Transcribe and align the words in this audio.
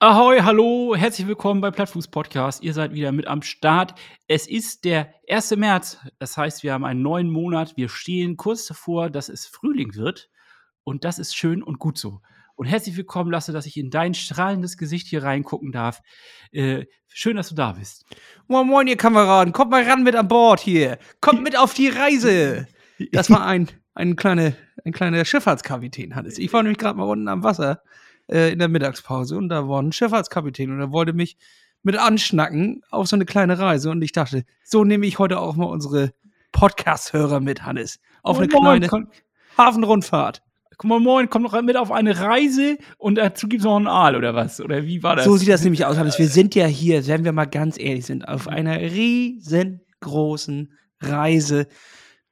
Ahoi, 0.00 0.38
hallo, 0.42 0.94
herzlich 0.94 1.26
willkommen 1.26 1.60
bei 1.60 1.72
Plattfuß 1.72 2.06
Podcast. 2.06 2.62
Ihr 2.62 2.72
seid 2.72 2.92
wieder 2.92 3.10
mit 3.10 3.26
am 3.26 3.42
Start. 3.42 3.96
Es 4.28 4.46
ist 4.46 4.84
der 4.84 5.12
1. 5.28 5.56
März, 5.56 5.98
das 6.20 6.36
heißt, 6.36 6.62
wir 6.62 6.72
haben 6.72 6.84
einen 6.84 7.02
neuen 7.02 7.28
Monat. 7.28 7.76
Wir 7.76 7.88
stehen 7.88 8.36
kurz 8.36 8.64
davor, 8.66 9.10
dass 9.10 9.28
es 9.28 9.46
Frühling 9.46 9.96
wird. 9.96 10.30
Und 10.84 11.02
das 11.02 11.18
ist 11.18 11.34
schön 11.34 11.64
und 11.64 11.80
gut 11.80 11.98
so. 11.98 12.20
Und 12.54 12.66
herzlich 12.66 12.96
willkommen, 12.96 13.32
Lasse, 13.32 13.50
dass 13.50 13.66
ich 13.66 13.76
in 13.76 13.90
dein 13.90 14.14
strahlendes 14.14 14.76
Gesicht 14.76 15.08
hier 15.08 15.24
reingucken 15.24 15.72
darf. 15.72 16.00
Äh, 16.52 16.84
schön, 17.08 17.34
dass 17.34 17.48
du 17.48 17.56
da 17.56 17.72
bist. 17.72 18.04
Moin, 18.46 18.68
moin, 18.68 18.86
ihr 18.86 18.96
Kameraden. 18.96 19.52
Kommt 19.52 19.72
mal 19.72 19.82
ran 19.82 20.04
mit 20.04 20.14
an 20.14 20.28
Bord 20.28 20.60
hier. 20.60 20.98
Kommt 21.20 21.42
mit 21.42 21.58
auf 21.58 21.74
die 21.74 21.88
Reise. 21.88 22.68
Das 23.12 23.30
war 23.30 23.46
ein, 23.46 23.68
ein, 23.94 24.16
kleine, 24.16 24.56
ein 24.84 24.92
kleiner 24.92 25.24
Schifffahrtskapitän, 25.24 26.16
Hannes. 26.16 26.36
Ich 26.38 26.52
war 26.52 26.62
nämlich 26.64 26.78
gerade 26.78 26.98
mal 26.98 27.04
unten 27.04 27.28
am 27.28 27.44
Wasser 27.44 27.80
äh, 28.30 28.52
in 28.52 28.58
der 28.58 28.68
Mittagspause 28.68 29.36
und 29.36 29.48
da 29.48 29.68
war 29.68 29.82
ein 29.82 29.92
Schifffahrtskapitän 29.92 30.70
und 30.70 30.80
er 30.80 30.92
wollte 30.92 31.12
mich 31.12 31.36
mit 31.82 31.96
anschnacken 31.96 32.82
auf 32.90 33.06
so 33.08 33.16
eine 33.16 33.24
kleine 33.24 33.58
Reise 33.58 33.90
und 33.90 34.02
ich 34.02 34.12
dachte, 34.12 34.44
so 34.64 34.84
nehme 34.84 35.06
ich 35.06 35.18
heute 35.18 35.38
auch 35.38 35.56
mal 35.56 35.66
unsere 35.66 36.12
Podcast-Hörer 36.52 37.40
mit, 37.40 37.64
Hannes. 37.64 38.00
Auf 38.22 38.38
Moin, 38.38 38.50
eine 38.50 38.60
moin, 38.60 38.64
kleine 38.80 38.88
komm- 38.88 39.08
Hafenrundfahrt. 39.56 40.42
Guck 40.76 40.90
mal, 40.90 41.00
moin, 41.00 41.28
komm 41.28 41.42
doch 41.42 41.60
mit 41.62 41.76
auf 41.76 41.90
eine 41.90 42.20
Reise 42.20 42.78
und 42.98 43.16
dazu 43.16 43.48
gibt's 43.48 43.64
noch 43.64 43.76
einen 43.76 43.88
Aal 43.88 44.14
oder 44.14 44.34
was? 44.34 44.60
Oder 44.60 44.84
wie 44.84 45.02
war 45.02 45.16
das? 45.16 45.24
So 45.24 45.36
sieht 45.36 45.48
das 45.48 45.64
nämlich 45.64 45.84
aus, 45.84 45.96
Hannes. 45.96 46.18
Wir 46.20 46.28
sind 46.28 46.54
ja 46.54 46.66
hier, 46.66 47.04
wenn 47.08 47.24
wir 47.24 47.32
mal 47.32 47.46
ganz 47.46 47.78
ehrlich 47.78 48.06
sind, 48.06 48.28
auf 48.28 48.46
einer 48.46 48.80
riesengroßen 48.80 50.72
Reise 51.00 51.66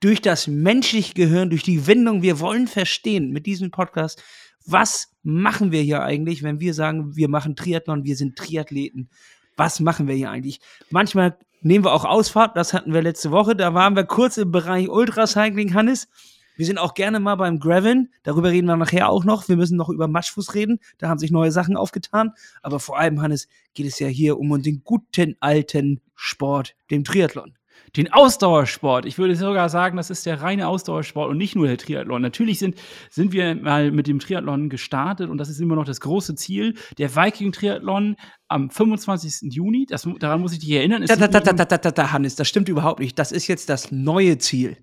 durch 0.01 0.21
das 0.23 0.47
menschliche 0.47 1.15
Gehirn, 1.15 1.51
durch 1.51 1.63
die 1.65 1.87
Windung. 1.87 2.23
Wir 2.23 2.39
wollen 2.39 2.69
verstehen 2.69 3.31
mit 3.33 3.47
diesem 3.47 3.71
Podcast, 3.71 4.23
was 4.65 5.09
machen 5.27 5.73
wir 5.73 5.83
hier 5.83 6.05
eigentlich, 6.05 6.45
wenn 6.45 6.61
wir 6.61 6.73
sagen, 6.73 7.17
wir 7.17 7.29
machen 7.29 7.57
Triathlon, 7.57 8.05
wir 8.05 8.15
sind 8.15 8.37
Triathleten. 8.37 9.11
Was 9.57 9.81
machen 9.81 10.07
wir 10.07 10.15
hier 10.15 10.31
eigentlich? 10.31 10.61
Manchmal 10.91 11.37
nehmen 11.63 11.85
wir 11.85 11.93
auch 11.93 12.05
Ausfahrt, 12.05 12.57
das 12.57 12.73
hatten 12.73 12.95
wir 12.95 13.03
letzte 13.03 13.33
Woche. 13.33 13.57
Da 13.57 13.75
waren 13.75 13.97
wir 13.97 14.05
kurz 14.05 14.37
im 14.37 14.53
Bereich 14.53 14.89
Ultracycling, 14.89 15.75
Hannes. 15.75 16.09
Wir 16.55 16.65
sind 16.65 16.79
auch 16.79 16.95
gerne 16.95 17.19
mal 17.19 17.35
beim 17.35 17.59
Graveln. 17.59 18.13
Darüber 18.23 18.51
reden 18.51 18.69
wir 18.69 18.77
nachher 18.77 19.09
auch 19.09 19.25
noch. 19.25 19.49
Wir 19.49 19.57
müssen 19.57 19.77
noch 19.77 19.89
über 19.89 20.07
Matschfuß 20.07 20.55
reden. 20.55 20.79
Da 20.99 21.09
haben 21.09 21.19
sich 21.19 21.33
neue 21.33 21.51
Sachen 21.51 21.77
aufgetan. 21.77 22.31
Aber 22.63 22.79
vor 22.79 22.97
allem, 22.97 23.21
Hannes, 23.21 23.49
geht 23.75 23.87
es 23.87 23.99
ja 23.99 24.07
hier 24.07 24.39
um 24.39 24.63
den 24.63 24.83
guten 24.85 25.35
alten 25.41 26.01
Sport, 26.15 26.77
dem 26.93 27.03
Triathlon. 27.03 27.59
Den 27.97 28.13
Ausdauersport. 28.13 29.07
Ich 29.07 29.19
würde 29.19 29.37
sogar 29.37 29.69
sagen, 29.69 29.97
das 29.97 30.11
ist 30.11 30.27
der 30.27 30.43
reine 30.43 30.69
Ausdauersport 30.69 31.31
und 31.31 31.39
nicht 31.39 31.55
nur 31.55 31.67
der 31.67 31.79
Triathlon. 31.79 32.23
Natürlich 32.23 32.59
sind, 32.59 32.77
sind 33.11 33.33
wir 33.33 33.55
mal 33.55 33.91
mit 33.91 34.07
dem 34.07 34.19
Triathlon 34.19 34.69
gestartet 34.69 35.31
und 35.31 35.39
das 35.39 35.49
ist 35.49 35.61
immer 35.61 35.77
noch 35.77 35.85
das 35.85 36.01
große 36.01 36.35
Ziel. 36.35 36.75
Der 36.99 37.15
Viking-Triathlon 37.15 38.17
am 38.49 38.71
25. 38.71 39.53
Juni, 39.53 39.87
das, 39.87 40.09
daran 40.19 40.41
muss 40.41 40.53
ich 40.53 40.61
dich 40.61 40.71
erinnern. 40.71 41.03
ist 41.03 41.11
Da, 41.11 41.17
da, 41.17 41.29
da, 41.29 41.41
da, 41.41 41.65
da, 41.65 41.79
da, 41.79 41.91
da, 41.91 42.13
Hannes, 42.13 42.37
das 42.37 42.49
stimmt 42.49 42.69
überhaupt 42.69 43.01
nicht. 43.01 43.19
Das 43.19 43.33
ist 43.33 43.47
jetzt 43.47 43.69
das 43.69 43.91
neue 43.93 44.39
Ziel. 44.39 44.77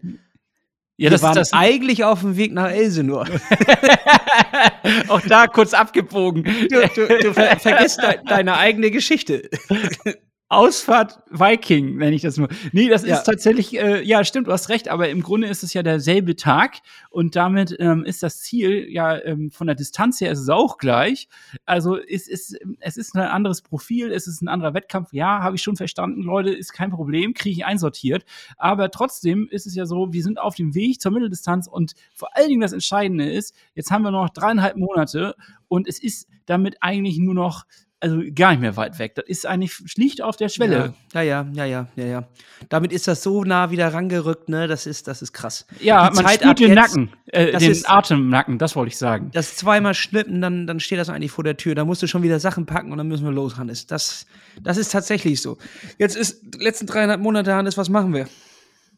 ja, 0.97 1.05
wir 1.05 1.09
das, 1.11 1.21
waren 1.21 1.35
das, 1.35 1.53
eigentlich 1.53 2.03
auf 2.03 2.21
dem 2.21 2.37
Weg 2.37 2.53
nach 2.53 2.69
Elsenor. 2.69 3.27
auch 5.07 5.21
da 5.21 5.47
kurz 5.47 5.73
abgebogen. 5.73 6.43
Du, 6.43 6.87
du, 6.95 7.19
du 7.19 7.33
ver 7.33 7.57
vergisst 7.59 8.01
de 8.01 8.19
deine 8.25 8.57
eigene 8.57 8.91
Geschichte. 8.91 9.49
Ausfahrt 10.53 11.19
Viking, 11.29 11.97
nenne 11.97 12.15
ich 12.15 12.21
das 12.21 12.37
nur. 12.37 12.47
Nee, 12.71 12.87
das 12.89 13.05
Ja. 13.05 13.17
ist 13.17 13.23
tatsächlich, 13.23 13.77
äh, 13.77 14.01
ja, 14.03 14.23
stimmt, 14.23 14.47
du 14.47 14.51
hast 14.51 14.69
recht, 14.69 14.87
aber 14.87 15.09
im 15.09 15.21
Grunde 15.21 15.47
ist 15.47 15.63
es 15.63 15.73
ja 15.73 15.83
derselbe 15.83 16.35
Tag 16.35 16.77
und 17.09 17.35
damit 17.35 17.75
ähm, 17.79 18.05
ist 18.05 18.23
das 18.23 18.41
Ziel 18.41 18.87
ja 18.89 19.17
ähm, 19.23 19.51
von 19.51 19.67
der 19.67 19.75
Distanz 19.75 20.21
her 20.21 20.31
ist 20.31 20.39
es 20.39 20.49
auch 20.49 20.77
gleich. 20.77 21.27
Also 21.65 21.97
es 21.97 22.27
ist, 22.27 22.57
es 22.79 22.97
ist 22.97 23.15
ein 23.15 23.21
anderes 23.21 23.61
Profil, 23.61 24.11
es 24.11 24.27
ist 24.27 24.41
ein 24.41 24.47
anderer 24.47 24.73
Wettkampf. 24.73 25.11
Ja, 25.13 25.41
habe 25.41 25.55
ich 25.55 25.61
schon 25.63 25.75
verstanden, 25.75 26.21
Leute, 26.23 26.51
ist 26.51 26.73
kein 26.73 26.91
Problem, 26.91 27.33
kriege 27.33 27.53
ich 27.57 27.65
einsortiert. 27.65 28.23
Aber 28.57 28.91
trotzdem 28.91 29.47
ist 29.49 29.65
es 29.67 29.75
ja 29.75 29.85
so, 29.85 30.13
wir 30.13 30.23
sind 30.23 30.39
auf 30.39 30.55
dem 30.55 30.75
Weg 30.75 31.01
zur 31.01 31.11
Mitteldistanz 31.11 31.67
und 31.67 31.93
vor 32.13 32.29
allen 32.37 32.49
Dingen 32.49 32.61
das 32.61 32.73
Entscheidende 32.73 33.29
ist, 33.31 33.55
jetzt 33.75 33.91
haben 33.91 34.03
wir 34.03 34.11
noch 34.11 34.29
dreieinhalb 34.29 34.77
Monate 34.77 35.35
und 35.67 35.87
es 35.87 36.01
ist 36.01 36.27
damit 36.45 36.77
eigentlich 36.81 37.17
nur 37.17 37.33
noch 37.33 37.63
also 38.03 38.21
gar 38.35 38.51
nicht 38.51 38.59
mehr 38.59 38.75
weit 38.77 38.99
weg. 38.99 39.15
Das 39.15 39.25
ist 39.27 39.45
eigentlich 39.47 39.73
liegt 39.95 40.21
auf 40.21 40.35
der 40.35 40.49
Schwelle. 40.49 40.93
Ja, 41.13 41.21
ja, 41.21 41.47
ja, 41.53 41.65
ja, 41.65 41.87
ja, 41.95 42.05
ja. 42.05 42.27
Damit 42.69 42.91
ist 42.93 43.07
das 43.07 43.23
so 43.23 43.43
nah 43.43 43.71
wieder 43.71 43.93
rangerückt, 43.93 44.49
ne? 44.49 44.67
Das 44.67 44.85
ist, 44.85 45.07
das 45.07 45.21
ist 45.21 45.33
krass. 45.33 45.65
Ja, 45.79 46.09
Die 46.09 46.15
man 46.17 46.25
Zeit 46.25 46.41
spürt 46.41 46.59
den 46.59 46.67
jetzt, 46.69 46.75
Nacken, 46.75 47.09
äh, 47.27 47.57
den 47.57 47.71
ist- 47.71 47.89
Atemnacken, 47.89 48.57
das 48.57 48.75
wollte 48.75 48.89
ich 48.89 48.97
sagen. 48.97 49.31
Das 49.33 49.55
zweimal 49.55 49.93
schnippen, 49.93 50.41
dann, 50.41 50.67
dann 50.67 50.79
steht 50.79 50.99
das 50.99 51.09
eigentlich 51.09 51.31
vor 51.31 51.43
der 51.43 51.57
Tür. 51.57 51.73
Da 51.75 51.85
musst 51.85 52.01
du 52.03 52.07
schon 52.07 52.21
wieder 52.23 52.39
Sachen 52.39 52.65
packen 52.65 52.91
und 52.91 52.97
dann 52.97 53.07
müssen 53.07 53.23
wir 53.25 53.31
los, 53.31 53.57
Hannes. 53.57 53.87
Das, 53.87 54.25
das 54.61 54.77
ist 54.77 54.91
tatsächlich 54.91 55.41
so. 55.41 55.57
Jetzt 55.97 56.15
ist 56.15 56.57
letzten 56.59 56.85
dreieinhalb 56.85 57.21
Monate, 57.21 57.55
Hannes, 57.55 57.77
was 57.77 57.89
machen 57.89 58.13
wir? 58.13 58.27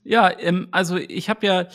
Ja, 0.03 0.31
ähm, 0.39 0.67
also 0.71 0.97
ich 0.97 1.29
habe 1.29 1.45
ja 1.47 1.65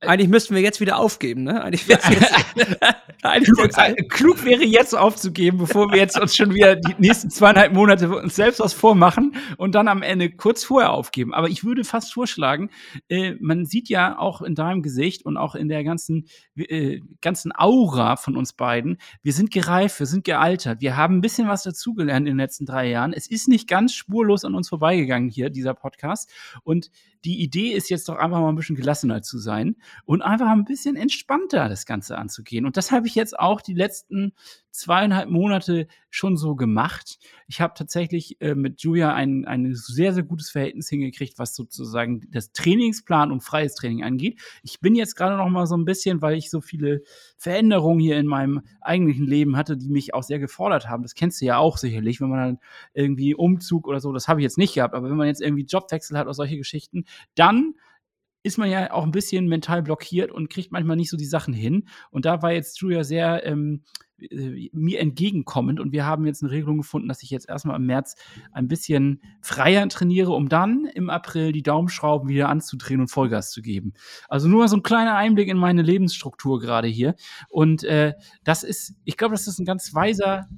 Eigentlich 0.00 0.28
müssten 0.28 0.54
wir 0.54 0.60
jetzt 0.60 0.78
wieder 0.80 0.98
aufgeben, 0.98 1.44
ne? 1.44 1.64
Eigentlich 1.64 1.86
jetzt, 1.86 2.06
eigentlich 3.22 3.50
klug, 3.50 3.70
äh, 3.78 3.94
klug 4.10 4.44
wäre 4.44 4.62
jetzt 4.62 4.94
aufzugeben, 4.94 5.56
bevor 5.56 5.90
wir 5.90 5.96
jetzt 5.96 6.20
uns 6.20 6.36
schon 6.36 6.52
wieder 6.52 6.76
die 6.76 6.94
nächsten 6.98 7.30
zweieinhalb 7.30 7.72
Monate 7.72 8.14
uns 8.14 8.36
selbst 8.36 8.60
was 8.60 8.74
vormachen 8.74 9.34
und 9.56 9.74
dann 9.74 9.88
am 9.88 10.02
Ende 10.02 10.30
kurz 10.30 10.64
vorher 10.64 10.92
aufgeben. 10.92 11.32
Aber 11.32 11.48
ich 11.48 11.64
würde 11.64 11.82
fast 11.82 12.12
vorschlagen, 12.12 12.68
äh, 13.08 13.36
man 13.40 13.64
sieht 13.64 13.88
ja 13.88 14.18
auch 14.18 14.42
in 14.42 14.54
deinem 14.54 14.82
Gesicht 14.82 15.24
und 15.24 15.38
auch 15.38 15.54
in 15.54 15.70
der 15.70 15.82
ganzen, 15.82 16.26
äh, 16.56 17.00
ganzen 17.22 17.52
Aura 17.56 18.16
von 18.16 18.36
uns 18.36 18.52
beiden, 18.52 18.98
wir 19.22 19.32
sind 19.32 19.50
gereift, 19.50 19.98
wir 19.98 20.06
sind 20.06 20.24
gealtert, 20.24 20.82
wir 20.82 20.98
haben 20.98 21.16
ein 21.16 21.22
bisschen 21.22 21.48
was 21.48 21.62
dazugelernt 21.62 22.28
in 22.28 22.34
den 22.34 22.38
letzten 22.38 22.66
drei 22.66 22.90
Jahren. 22.90 23.14
Es 23.14 23.30
ist 23.30 23.48
nicht 23.48 23.66
ganz 23.66 23.94
spurlos 23.94 24.44
an 24.44 24.54
uns 24.54 24.68
vorbeigegangen 24.68 25.30
hier, 25.30 25.48
dieser 25.48 25.72
Podcast. 25.72 26.30
Und 26.64 26.90
die 27.24 27.42
Idee 27.42 27.72
ist 27.72 27.88
jetzt 27.88 28.10
doch 28.10 28.16
einfach 28.16 28.40
mal 28.40 28.50
ein 28.50 28.56
bisschen 28.56 28.76
gelassener 28.76 29.22
zu 29.22 29.38
sein 29.38 29.76
und 30.04 30.22
einfach 30.22 30.48
ein 30.48 30.64
bisschen 30.64 30.96
entspannter 30.96 31.68
das 31.68 31.86
Ganze 31.86 32.18
anzugehen. 32.18 32.66
Und 32.66 32.76
das 32.76 32.92
habe 32.92 33.06
ich 33.06 33.14
jetzt 33.14 33.38
auch 33.38 33.60
die 33.60 33.74
letzten 33.74 34.32
zweieinhalb 34.76 35.30
Monate 35.30 35.88
schon 36.10 36.36
so 36.36 36.54
gemacht. 36.54 37.18
Ich 37.48 37.60
habe 37.60 37.74
tatsächlich 37.76 38.40
äh, 38.40 38.54
mit 38.54 38.82
Julia 38.82 39.14
ein, 39.14 39.46
ein 39.46 39.74
sehr, 39.74 40.12
sehr 40.12 40.22
gutes 40.22 40.50
Verhältnis 40.50 40.88
hingekriegt, 40.88 41.38
was 41.38 41.54
sozusagen 41.54 42.22
das 42.30 42.52
Trainingsplan 42.52 43.32
und 43.32 43.42
freies 43.42 43.74
Training 43.74 44.04
angeht. 44.04 44.38
Ich 44.62 44.80
bin 44.80 44.94
jetzt 44.94 45.16
gerade 45.16 45.36
noch 45.36 45.48
mal 45.48 45.66
so 45.66 45.76
ein 45.76 45.84
bisschen, 45.84 46.22
weil 46.22 46.36
ich 46.36 46.50
so 46.50 46.60
viele 46.60 47.02
Veränderungen 47.36 48.00
hier 48.00 48.18
in 48.18 48.26
meinem 48.26 48.62
eigentlichen 48.80 49.26
Leben 49.26 49.56
hatte, 49.56 49.76
die 49.76 49.88
mich 49.88 50.14
auch 50.14 50.22
sehr 50.22 50.38
gefordert 50.38 50.88
haben. 50.88 51.02
Das 51.02 51.14
kennst 51.14 51.40
du 51.40 51.46
ja 51.46 51.58
auch 51.58 51.78
sicherlich, 51.78 52.20
wenn 52.20 52.28
man 52.28 52.38
dann 52.38 52.58
irgendwie 52.92 53.34
Umzug 53.34 53.88
oder 53.88 54.00
so, 54.00 54.12
das 54.12 54.28
habe 54.28 54.40
ich 54.40 54.44
jetzt 54.44 54.58
nicht 54.58 54.74
gehabt, 54.74 54.94
aber 54.94 55.08
wenn 55.08 55.16
man 55.16 55.26
jetzt 55.28 55.42
irgendwie 55.42 55.64
Jobwechsel 55.64 56.18
hat 56.18 56.26
oder 56.26 56.34
solche 56.34 56.56
Geschichten, 56.56 57.04
dann 57.34 57.74
ist 58.46 58.58
man 58.58 58.70
ja 58.70 58.92
auch 58.92 59.02
ein 59.02 59.10
bisschen 59.10 59.48
mental 59.48 59.82
blockiert 59.82 60.30
und 60.30 60.48
kriegt 60.48 60.70
manchmal 60.70 60.96
nicht 60.96 61.10
so 61.10 61.16
die 61.16 61.24
Sachen 61.24 61.52
hin. 61.52 61.88
Und 62.10 62.24
da 62.24 62.42
war 62.42 62.52
jetzt 62.52 62.80
Julia 62.80 63.02
sehr 63.02 63.44
ähm, 63.44 63.82
äh, 64.20 64.70
mir 64.72 65.00
entgegenkommend 65.00 65.80
und 65.80 65.90
wir 65.90 66.06
haben 66.06 66.24
jetzt 66.26 66.42
eine 66.42 66.52
Regelung 66.52 66.78
gefunden, 66.78 67.08
dass 67.08 67.24
ich 67.24 67.30
jetzt 67.30 67.48
erstmal 67.48 67.74
im 67.74 67.86
März 67.86 68.14
ein 68.52 68.68
bisschen 68.68 69.20
freier 69.42 69.88
trainiere, 69.88 70.30
um 70.30 70.48
dann 70.48 70.86
im 70.94 71.10
April 71.10 71.50
die 71.50 71.64
Daumenschrauben 71.64 72.28
wieder 72.28 72.48
anzudrehen 72.48 73.00
und 73.00 73.08
Vollgas 73.08 73.50
zu 73.50 73.62
geben. 73.62 73.94
Also 74.28 74.48
nur 74.48 74.68
so 74.68 74.76
ein 74.76 74.84
kleiner 74.84 75.16
Einblick 75.16 75.48
in 75.48 75.58
meine 75.58 75.82
Lebensstruktur 75.82 76.60
gerade 76.60 76.86
hier. 76.86 77.16
Und 77.48 77.82
äh, 77.82 78.14
das 78.44 78.62
ist, 78.62 78.94
ich 79.04 79.16
glaube, 79.16 79.34
das 79.34 79.48
ist 79.48 79.58
ein 79.58 79.66
ganz 79.66 79.92
weiser, 79.92 80.48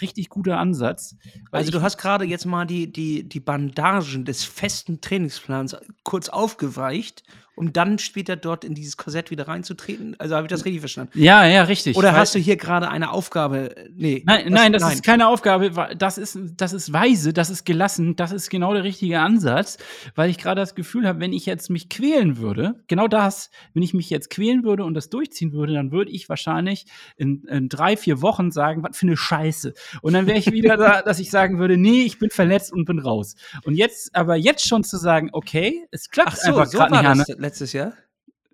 richtig 0.00 0.28
guter 0.28 0.58
Ansatz. 0.58 1.16
Also 1.50 1.70
du 1.70 1.82
hast 1.82 1.98
gerade 1.98 2.24
jetzt 2.24 2.46
mal 2.46 2.66
die, 2.66 2.90
die, 2.90 3.28
die 3.28 3.40
Bandagen 3.40 4.24
des 4.24 4.44
festen 4.44 5.00
Trainingsplans 5.00 5.76
kurz 6.04 6.28
aufgeweicht, 6.28 7.22
um 7.54 7.72
dann 7.72 7.98
später 7.98 8.36
dort 8.36 8.64
in 8.64 8.74
dieses 8.74 8.96
Korsett 8.96 9.30
wieder 9.30 9.46
reinzutreten. 9.46 10.16
Also 10.18 10.34
habe 10.36 10.46
ich 10.46 10.50
das 10.50 10.64
richtig 10.64 10.80
verstanden? 10.80 11.18
ja, 11.18 11.46
ja, 11.46 11.64
richtig. 11.64 11.96
Oder 11.96 12.12
hast 12.14 12.34
du 12.34 12.38
hier 12.38 12.56
gerade 12.56 12.88
eine 12.88 13.10
Aufgabe? 13.10 13.74
Nee. 13.94 14.22
Nein, 14.26 14.46
nein, 14.48 14.72
das 14.72 14.94
ist 14.94 15.04
keine 15.04 15.28
Aufgabe. 15.28 15.70
Das 15.96 16.18
ist, 16.18 16.38
das 16.56 16.72
ist 16.72 16.92
weise, 16.92 17.32
das 17.32 17.50
ist 17.50 17.64
gelassen, 17.64 18.16
das 18.16 18.32
ist 18.32 18.48
genau 18.48 18.72
der 18.72 18.84
richtige 18.84 19.20
Ansatz, 19.20 19.78
weil 20.14 20.30
ich 20.30 20.38
gerade 20.38 20.60
das 20.60 20.74
Gefühl 20.74 21.06
habe, 21.06 21.20
wenn 21.20 21.32
ich 21.32 21.44
jetzt 21.46 21.68
mich 21.68 21.88
quälen 21.88 22.38
würde, 22.38 22.76
genau 22.88 23.06
das, 23.06 23.50
wenn 23.74 23.82
ich 23.82 23.92
mich 23.92 24.08
jetzt 24.08 24.30
quälen 24.30 24.64
würde 24.64 24.84
und 24.84 24.94
das 24.94 25.10
durchziehen 25.10 25.52
würde, 25.52 25.74
dann 25.74 25.92
würde 25.92 26.10
ich 26.10 26.28
wahrscheinlich 26.28 26.86
in, 27.16 27.44
in 27.44 27.68
drei, 27.68 27.96
vier 27.96 28.22
Wochen 28.22 28.50
sagen, 28.50 28.82
was 28.82 28.96
für 28.96 29.06
eine 29.06 29.16
Scheiße. 29.16 29.74
Und 30.00 30.14
dann 30.14 30.26
wäre 30.26 30.38
ich 30.38 30.50
wieder 30.52 30.76
da, 30.76 31.02
dass 31.02 31.18
ich 31.18 31.30
sagen 31.30 31.58
würde, 31.58 31.76
nee, 31.76 32.02
ich 32.02 32.18
bin 32.18 32.30
verletzt 32.30 32.72
und 32.72 32.86
bin 32.86 32.98
raus. 32.98 33.36
Und 33.64 33.74
jetzt, 33.74 34.14
aber 34.14 34.36
jetzt 34.36 34.66
schon 34.66 34.84
zu 34.84 34.96
sagen, 34.96 35.28
okay, 35.32 35.86
es 35.90 36.08
klappt 36.08 36.38
so, 36.38 36.48
einfach 36.48 36.66
so 36.66 36.78
gerade 36.78 37.18
nicht, 37.18 37.28
das 37.28 37.38
letztes 37.42 37.72
Jahr? 37.72 37.92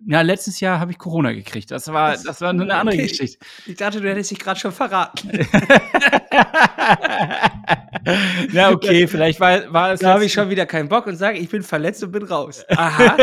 Ja, 0.05 0.21
letztes 0.21 0.59
Jahr 0.59 0.79
habe 0.79 0.91
ich 0.91 0.97
Corona 0.97 1.33
gekriegt. 1.33 1.71
Das 1.71 1.87
war, 1.91 2.15
das 2.17 2.41
war 2.41 2.49
eine 2.51 2.73
andere 2.73 2.95
Okay. 2.95 3.07
Geschichte. 3.07 3.37
Ich 3.65 3.75
dachte, 3.75 3.99
du 4.01 4.09
hättest 4.09 4.31
dich 4.31 4.39
gerade 4.39 4.59
schon 4.59 4.71
verraten. 4.71 5.29
ja, 8.51 8.71
okay, 8.71 9.07
vielleicht 9.07 9.39
war, 9.39 9.73
war 9.73 9.93
es. 9.93 9.99
Da 9.99 10.13
habe 10.13 10.25
ich 10.25 10.33
schon 10.33 10.49
wieder 10.49 10.65
keinen 10.65 10.89
Bock 10.89 11.07
und 11.07 11.15
sage, 11.15 11.37
ich 11.37 11.49
bin 11.49 11.63
verletzt 11.63 12.03
und 12.03 12.11
bin 12.11 12.23
raus. 12.23 12.65
Aha. 12.69 13.15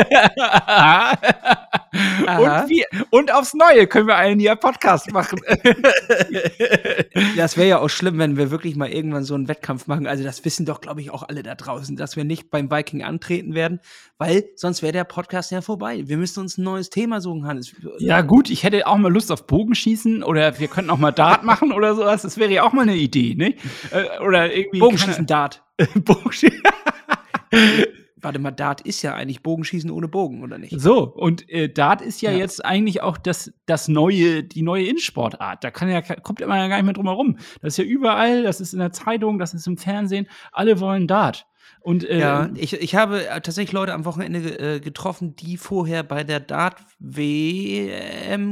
Und, 2.26 2.69
wir, 2.69 2.85
und 3.11 3.32
aufs 3.32 3.55
Neue 3.55 3.87
können 3.87 4.06
wir 4.06 4.17
einen 4.17 4.41
ja 4.41 4.55
Podcast 4.55 5.12
machen. 5.12 5.41
das 7.37 7.56
wäre 7.56 7.69
ja 7.69 7.79
auch 7.79 7.88
schlimm, 7.88 8.19
wenn 8.19 8.37
wir 8.37 8.50
wirklich 8.50 8.76
mal 8.76 8.88
irgendwann 8.88 9.25
so 9.25 9.35
einen 9.35 9.49
Wettkampf 9.49 9.87
machen. 9.87 10.06
Also 10.06 10.25
das 10.25 10.44
wissen 10.44 10.67
doch, 10.67 10.81
glaube 10.81 11.00
ich, 11.00 11.11
auch 11.11 11.23
alle 11.23 11.43
da 11.43 11.55
draußen, 11.55 11.97
dass 11.97 12.17
wir 12.17 12.25
nicht 12.25 12.50
beim 12.50 12.70
Viking 12.70 13.02
antreten 13.02 13.55
werden, 13.55 13.81
weil 14.19 14.44
sonst 14.56 14.82
wäre 14.82 14.93
der 14.93 15.05
Podcast 15.05 15.50
ja 15.52 15.62
vorbei. 15.62 16.02
Wir 16.06 16.17
müssen 16.17 16.41
uns 16.41 16.59
ein 16.59 16.64
neues 16.64 16.91
Thema 16.91 17.20
suchen, 17.20 17.47
Hannes. 17.47 17.75
Ja 17.99 18.23
gut, 18.23 18.50
ich 18.50 18.62
hätte 18.62 18.87
auch 18.87 18.97
mal 18.97 19.12
Lust 19.12 19.32
auf 19.32 19.47
Bogenschießen 19.47 20.23
oder 20.23 20.59
wir 20.59 20.69
könnten 20.69 20.91
auch 20.91 20.99
mal 20.99 21.12
Dart 21.12 21.44
machen 21.44 21.73
oder 21.73 21.94
sowas. 21.94 22.23
Das 22.23 22.38
wäre 22.38 22.52
ja 22.52 22.64
auch 22.64 22.73
mal 22.73 22.82
eine 22.82 22.95
Idee, 22.96 23.34
ne? 23.34 23.54
Oder 24.25 24.54
irgendwie 24.54 24.81
Bogenschießen, 24.81 25.26
Dart. 25.26 25.62
Bogenschießen. 25.94 26.62
Warte 28.26 28.38
mal, 28.40 28.50
Dart 28.50 28.81
ist 28.81 29.02
ja 29.02 29.14
eigentlich 29.14 29.43
Bogenschießen 29.43 29.90
ohne 29.90 30.08
Bogen, 30.08 30.43
oder 30.43 30.58
nicht? 30.58 30.75
So, 30.81 31.04
und 31.04 31.48
äh, 31.48 31.69
Dart 31.69 32.00
ist 32.00 32.22
ja, 32.22 32.32
ja, 32.32 32.38
jetzt 32.38 32.64
eigentlich 32.64 33.02
auch 33.02 33.19
das, 33.19 33.52
das 33.66 33.87
neue, 33.88 34.43
die 34.43 34.62
neue 34.62 34.87
Innensportart. 34.87 35.62
Da 35.62 35.70
kann 35.70 35.88
ja, 35.88 36.00
kommt 36.00 36.40
man 36.40 36.58
ja 36.58 36.66
gar 36.66 36.76
nicht 36.76 36.87
mehr 36.87 36.94
drum 36.94 37.06
herum. 37.06 37.37
Das 37.62 37.75
ist 37.75 37.76
ja 37.76 37.84
überall, 37.84 38.43
das 38.43 38.60
ist 38.60 38.72
in 38.72 38.81
der 38.81 38.90
Zeitung, 38.90 39.38
das 39.38 39.54
ist 39.54 39.66
im 39.69 39.76
Fernsehen. 39.76 40.26
Alle 40.50 40.81
wollen 40.81 41.06
Dart. 41.06 41.46
Und, 41.81 42.02
äh, 42.04 42.19
ja, 42.19 42.50
ich, 42.54 42.72
ich 42.72 42.96
habe 42.96 43.28
äh, 43.28 43.40
tatsächlich 43.40 43.72
Leute 43.72 43.94
am 43.94 44.04
Wochenende 44.06 44.58
äh, 44.58 44.81
getroffen, 44.81 45.37
die 45.37 45.56
vorher 45.56 46.02
bei 46.02 46.25
der 46.25 46.40
Dart-WM, 46.40 46.88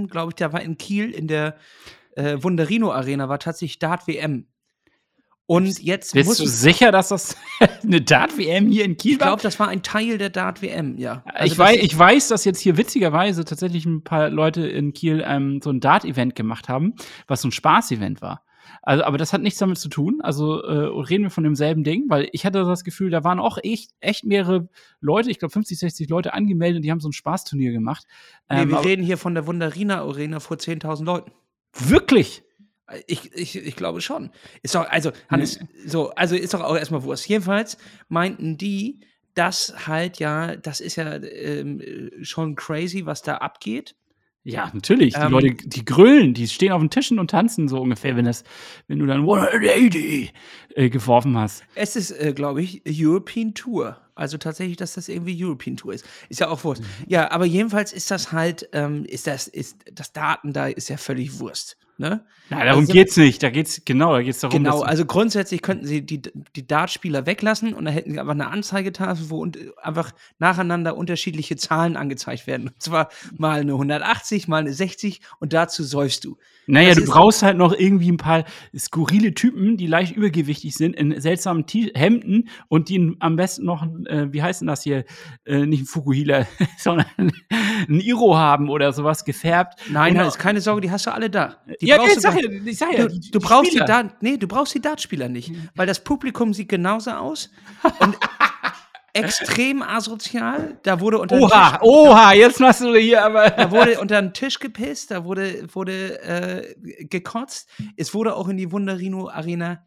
glaube 0.06 0.30
ich, 0.30 0.36
da 0.36 0.52
war 0.52 0.62
in 0.62 0.78
Kiel 0.78 1.10
in 1.10 1.26
der 1.26 1.56
äh, 2.16 2.42
Wunderino 2.42 2.92
Arena, 2.92 3.28
war 3.28 3.38
tatsächlich 3.38 3.78
Dart-WM. 3.78 4.46
Und 5.46 5.82
jetzt 5.82 6.14
Bist 6.14 6.40
du 6.40 6.46
sicher, 6.46 6.90
dass 6.90 7.08
das 7.08 7.36
eine 7.82 8.00
Dart-WM 8.00 8.66
hier 8.68 8.84
in 8.86 8.96
Kiel 8.96 9.20
war? 9.20 9.26
Ich 9.26 9.28
glaube, 9.28 9.42
das 9.42 9.60
war 9.60 9.68
ein 9.68 9.82
Teil 9.82 10.16
der 10.16 10.30
Dart-WM, 10.30 10.96
ja. 10.96 11.22
Also 11.26 11.52
ich, 11.52 11.58
weiß, 11.58 11.76
ich 11.82 11.98
weiß, 11.98 12.28
dass 12.28 12.46
jetzt 12.46 12.60
hier 12.60 12.78
witzigerweise 12.78 13.44
tatsächlich 13.44 13.84
ein 13.84 14.02
paar 14.04 14.30
Leute 14.30 14.66
in 14.66 14.94
Kiel 14.94 15.22
ähm, 15.26 15.60
so 15.62 15.70
ein 15.70 15.80
Dart-Event 15.80 16.34
gemacht 16.34 16.70
haben, 16.70 16.94
was 17.26 17.42
so 17.42 17.48
ein 17.48 17.52
Spaß-Event 17.52 18.22
war. 18.22 18.42
Also, 18.80 19.04
aber 19.04 19.18
das 19.18 19.32
hat 19.32 19.42
nichts 19.42 19.58
damit 19.58 19.78
zu 19.78 19.88
tun. 19.88 20.20
Also 20.22 20.62
äh, 20.62 21.02
reden 21.02 21.24
wir 21.24 21.30
von 21.30 21.44
demselben 21.44 21.84
Ding, 21.84 22.04
weil 22.08 22.28
ich 22.32 22.46
hatte 22.46 22.64
das 22.64 22.84
Gefühl, 22.84 23.10
da 23.10 23.24
waren 23.24 23.38
auch 23.38 23.58
echt, 23.62 23.90
echt 24.00 24.24
mehrere 24.24 24.68
Leute, 25.00 25.30
ich 25.30 25.38
glaube 25.38 25.52
50, 25.52 25.78
60 25.78 26.08
Leute 26.08 26.32
angemeldet, 26.32 26.84
die 26.84 26.90
haben 26.90 27.00
so 27.00 27.08
ein 27.08 27.12
Spaßturnier 27.12 27.72
gemacht. 27.72 28.06
Ähm, 28.48 28.68
nee, 28.68 28.74
wir 28.74 28.84
reden 28.84 29.02
hier 29.02 29.18
von 29.18 29.34
der 29.34 29.46
Wunderina 29.46 30.00
Arena 30.00 30.40
vor 30.40 30.56
10.000 30.56 31.04
Leuten. 31.04 31.32
Wirklich? 31.74 32.42
Ich, 33.06 33.32
ich, 33.32 33.56
ich 33.56 33.76
glaube 33.76 34.00
schon. 34.00 34.30
Ist 34.62 34.74
doch, 34.74 34.88
also, 34.88 35.10
Hannes, 35.30 35.58
so, 35.86 36.10
also 36.10 36.36
ist 36.36 36.54
doch 36.54 36.62
auch 36.62 36.76
erstmal 36.76 37.02
Wurst. 37.02 37.26
Jedenfalls 37.28 37.78
meinten 38.08 38.58
die, 38.58 39.00
dass 39.34 39.86
halt 39.86 40.18
ja, 40.18 40.56
das 40.56 40.80
ist 40.80 40.96
ja 40.96 41.14
ähm, 41.14 42.10
schon 42.22 42.54
crazy, 42.54 43.06
was 43.06 43.22
da 43.22 43.38
abgeht. 43.38 43.96
Ja, 44.44 44.70
natürlich. 44.74 45.14
Die 45.14 45.20
ähm, 45.20 45.32
Leute, 45.32 45.54
die 45.54 45.84
grölen, 45.84 46.34
die 46.34 46.46
stehen 46.46 46.72
auf 46.72 46.80
den 46.80 46.90
Tischen 46.90 47.18
und 47.18 47.30
tanzen 47.30 47.66
so 47.66 47.80
ungefähr, 47.80 48.14
wenn 48.14 48.26
das, 48.26 48.44
wenn 48.86 48.98
du 48.98 49.06
dann 49.06 49.20
180 49.20 50.34
äh, 50.74 50.90
geworfen 50.90 51.38
hast. 51.38 51.64
Es 51.74 51.96
ist, 51.96 52.10
äh, 52.10 52.34
glaube 52.34 52.60
ich, 52.60 52.82
European 52.86 53.54
Tour. 53.54 54.03
Also 54.14 54.38
tatsächlich, 54.38 54.76
dass 54.76 54.94
das 54.94 55.08
irgendwie 55.08 55.42
European 55.44 55.76
Tour 55.76 55.94
ist. 55.94 56.04
Ist 56.28 56.40
ja 56.40 56.48
auch 56.48 56.62
Wurst. 56.64 56.82
Mhm. 56.82 56.86
Ja, 57.08 57.30
aber 57.30 57.44
jedenfalls 57.44 57.92
ist 57.92 58.10
das 58.10 58.32
halt, 58.32 58.68
ähm, 58.72 59.04
ist 59.04 59.26
das, 59.26 59.48
ist 59.48 59.76
das 59.92 60.12
Daten 60.12 60.52
da 60.52 60.66
ist 60.68 60.88
ja 60.88 60.96
völlig 60.96 61.38
Wurst. 61.40 61.76
Ne? 61.96 62.24
Nein, 62.50 62.66
darum 62.66 62.80
also, 62.80 62.92
geht's 62.92 63.16
nicht. 63.16 63.42
Da 63.42 63.50
geht's 63.50 63.82
genau, 63.84 64.12
da 64.14 64.22
geht's 64.22 64.40
darum. 64.40 64.56
Genau, 64.56 64.82
also 64.82 65.04
grundsätzlich 65.06 65.62
könnten 65.62 65.86
sie 65.86 66.04
die, 66.04 66.20
die 66.20 66.66
Dartspieler 66.66 67.24
weglassen 67.24 67.72
und 67.72 67.84
dann 67.84 67.94
hätten 67.94 68.10
sie 68.12 68.18
einfach 68.18 68.32
eine 68.34 68.48
Anzeigetafel, 68.48 69.30
wo 69.30 69.46
einfach 69.80 70.12
nacheinander 70.38 70.96
unterschiedliche 70.96 71.56
Zahlen 71.56 71.96
angezeigt 71.96 72.46
werden. 72.46 72.68
Und 72.68 72.82
zwar 72.82 73.08
mal 73.36 73.60
eine 73.60 73.72
180, 73.72 74.48
mal 74.48 74.58
eine 74.58 74.72
60 74.72 75.20
und 75.38 75.52
dazu 75.52 75.84
säufst 75.84 76.24
du. 76.24 76.36
Naja, 76.66 76.94
das 76.94 77.04
du 77.04 77.10
brauchst 77.10 77.42
halt 77.42 77.58
noch 77.58 77.74
irgendwie 77.74 78.10
ein 78.10 78.16
paar 78.16 78.44
skurrile 78.76 79.34
Typen, 79.34 79.76
die 79.76 79.86
leicht 79.86 80.16
übergewichtig 80.16 80.74
sind, 80.74 80.96
in 80.96 81.20
seltsamen 81.20 81.66
T 81.66 81.92
Hemden 81.94 82.48
und 82.68 82.88
die 82.88 83.16
am 83.20 83.36
besten 83.36 83.64
noch, 83.66 83.86
äh, 84.06 84.32
wie 84.32 84.42
heißt 84.42 84.62
denn 84.62 84.68
das 84.68 84.82
hier, 84.82 85.04
äh, 85.44 85.66
nicht 85.66 85.82
ein 85.82 85.86
Fukuhila, 85.86 86.46
sondern 86.78 87.06
ein 87.18 88.00
Iro 88.00 88.36
haben 88.36 88.70
oder 88.70 88.92
sowas 88.92 89.24
gefärbt. 89.24 89.78
Nein, 89.90 90.14
nein, 90.14 90.26
ist 90.26 90.38
keine 90.38 90.60
Sorge, 90.60 90.80
die 90.80 90.90
hast 90.90 91.06
du 91.06 91.12
alle 91.12 91.28
da. 91.28 91.56
Die 91.80 91.83
ja, 91.86 92.04
ich 92.04 92.20
sag, 92.20 92.34
ja, 92.40 92.50
ich 92.50 92.78
sag 92.78 92.92
ja, 92.92 93.06
du, 93.06 93.18
du 93.18 93.40
brauchst 93.40 93.68
Spieler. 93.68 93.84
die 93.84 93.90
Dart, 93.90 94.22
nee, 94.22 94.36
du 94.36 94.46
brauchst 94.46 94.74
die 94.74 94.80
Dartspieler 94.80 95.28
nicht, 95.28 95.50
mhm. 95.50 95.68
weil 95.74 95.86
das 95.86 96.02
Publikum 96.02 96.54
sieht 96.54 96.68
genauso 96.68 97.12
aus 97.12 97.50
und 98.00 98.16
extrem 99.14 99.82
asozial. 99.82 100.78
Da 100.82 101.00
wurde 101.00 101.18
unter 101.18 101.36
Oha, 101.38 101.70
Tisch, 101.70 101.80
oha, 101.82 102.32
jetzt 102.32 102.60
machst 102.60 102.80
du 102.80 102.94
hier 102.94 103.24
aber. 103.24 103.50
Da 103.56 103.70
wurde 103.70 104.00
unter 104.00 104.20
den 104.20 104.32
Tisch 104.32 104.58
gepisst, 104.58 105.10
da 105.10 105.24
wurde, 105.24 105.66
wurde 105.72 106.20
äh, 106.22 106.74
gekotzt. 107.04 107.70
Es 107.96 108.12
wurde 108.12 108.34
auch 108.34 108.48
in 108.48 108.56
die 108.56 108.72
Wunderino 108.72 109.28
Arena 109.28 109.86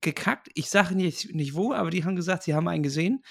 gekackt. 0.00 0.48
Ich 0.54 0.70
sage 0.70 0.94
nicht, 0.94 1.34
nicht 1.34 1.54
wo, 1.54 1.72
aber 1.72 1.90
die 1.90 2.04
haben 2.04 2.16
gesagt, 2.16 2.42
sie 2.42 2.54
haben 2.54 2.68
einen 2.68 2.82
gesehen. 2.82 3.22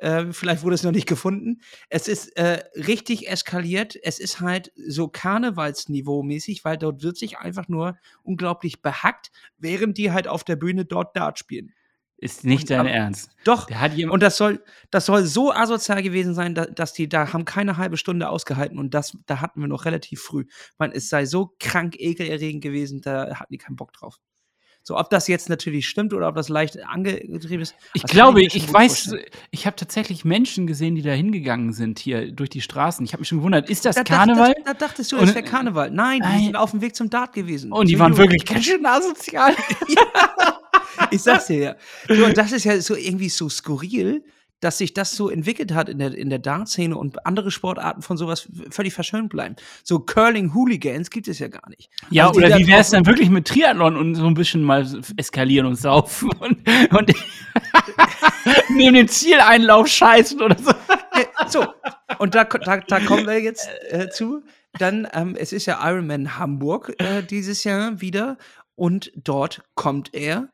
Äh, 0.00 0.32
vielleicht 0.32 0.62
wurde 0.62 0.74
es 0.74 0.82
noch 0.82 0.92
nicht 0.92 1.06
gefunden. 1.06 1.60
Es 1.90 2.08
ist 2.08 2.36
äh, 2.36 2.62
richtig 2.74 3.28
eskaliert. 3.28 3.98
Es 4.02 4.18
ist 4.18 4.40
halt 4.40 4.72
so 4.74 5.08
Karnevalsniveau-mäßig, 5.08 6.64
weil 6.64 6.78
dort 6.78 7.02
wird 7.02 7.18
sich 7.18 7.38
einfach 7.38 7.68
nur 7.68 7.98
unglaublich 8.22 8.80
behackt, 8.80 9.30
während 9.58 9.98
die 9.98 10.10
halt 10.10 10.26
auf 10.26 10.42
der 10.42 10.56
Bühne 10.56 10.86
dort 10.86 11.16
Dart 11.16 11.38
spielen. 11.38 11.74
Ist 12.16 12.44
nicht 12.44 12.68
dein 12.68 12.80
aber, 12.80 12.90
Ernst. 12.90 13.34
Doch. 13.44 13.68
und 14.10 14.22
das 14.22 14.36
soll, 14.36 14.62
das 14.90 15.06
soll 15.06 15.24
so 15.24 15.52
asozial 15.52 16.02
gewesen 16.02 16.34
sein, 16.34 16.54
dass, 16.54 16.68
dass, 16.74 16.92
die 16.92 17.08
da 17.08 17.32
haben 17.32 17.46
keine 17.46 17.78
halbe 17.78 17.96
Stunde 17.96 18.28
ausgehalten 18.28 18.78
und 18.78 18.92
das, 18.92 19.16
da 19.24 19.40
hatten 19.40 19.60
wir 19.60 19.68
noch 19.68 19.86
relativ 19.86 20.20
früh. 20.20 20.44
Man, 20.76 20.92
es 20.92 21.08
sei 21.08 21.24
so 21.24 21.54
krank 21.58 21.96
ekelerregend 21.98 22.62
gewesen, 22.62 23.00
da 23.00 23.36
hatten 23.36 23.52
die 23.52 23.58
keinen 23.58 23.76
Bock 23.76 23.94
drauf. 23.94 24.18
So, 24.82 24.96
ob 24.96 25.10
das 25.10 25.28
jetzt 25.28 25.48
natürlich 25.48 25.88
stimmt 25.88 26.14
oder 26.14 26.28
ob 26.28 26.34
das 26.34 26.48
leicht 26.48 26.82
angetrieben 26.82 27.60
ist. 27.60 27.74
Ich 27.92 28.02
glaube, 28.04 28.42
ich, 28.42 28.54
ich 28.54 28.72
weiß, 28.72 29.04
vorstellen. 29.04 29.24
ich 29.50 29.66
habe 29.66 29.76
tatsächlich 29.76 30.24
Menschen 30.24 30.66
gesehen, 30.66 30.94
die 30.94 31.02
da 31.02 31.12
hingegangen 31.12 31.72
sind, 31.72 31.98
hier 31.98 32.32
durch 32.32 32.48
die 32.50 32.62
Straßen. 32.62 33.04
Ich 33.04 33.12
habe 33.12 33.20
mich 33.20 33.28
schon 33.28 33.38
gewundert, 33.38 33.68
ist 33.68 33.84
das 33.84 33.96
da, 33.96 34.04
Karneval? 34.04 34.54
Da, 34.64 34.72
da, 34.72 34.86
dachtest 34.86 35.12
du, 35.12 35.18
das 35.18 35.34
wäre 35.34 35.44
Karneval. 35.44 35.90
Nein, 35.90 36.22
die 36.22 36.44
sind 36.46 36.56
auf 36.56 36.70
dem 36.70 36.80
Weg 36.80 36.96
zum 36.96 37.10
Dart 37.10 37.34
gewesen. 37.34 37.72
Und 37.72 37.88
die 37.88 37.98
waren 37.98 38.16
wirklich 38.16 38.44
ganz 38.44 38.64
schön 38.64 38.84
asozial. 38.84 39.54
ja. 39.88 40.02
Ich 41.10 41.22
sag's 41.22 41.46
dir 41.46 41.58
ja. 41.58 41.76
So, 42.14 42.26
und 42.26 42.36
das 42.36 42.52
ist 42.52 42.64
ja 42.64 42.78
so 42.80 42.94
irgendwie 42.94 43.30
so 43.30 43.48
skurril 43.48 44.22
dass 44.60 44.78
sich 44.78 44.94
das 44.94 45.12
so 45.12 45.30
entwickelt 45.30 45.74
hat 45.74 45.88
in 45.88 45.98
der, 45.98 46.14
in 46.14 46.30
der 46.30 46.38
Dart-Szene 46.38 46.96
und 46.96 47.26
andere 47.26 47.50
Sportarten 47.50 48.02
von 48.02 48.16
sowas 48.16 48.48
völlig 48.70 48.92
verschönt 48.92 49.30
bleiben. 49.30 49.56
So 49.82 50.00
Curling-Hooligans 50.00 51.10
gibt 51.10 51.28
es 51.28 51.38
ja 51.38 51.48
gar 51.48 51.68
nicht. 51.70 51.90
Ja, 52.10 52.28
also 52.28 52.38
oder 52.38 52.58
wie 52.58 52.66
wäre 52.66 52.80
es 52.80 52.90
dann 52.90 53.06
wirklich 53.06 53.30
mit 53.30 53.48
Triathlon 53.48 53.96
und 53.96 54.14
so 54.14 54.26
ein 54.26 54.34
bisschen 54.34 54.62
mal 54.62 54.86
eskalieren 55.16 55.66
und 55.66 55.76
saufen 55.76 56.30
und, 56.38 56.58
und 56.92 57.12
neben 58.70 58.94
dem 58.94 59.08
Zieleinlauf 59.08 59.88
scheißen 59.88 60.40
oder 60.40 60.56
so. 60.58 60.72
so, 61.48 61.66
und 62.18 62.34
da, 62.34 62.44
da, 62.44 62.78
da 62.78 63.00
kommen 63.00 63.26
wir 63.26 63.40
jetzt 63.40 63.68
äh, 63.90 64.10
zu. 64.10 64.42
Dann, 64.78 65.08
ähm, 65.12 65.36
es 65.36 65.52
ist 65.52 65.66
ja 65.66 65.80
Ironman 65.82 66.38
Hamburg 66.38 66.94
äh, 66.98 67.22
dieses 67.22 67.64
Jahr 67.64 68.00
wieder 68.00 68.36
und 68.76 69.10
dort 69.16 69.62
kommt 69.74 70.14
er, 70.14 70.48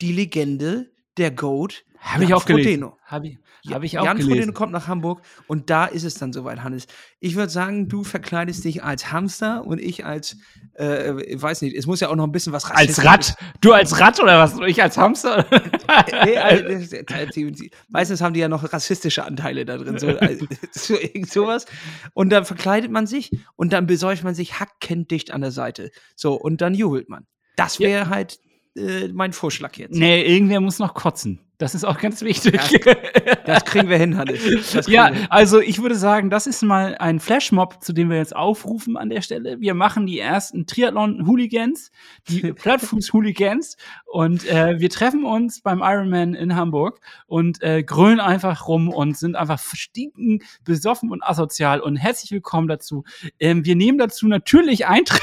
die 0.00 0.12
Legende, 0.12 0.90
der 1.16 1.30
Goat, 1.30 1.84
habe 2.02 2.24
ich 2.24 2.34
auch 2.34 2.44
gelesen. 2.44 2.92
Habe 3.04 3.28
ich, 3.28 3.38
hab 3.70 3.82
ich 3.84 3.98
auch 3.98 4.04
Jan 4.04 4.16
gelesen. 4.16 4.32
Frodeno 4.32 4.52
kommt 4.52 4.72
nach 4.72 4.88
Hamburg 4.88 5.22
und 5.46 5.70
da 5.70 5.84
ist 5.84 6.04
es 6.04 6.14
dann 6.14 6.32
soweit, 6.32 6.62
Hannes. 6.62 6.86
Ich 7.20 7.36
würde 7.36 7.50
sagen, 7.50 7.88
du 7.88 8.02
verkleidest 8.02 8.64
dich 8.64 8.82
als 8.82 9.12
Hamster 9.12 9.64
und 9.64 9.80
ich 9.80 10.04
als, 10.04 10.36
äh, 10.74 11.40
weiß 11.40 11.62
nicht, 11.62 11.76
es 11.76 11.86
muss 11.86 12.00
ja 12.00 12.08
auch 12.08 12.16
noch 12.16 12.26
ein 12.26 12.32
bisschen 12.32 12.52
was 12.52 12.64
Als 12.64 13.04
Rad? 13.04 13.36
Du 13.60 13.72
als 13.72 14.00
Rad 14.00 14.20
oder 14.20 14.38
was? 14.38 14.58
Ich 14.66 14.82
als 14.82 14.98
Hamster? 14.98 15.46
nee, 16.24 16.36
also, 16.36 16.64
meistens 17.88 18.20
haben 18.20 18.34
die 18.34 18.40
ja 18.40 18.48
noch 18.48 18.72
rassistische 18.72 19.24
Anteile 19.24 19.64
da 19.64 19.76
drin, 19.76 19.98
so, 19.98 20.08
also, 20.18 20.46
so 20.72 20.96
sowas. 21.26 21.66
Und 22.14 22.30
dann 22.30 22.44
verkleidet 22.44 22.90
man 22.90 23.06
sich 23.06 23.30
und 23.56 23.72
dann 23.72 23.86
besäuft 23.86 24.24
man 24.24 24.34
sich 24.34 24.58
hackendicht 24.58 25.30
an 25.30 25.40
der 25.40 25.52
Seite. 25.52 25.90
So, 26.16 26.34
und 26.34 26.60
dann 26.60 26.74
jubelt 26.74 27.08
man. 27.08 27.26
Das 27.56 27.78
wäre 27.78 28.04
ja. 28.04 28.08
halt 28.08 28.40
äh, 28.76 29.08
mein 29.08 29.32
Vorschlag 29.32 29.76
jetzt. 29.76 29.94
Nee, 29.94 30.22
irgendwer 30.22 30.60
muss 30.60 30.78
noch 30.78 30.94
kotzen. 30.94 31.40
Das 31.62 31.76
ist 31.76 31.84
auch 31.84 31.98
ganz 31.98 32.22
wichtig. 32.22 32.60
Das, 32.84 33.38
das 33.46 33.64
kriegen 33.64 33.88
wir 33.88 33.96
hin, 33.96 34.16
Hannes. 34.16 34.42
Ja, 34.88 35.12
also 35.28 35.60
ich 35.60 35.80
würde 35.80 35.94
sagen, 35.94 36.28
das 36.28 36.48
ist 36.48 36.64
mal 36.64 36.96
ein 36.98 37.20
Flashmob, 37.20 37.84
zu 37.84 37.92
dem 37.92 38.10
wir 38.10 38.16
jetzt 38.16 38.34
aufrufen 38.34 38.96
an 38.96 39.10
der 39.10 39.22
Stelle. 39.22 39.60
Wir 39.60 39.74
machen 39.74 40.04
die 40.06 40.18
ersten 40.18 40.66
Triathlon-Hooligans, 40.66 41.92
die 42.26 42.52
Plattfuß-Hooligans 42.52 43.76
und 44.06 44.44
äh, 44.48 44.80
wir 44.80 44.90
treffen 44.90 45.24
uns 45.24 45.60
beim 45.60 45.82
Ironman 45.82 46.34
in 46.34 46.56
Hamburg 46.56 46.98
und 47.28 47.62
äh, 47.62 47.84
grölen 47.84 48.18
einfach 48.18 48.66
rum 48.66 48.88
und 48.88 49.16
sind 49.16 49.36
einfach 49.36 49.60
stinken, 49.72 50.40
besoffen 50.64 51.12
und 51.12 51.22
asozial 51.22 51.78
und 51.78 51.94
herzlich 51.94 52.32
willkommen 52.32 52.66
dazu. 52.66 53.04
Ähm, 53.38 53.64
wir 53.64 53.76
nehmen 53.76 53.98
dazu 53.98 54.26
natürlich 54.26 54.88
Eintritt. 54.88 55.22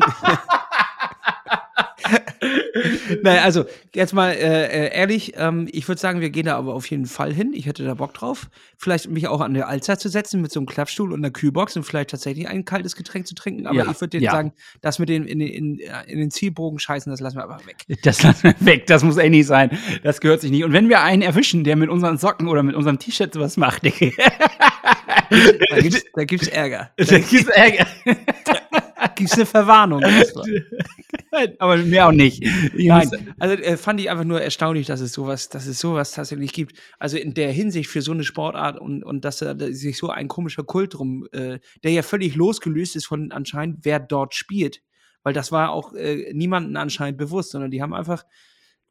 Naja, 3.22 3.42
also 3.42 3.64
jetzt 3.94 4.12
mal 4.14 4.30
äh, 4.30 4.66
äh, 4.66 4.94
ehrlich, 4.96 5.34
ähm, 5.36 5.68
ich 5.72 5.88
würde 5.88 6.00
sagen, 6.00 6.20
wir 6.20 6.30
gehen 6.30 6.46
da 6.46 6.56
aber 6.56 6.74
auf 6.74 6.88
jeden 6.88 7.06
Fall 7.06 7.32
hin. 7.32 7.52
Ich 7.52 7.66
hätte 7.66 7.84
da 7.84 7.94
Bock 7.94 8.14
drauf. 8.14 8.48
Vielleicht 8.76 9.08
mich 9.10 9.26
auch 9.26 9.40
an 9.40 9.54
der 9.54 9.68
Alster 9.68 9.98
zu 9.98 10.08
setzen 10.08 10.40
mit 10.40 10.52
so 10.52 10.60
einem 10.60 10.66
Klappstuhl 10.66 11.12
und 11.12 11.20
einer 11.20 11.30
Kühlbox 11.30 11.76
und 11.76 11.82
vielleicht 11.82 12.10
tatsächlich 12.10 12.48
ein 12.48 12.64
kaltes 12.64 12.94
Getränk 12.94 13.26
zu 13.26 13.34
trinken. 13.34 13.66
Aber 13.66 13.76
Ja, 13.76 13.90
ich 13.90 14.00
würde 14.00 14.18
jetzt 14.18 14.26
ja. 14.26 14.30
sagen, 14.30 14.52
das 14.80 14.98
mit 14.98 15.08
den 15.08 15.26
in, 15.26 15.40
in, 15.40 15.78
in 15.78 16.18
den 16.18 16.30
Zielbogen 16.30 16.78
scheißen, 16.78 17.10
das 17.10 17.20
lassen 17.20 17.36
wir 17.36 17.44
aber 17.44 17.58
weg. 17.66 17.78
Das 18.02 18.22
lassen 18.22 18.44
wir 18.44 18.54
weg, 18.60 18.86
das 18.86 19.02
muss 19.02 19.16
echt 19.16 19.30
nicht 19.30 19.46
sein. 19.46 19.76
Das 20.04 20.20
gehört 20.20 20.40
sich 20.40 20.50
nicht. 20.50 20.64
Und 20.64 20.72
wenn 20.72 20.88
wir 20.88 21.02
einen 21.02 21.22
erwischen, 21.22 21.64
der 21.64 21.76
mit 21.76 21.90
unseren 21.90 22.18
Socken 22.18 22.48
oder 22.48 22.62
mit 22.62 22.76
unserem 22.76 22.98
T-Shirt 22.98 23.34
sowas 23.34 23.56
macht, 23.56 23.82
Da 25.30 25.80
gibt's, 25.80 26.04
da 26.14 26.24
gibt's 26.24 26.48
Ärger. 26.48 26.90
Da 26.96 27.04
da 27.04 27.18
gibt's 27.18 27.48
Ärger. 27.48 27.86
gibt's 29.14 29.34
eine 29.34 29.46
Verwarnung. 29.46 30.02
Aber 31.58 31.76
mehr 31.76 32.08
auch 32.08 32.12
nicht. 32.12 32.42
Ich 32.74 32.86
Nein, 32.86 33.34
also 33.38 33.54
äh, 33.54 33.76
fand 33.76 34.00
ich 34.00 34.10
einfach 34.10 34.24
nur 34.24 34.40
erstaunlich, 34.40 34.86
dass 34.86 35.00
es 35.00 35.12
sowas, 35.12 35.48
dass 35.48 35.66
es 35.66 35.78
sowas 35.78 36.12
tatsächlich 36.12 36.52
gibt. 36.52 36.78
Also 36.98 37.16
in 37.16 37.34
der 37.34 37.52
Hinsicht 37.52 37.90
für 37.90 38.02
so 38.02 38.12
eine 38.12 38.24
Sportart 38.24 38.78
und, 38.78 39.04
und 39.04 39.24
dass 39.24 39.38
da 39.38 39.54
sich 39.56 39.96
so 39.96 40.10
ein 40.10 40.28
komischer 40.28 40.64
Kult 40.64 40.94
drum, 40.94 41.26
äh, 41.32 41.60
der 41.82 41.92
ja 41.92 42.02
völlig 42.02 42.34
losgelöst 42.34 42.96
ist 42.96 43.06
von 43.06 43.32
anscheinend, 43.32 43.84
wer 43.84 44.00
dort 44.00 44.34
spielt. 44.34 44.82
Weil 45.22 45.32
das 45.32 45.52
war 45.52 45.70
auch 45.70 45.92
äh, 45.94 46.32
niemandem 46.32 46.76
anscheinend 46.76 47.18
bewusst, 47.18 47.50
sondern 47.50 47.70
die 47.70 47.82
haben 47.82 47.94
einfach 47.94 48.24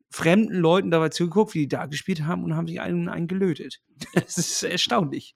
fremden 0.10 0.54
Leuten 0.54 0.92
dabei 0.92 1.10
zugeguckt, 1.10 1.54
wie 1.54 1.60
die 1.62 1.68
da 1.68 1.86
gespielt 1.86 2.24
haben 2.24 2.44
und 2.44 2.56
haben 2.56 2.68
sich 2.68 2.80
einen, 2.80 3.10
einen 3.10 3.28
gelötet. 3.28 3.82
Das 4.14 4.38
ist 4.38 4.64
erstaunlich. 4.64 5.36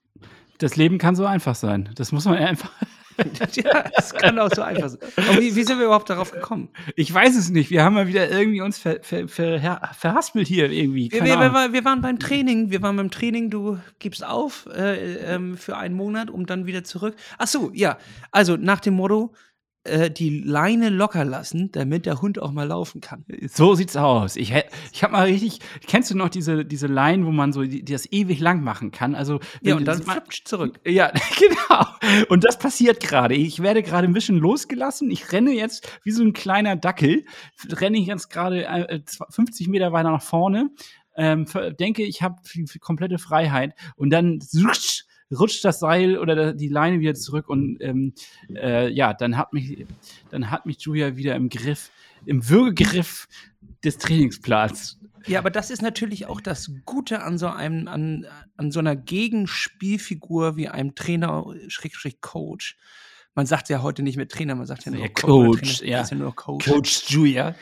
Das 0.58 0.76
Leben 0.76 0.98
kann 0.98 1.16
so 1.16 1.26
einfach 1.26 1.56
sein. 1.56 1.90
Das 1.96 2.12
muss 2.12 2.24
man 2.24 2.36
einfach. 2.36 2.70
ja, 3.52 3.84
das 3.94 4.14
kann 4.14 4.38
auch 4.38 4.50
so 4.54 4.62
einfach 4.62 4.88
sein. 4.88 5.00
Aber 5.16 5.40
wie, 5.40 5.54
wie 5.54 5.64
sind 5.64 5.78
wir 5.78 5.86
überhaupt 5.86 6.10
darauf 6.10 6.32
gekommen? 6.32 6.68
Ich 6.96 7.12
weiß 7.12 7.36
es 7.36 7.50
nicht. 7.50 7.70
Wir 7.70 7.84
haben 7.84 7.94
mal 7.94 8.06
wieder 8.06 8.30
irgendwie 8.30 8.60
uns 8.60 8.78
ver, 8.78 8.98
ver, 9.02 9.28
ver, 9.28 9.90
verhaspelt 9.98 10.48
hier 10.48 10.70
irgendwie. 10.70 11.10
Wir, 11.12 11.24
wir, 11.24 11.38
wir, 11.38 11.72
wir 11.72 11.84
waren 11.84 12.00
beim 12.00 12.18
Training. 12.18 12.70
Wir 12.70 12.82
waren 12.82 12.96
beim 12.96 13.10
Training. 13.10 13.50
Du 13.50 13.78
gibst 13.98 14.24
auf 14.24 14.68
äh, 14.74 15.16
ähm, 15.34 15.56
für 15.56 15.76
einen 15.76 15.94
Monat, 15.94 16.30
um 16.30 16.46
dann 16.46 16.66
wieder 16.66 16.84
zurück. 16.84 17.16
Ach 17.38 17.46
so, 17.46 17.70
ja. 17.74 17.98
Also 18.30 18.56
nach 18.56 18.80
dem 18.80 18.94
Motto, 18.94 19.32
äh, 19.84 20.10
die 20.10 20.38
Leine 20.40 20.90
locker 20.90 21.24
lassen, 21.24 21.72
damit 21.72 22.06
der 22.06 22.22
Hund 22.22 22.38
auch 22.40 22.52
mal 22.52 22.68
laufen 22.68 23.00
kann. 23.00 23.24
So 23.48 23.74
sieht's 23.74 23.96
aus. 23.96 24.36
Ich, 24.36 24.52
ich 24.92 25.02
habe 25.02 25.12
mal 25.12 25.24
richtig. 25.24 25.58
Kennst 25.86 26.10
du 26.10 26.16
noch 26.16 26.28
diese, 26.28 26.64
diese 26.64 26.86
Line, 26.86 27.26
wo 27.26 27.32
man 27.32 27.52
so 27.52 27.62
die, 27.62 27.84
die 27.84 27.92
das 27.92 28.10
ewig 28.12 28.38
lang 28.38 28.62
machen 28.62 28.92
kann? 28.92 29.14
Also 29.14 29.40
Ja, 29.60 29.76
und 29.76 29.84
dann 29.84 30.02
flupsch 30.02 30.44
zurück. 30.44 30.80
Ja, 30.92 31.10
genau. 31.38 31.86
Und 32.28 32.44
das 32.44 32.58
passiert 32.58 33.00
gerade. 33.00 33.34
Ich 33.34 33.62
werde 33.62 33.82
gerade 33.82 34.06
ein 34.06 34.12
bisschen 34.12 34.36
losgelassen. 34.36 35.10
Ich 35.10 35.32
renne 35.32 35.52
jetzt 35.52 35.88
wie 36.04 36.10
so 36.10 36.22
ein 36.22 36.32
kleiner 36.32 36.76
Dackel. 36.76 37.24
Renne 37.68 37.98
ich 37.98 38.06
jetzt 38.06 38.30
gerade 38.30 38.64
äh, 38.66 39.00
50 39.30 39.68
Meter 39.68 39.92
weiter 39.92 40.10
nach 40.10 40.22
vorne. 40.22 40.70
Ähm, 41.16 41.46
denke, 41.78 42.04
ich 42.04 42.22
habe 42.22 42.36
die 42.54 42.78
komplette 42.78 43.18
Freiheit. 43.18 43.74
Und 43.96 44.10
dann 44.10 44.38
rutscht 45.38 45.64
das 45.64 45.80
Seil 45.80 46.18
oder 46.18 46.52
die 46.52 46.68
Leine 46.68 47.00
wieder 47.00 47.14
zurück. 47.14 47.48
Und 47.48 47.78
ähm, 47.80 48.14
äh, 48.54 48.90
ja, 48.90 49.14
dann 49.14 49.36
hat, 49.36 49.52
mich, 49.52 49.86
dann 50.30 50.50
hat 50.50 50.66
mich 50.66 50.80
Julia 50.80 51.16
wieder 51.16 51.34
im 51.34 51.48
Griff, 51.48 51.90
im 52.26 52.48
Würgegriff 52.48 53.28
des 53.84 53.98
Trainingsplans. 53.98 54.98
Ja, 55.26 55.38
aber 55.38 55.50
das 55.50 55.70
ist 55.70 55.82
natürlich 55.82 56.26
auch 56.26 56.40
das 56.40 56.72
Gute 56.84 57.22
an 57.22 57.38
so 57.38 57.48
einem, 57.48 57.88
an, 57.88 58.26
an 58.56 58.70
so 58.72 58.80
einer 58.80 58.96
Gegenspielfigur 58.96 60.56
wie 60.56 60.68
einem 60.68 60.94
Trainer, 60.94 61.46
Schrägstrich 61.68 62.20
Coach. 62.20 62.76
Man 63.34 63.46
sagt 63.46 63.68
ja 63.68 63.82
heute 63.82 64.02
nicht 64.02 64.16
mehr 64.16 64.28
Trainer, 64.28 64.54
man 64.54 64.66
sagt 64.66 64.84
ja 64.84 64.92
nur 64.92 65.00
Ja, 65.00 65.08
Coach, 65.08 65.78
Trainer, 65.78 65.90
ja. 65.90 66.00
ist 66.02 66.10
ja 66.10 66.16
nur 66.16 66.34
Coach. 66.34 66.66
Coach 66.66 67.04
Julia. 67.08 67.54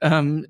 ähm, 0.00 0.46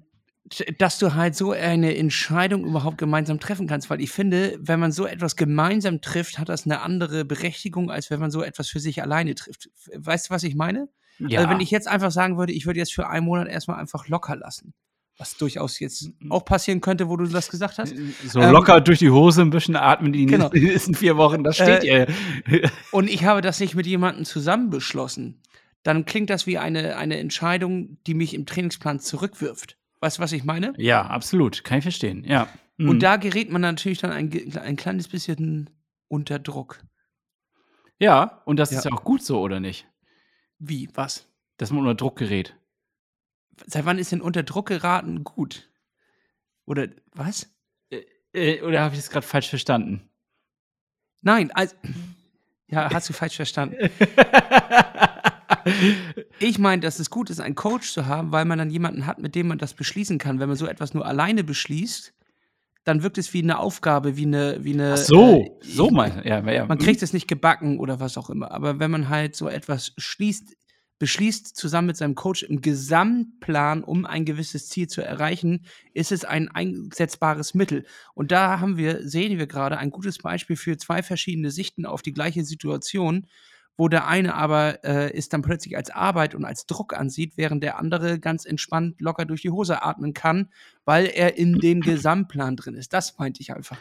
dass 0.78 0.98
du 0.98 1.14
halt 1.14 1.34
so 1.36 1.52
eine 1.52 1.96
Entscheidung 1.96 2.64
überhaupt 2.64 2.98
gemeinsam 2.98 3.38
treffen 3.40 3.66
kannst, 3.66 3.90
weil 3.90 4.00
ich 4.00 4.10
finde, 4.10 4.58
wenn 4.60 4.80
man 4.80 4.92
so 4.92 5.06
etwas 5.06 5.36
gemeinsam 5.36 6.00
trifft, 6.00 6.38
hat 6.38 6.48
das 6.48 6.64
eine 6.64 6.80
andere 6.80 7.24
Berechtigung, 7.24 7.90
als 7.90 8.10
wenn 8.10 8.20
man 8.20 8.30
so 8.30 8.42
etwas 8.42 8.68
für 8.68 8.80
sich 8.80 9.02
alleine 9.02 9.34
trifft. 9.34 9.68
Weißt 9.94 10.28
du, 10.28 10.34
was 10.34 10.42
ich 10.44 10.54
meine? 10.54 10.88
Ja. 11.18 11.40
Also 11.40 11.50
wenn 11.50 11.60
ich 11.60 11.70
jetzt 11.70 11.88
einfach 11.88 12.10
sagen 12.10 12.38
würde, 12.38 12.52
ich 12.52 12.66
würde 12.66 12.78
jetzt 12.78 12.94
für 12.94 13.08
einen 13.08 13.26
Monat 13.26 13.48
erstmal 13.48 13.78
einfach 13.80 14.06
locker 14.08 14.36
lassen, 14.36 14.72
was 15.18 15.36
durchaus 15.36 15.80
jetzt 15.80 16.12
auch 16.30 16.44
passieren 16.44 16.80
könnte, 16.80 17.08
wo 17.08 17.16
du 17.16 17.26
das 17.26 17.50
gesagt 17.50 17.78
hast. 17.78 17.92
So 18.24 18.40
Ähm, 18.40 18.52
locker 18.52 18.80
durch 18.80 19.00
die 19.00 19.10
Hose 19.10 19.42
ein 19.42 19.50
bisschen 19.50 19.74
atmen 19.74 20.12
die 20.12 20.26
Genau. 20.26 20.48
nächsten- 20.50 20.64
nächsten 20.72 20.94
vier 20.94 21.16
Wochen. 21.16 21.42
Das 21.42 21.56
steht 21.56 21.82
Äh, 21.84 22.06
ja. 22.48 22.70
Und 22.92 23.10
ich 23.10 23.24
habe 23.24 23.40
das 23.40 23.58
nicht 23.58 23.74
mit 23.74 23.86
jemandem 23.86 24.24
zusammen 24.24 24.70
beschlossen, 24.70 25.42
dann 25.82 26.04
klingt 26.04 26.30
das 26.30 26.46
wie 26.46 26.58
eine, 26.58 26.96
eine 26.96 27.18
Entscheidung, 27.18 27.98
die 28.06 28.14
mich 28.14 28.34
im 28.34 28.46
Trainingsplan 28.46 29.00
zurückwirft. 29.00 29.76
Weißt 30.00 30.18
du, 30.18 30.22
was 30.22 30.32
ich 30.32 30.44
meine? 30.44 30.72
Ja, 30.76 31.02
absolut. 31.06 31.64
Kann 31.64 31.78
ich 31.78 31.84
verstehen. 31.84 32.24
Ja. 32.24 32.48
Mhm. 32.76 32.88
Und 32.90 33.00
da 33.02 33.16
gerät 33.16 33.50
man 33.50 33.60
natürlich 33.62 33.98
dann 33.98 34.12
ein, 34.12 34.56
ein 34.58 34.76
kleines 34.76 35.08
bisschen 35.08 35.70
unter 36.08 36.38
Druck. 36.38 36.80
ja, 37.98 38.42
und 38.44 38.56
das 38.58 38.70
Ja. 38.70 38.78
ist 38.78 38.84
ja 38.84 38.92
auch 38.92 39.04
gut 39.04 39.22
so, 39.22 39.40
oder 39.40 39.58
nicht? 39.60 39.86
Wie? 40.58 40.88
Was? 40.94 41.26
Dass 41.56 41.70
man 41.70 41.80
unter 41.80 41.94
Druck 41.94 42.16
gerät. 42.16 42.56
Seit 43.66 43.84
wann 43.84 43.98
ist 43.98 44.12
denn 44.12 44.20
unter 44.20 44.44
Druck 44.44 44.66
geraten 44.68 45.24
gut? 45.24 45.68
Oder 46.64 46.88
was? 47.12 47.48
Äh, 48.32 48.62
oder 48.62 48.80
habe 48.82 48.94
ich 48.94 49.00
das 49.00 49.10
gerade 49.10 49.26
falsch 49.26 49.48
verstanden? 49.48 50.08
Nein, 51.22 51.50
also. 51.52 51.74
Ja, 52.68 52.88
hast 52.92 53.08
du 53.08 53.12
falsch 53.14 53.34
verstanden. 53.36 53.76
Ich 56.38 56.58
meine, 56.58 56.80
dass 56.80 56.98
es 56.98 57.10
gut 57.10 57.30
ist, 57.30 57.40
einen 57.40 57.54
Coach 57.54 57.92
zu 57.92 58.06
haben, 58.06 58.32
weil 58.32 58.44
man 58.44 58.58
dann 58.58 58.70
jemanden 58.70 59.06
hat, 59.06 59.18
mit 59.18 59.34
dem 59.34 59.48
man 59.48 59.58
das 59.58 59.74
beschließen 59.74 60.18
kann. 60.18 60.40
Wenn 60.40 60.48
man 60.48 60.56
so 60.56 60.66
etwas 60.66 60.94
nur 60.94 61.06
alleine 61.06 61.44
beschließt, 61.44 62.12
dann 62.84 63.02
wirkt 63.02 63.18
es 63.18 63.34
wie 63.34 63.42
eine 63.42 63.58
Aufgabe, 63.58 64.16
wie 64.16 64.24
eine. 64.26 64.64
Wie 64.64 64.72
eine 64.72 64.94
Ach 64.94 64.96
so, 64.96 65.40
äh, 65.40 65.50
so 65.60 65.90
mal. 65.90 66.22
Ja, 66.24 66.40
ja. 66.50 66.66
Man 66.66 66.78
kriegt 66.78 67.02
es 67.02 67.12
nicht 67.12 67.28
gebacken 67.28 67.78
oder 67.78 68.00
was 68.00 68.16
auch 68.16 68.30
immer. 68.30 68.50
Aber 68.50 68.78
wenn 68.78 68.90
man 68.90 69.08
halt 69.08 69.36
so 69.36 69.48
etwas 69.48 69.92
schließt, 69.98 70.56
beschließt 70.98 71.56
zusammen 71.56 71.88
mit 71.88 71.96
seinem 71.96 72.14
Coach 72.14 72.42
im 72.42 72.60
Gesamtplan, 72.60 73.84
um 73.84 74.04
ein 74.04 74.24
gewisses 74.24 74.68
Ziel 74.68 74.88
zu 74.88 75.02
erreichen, 75.02 75.64
ist 75.94 76.12
es 76.12 76.24
ein 76.24 76.48
einsetzbares 76.48 77.54
Mittel. 77.54 77.84
Und 78.14 78.32
da 78.32 78.58
haben 78.58 78.76
wir, 78.76 79.06
sehen 79.06 79.38
wir 79.38 79.46
gerade 79.46 79.78
ein 79.78 79.90
gutes 79.90 80.18
Beispiel 80.18 80.56
für 80.56 80.76
zwei 80.76 81.02
verschiedene 81.02 81.50
Sichten 81.50 81.86
auf 81.86 82.02
die 82.02 82.12
gleiche 82.12 82.44
Situation, 82.44 83.26
wo 83.78 83.88
der 83.88 84.06
eine 84.06 84.34
aber 84.34 84.84
äh, 84.84 85.16
es 85.16 85.30
dann 85.30 85.40
plötzlich 85.40 85.76
als 85.76 85.88
Arbeit 85.88 86.34
und 86.34 86.44
als 86.44 86.66
Druck 86.66 86.92
ansieht, 86.92 87.34
während 87.36 87.62
der 87.62 87.78
andere 87.78 88.18
ganz 88.18 88.44
entspannt 88.44 89.00
locker 89.00 89.24
durch 89.24 89.40
die 89.40 89.50
Hose 89.50 89.82
atmen 89.82 90.12
kann, 90.12 90.50
weil 90.84 91.06
er 91.06 91.38
in 91.38 91.58
dem 91.60 91.80
Gesamtplan 91.80 92.56
drin 92.56 92.74
ist. 92.74 92.92
Das 92.92 93.16
meinte 93.18 93.40
ich 93.40 93.54
einfach. 93.54 93.78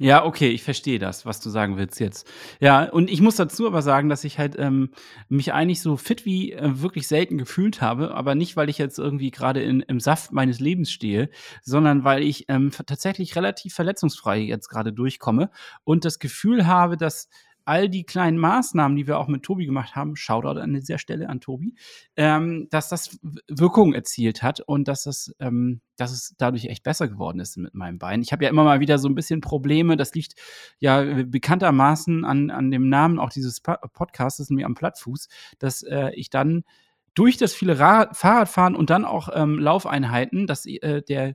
Ja, 0.00 0.24
okay, 0.24 0.50
ich 0.50 0.62
verstehe 0.62 1.00
das, 1.00 1.26
was 1.26 1.40
du 1.40 1.50
sagen 1.50 1.76
willst 1.76 1.98
jetzt. 1.98 2.30
Ja, 2.60 2.84
und 2.84 3.10
ich 3.10 3.20
muss 3.20 3.34
dazu 3.34 3.66
aber 3.66 3.82
sagen, 3.82 4.08
dass 4.08 4.22
ich 4.22 4.38
halt 4.38 4.56
ähm, 4.56 4.90
mich 5.28 5.52
eigentlich 5.52 5.80
so 5.80 5.96
fit 5.96 6.24
wie 6.24 6.52
äh, 6.52 6.80
wirklich 6.80 7.08
selten 7.08 7.36
gefühlt 7.36 7.82
habe, 7.82 8.14
aber 8.14 8.36
nicht, 8.36 8.56
weil 8.56 8.68
ich 8.68 8.78
jetzt 8.78 9.00
irgendwie 9.00 9.32
gerade 9.32 9.60
im 9.60 9.98
Saft 9.98 10.30
meines 10.30 10.60
Lebens 10.60 10.92
stehe, 10.92 11.30
sondern 11.62 12.04
weil 12.04 12.22
ich 12.22 12.44
ähm, 12.48 12.70
tatsächlich 12.86 13.34
relativ 13.34 13.74
verletzungsfrei 13.74 14.38
jetzt 14.38 14.68
gerade 14.68 14.92
durchkomme 14.92 15.50
und 15.82 16.04
das 16.04 16.20
Gefühl 16.20 16.68
habe, 16.68 16.96
dass 16.96 17.28
all 17.68 17.90
die 17.90 18.04
kleinen 18.04 18.38
Maßnahmen, 18.38 18.96
die 18.96 19.06
wir 19.06 19.18
auch 19.18 19.28
mit 19.28 19.42
Tobi 19.42 19.66
gemacht 19.66 19.94
haben, 19.94 20.16
Shoutout 20.16 20.58
an 20.58 20.72
dieser 20.72 20.96
Stelle 20.96 21.28
an 21.28 21.40
Tobi, 21.40 21.74
ähm, 22.16 22.66
dass 22.70 22.88
das 22.88 23.18
Wirkung 23.46 23.92
erzielt 23.92 24.42
hat 24.42 24.60
und 24.60 24.88
dass 24.88 25.04
es, 25.04 25.34
ähm, 25.38 25.82
dass 25.96 26.10
es 26.10 26.34
dadurch 26.38 26.64
echt 26.64 26.82
besser 26.82 27.08
geworden 27.08 27.40
ist 27.40 27.58
mit 27.58 27.74
meinem 27.74 27.98
Bein. 27.98 28.22
Ich 28.22 28.32
habe 28.32 28.44
ja 28.44 28.50
immer 28.50 28.64
mal 28.64 28.80
wieder 28.80 28.98
so 28.98 29.06
ein 29.08 29.14
bisschen 29.14 29.42
Probleme. 29.42 29.98
Das 29.98 30.14
liegt 30.14 30.34
ja 30.78 31.22
bekanntermaßen 31.24 32.24
an, 32.24 32.50
an 32.50 32.70
dem 32.70 32.88
Namen 32.88 33.18
auch 33.18 33.30
dieses 33.30 33.60
Podcasts, 33.60 34.48
nämlich 34.48 34.64
am 34.64 34.74
Plattfuß, 34.74 35.28
dass 35.58 35.82
äh, 35.82 36.10
ich 36.14 36.30
dann 36.30 36.64
durch 37.14 37.36
das 37.36 37.52
viele 37.52 37.78
Ra 37.78 38.08
Fahrradfahren 38.14 38.76
und 38.76 38.88
dann 38.88 39.04
auch 39.04 39.28
ähm, 39.34 39.58
Laufeinheiten, 39.58 40.46
dass 40.46 40.64
äh, 40.64 41.02
der 41.02 41.34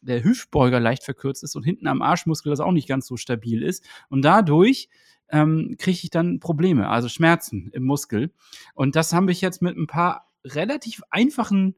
der 0.00 0.22
Hüftbeuger 0.22 0.80
leicht 0.80 1.02
verkürzt 1.02 1.42
ist 1.42 1.56
und 1.56 1.62
hinten 1.62 1.86
am 1.86 2.02
Arschmuskel 2.02 2.50
das 2.50 2.60
auch 2.60 2.72
nicht 2.72 2.88
ganz 2.88 3.06
so 3.06 3.16
stabil 3.16 3.62
ist. 3.62 3.84
Und 4.08 4.22
dadurch 4.22 4.88
ähm, 5.30 5.76
kriege 5.78 5.98
ich 6.02 6.10
dann 6.10 6.40
Probleme, 6.40 6.88
also 6.88 7.08
Schmerzen 7.08 7.70
im 7.72 7.84
Muskel. 7.84 8.32
Und 8.74 8.96
das 8.96 9.12
habe 9.12 9.32
ich 9.32 9.40
jetzt 9.40 9.62
mit 9.62 9.76
ein 9.76 9.86
paar 9.86 10.30
relativ 10.44 11.02
einfachen 11.10 11.76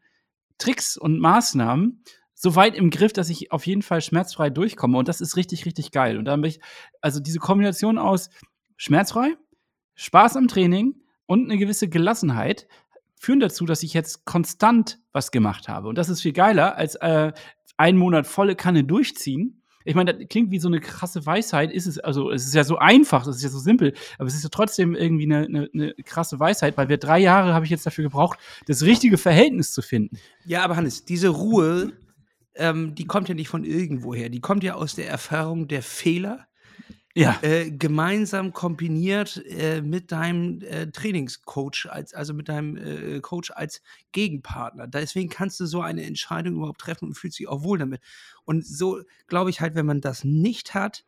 Tricks 0.58 0.96
und 0.96 1.20
Maßnahmen 1.20 2.02
so 2.34 2.54
weit 2.54 2.74
im 2.74 2.90
Griff, 2.90 3.12
dass 3.12 3.30
ich 3.30 3.50
auf 3.50 3.66
jeden 3.66 3.82
Fall 3.82 4.02
schmerzfrei 4.02 4.50
durchkomme. 4.50 4.98
Und 4.98 5.08
das 5.08 5.20
ist 5.20 5.36
richtig, 5.36 5.64
richtig 5.64 5.90
geil. 5.90 6.18
Und 6.18 6.26
dann 6.26 6.42
bin 6.42 6.50
ich, 6.50 6.60
also 7.00 7.18
diese 7.18 7.38
Kombination 7.38 7.98
aus 7.98 8.28
schmerzfrei, 8.76 9.36
Spaß 9.94 10.36
am 10.36 10.48
Training 10.48 11.00
und 11.24 11.44
eine 11.44 11.58
gewisse 11.58 11.88
Gelassenheit 11.88 12.68
führen 13.18 13.40
dazu, 13.40 13.64
dass 13.64 13.82
ich 13.82 13.94
jetzt 13.94 14.26
konstant 14.26 15.00
was 15.12 15.30
gemacht 15.30 15.68
habe. 15.68 15.88
Und 15.88 15.96
das 15.96 16.10
ist 16.10 16.20
viel 16.20 16.34
geiler 16.34 16.76
als 16.76 16.96
äh, 16.96 17.32
einen 17.78 17.98
Monat 17.98 18.26
volle 18.26 18.54
Kanne 18.54 18.84
durchziehen. 18.84 19.62
Ich 19.86 19.94
meine, 19.94 20.14
das 20.14 20.28
klingt 20.28 20.50
wie 20.50 20.58
so 20.58 20.68
eine 20.68 20.80
krasse 20.80 21.24
Weisheit, 21.24 21.72
ist 21.72 21.86
es, 21.86 21.98
also 21.98 22.30
es 22.30 22.46
ist 22.46 22.54
ja 22.54 22.64
so 22.64 22.78
einfach, 22.78 23.26
es 23.26 23.36
ist 23.36 23.42
ja 23.42 23.48
so 23.48 23.58
simpel, 23.58 23.94
aber 24.18 24.26
es 24.26 24.34
ist 24.34 24.42
ja 24.42 24.48
trotzdem 24.50 24.94
irgendwie 24.94 25.24
eine, 25.24 25.46
eine, 25.46 25.70
eine 25.72 25.94
krasse 26.04 26.38
Weisheit, 26.40 26.76
weil 26.76 26.88
wir 26.88 26.98
drei 26.98 27.18
Jahre 27.18 27.54
habe 27.54 27.64
ich 27.64 27.70
jetzt 27.70 27.86
dafür 27.86 28.04
gebraucht, 28.04 28.38
das 28.66 28.82
richtige 28.82 29.16
Verhältnis 29.16 29.72
zu 29.72 29.82
finden. 29.82 30.18
Ja, 30.44 30.64
aber 30.64 30.76
Hannes, 30.76 31.04
diese 31.04 31.28
Ruhe, 31.28 31.92
ähm, 32.56 32.94
die 32.94 33.06
kommt 33.06 33.28
ja 33.28 33.34
nicht 33.34 33.48
von 33.48 33.64
irgendwoher. 33.64 34.28
Die 34.28 34.40
kommt 34.40 34.64
ja 34.64 34.74
aus 34.74 34.94
der 34.94 35.08
Erfahrung 35.08 35.68
der 35.68 35.82
Fehler, 35.82 36.46
Ja. 37.16 37.38
äh, 37.42 37.70
gemeinsam 37.70 38.52
kombiniert 38.52 39.42
äh, 39.46 39.80
mit 39.80 40.12
deinem 40.12 40.60
äh, 40.60 40.88
Trainingscoach, 40.88 41.86
als, 41.88 42.12
also 42.12 42.34
mit 42.34 42.48
deinem 42.48 42.76
äh, 42.76 43.20
Coach 43.20 43.50
als 43.52 43.80
Gegenpartner. 44.12 44.86
Deswegen 44.86 45.30
kannst 45.30 45.58
du 45.58 45.66
so 45.66 45.80
eine 45.80 46.04
Entscheidung 46.04 46.56
überhaupt 46.56 46.80
treffen 46.80 47.08
und 47.08 47.14
fühlst 47.14 47.38
dich 47.38 47.48
auch 47.48 47.64
wohl 47.64 47.78
damit. 47.78 48.02
Und 48.44 48.66
so 48.66 49.00
glaube 49.28 49.48
ich 49.48 49.62
halt, 49.62 49.74
wenn 49.74 49.86
man 49.86 50.02
das 50.02 50.24
nicht 50.24 50.74
hat, 50.74 51.06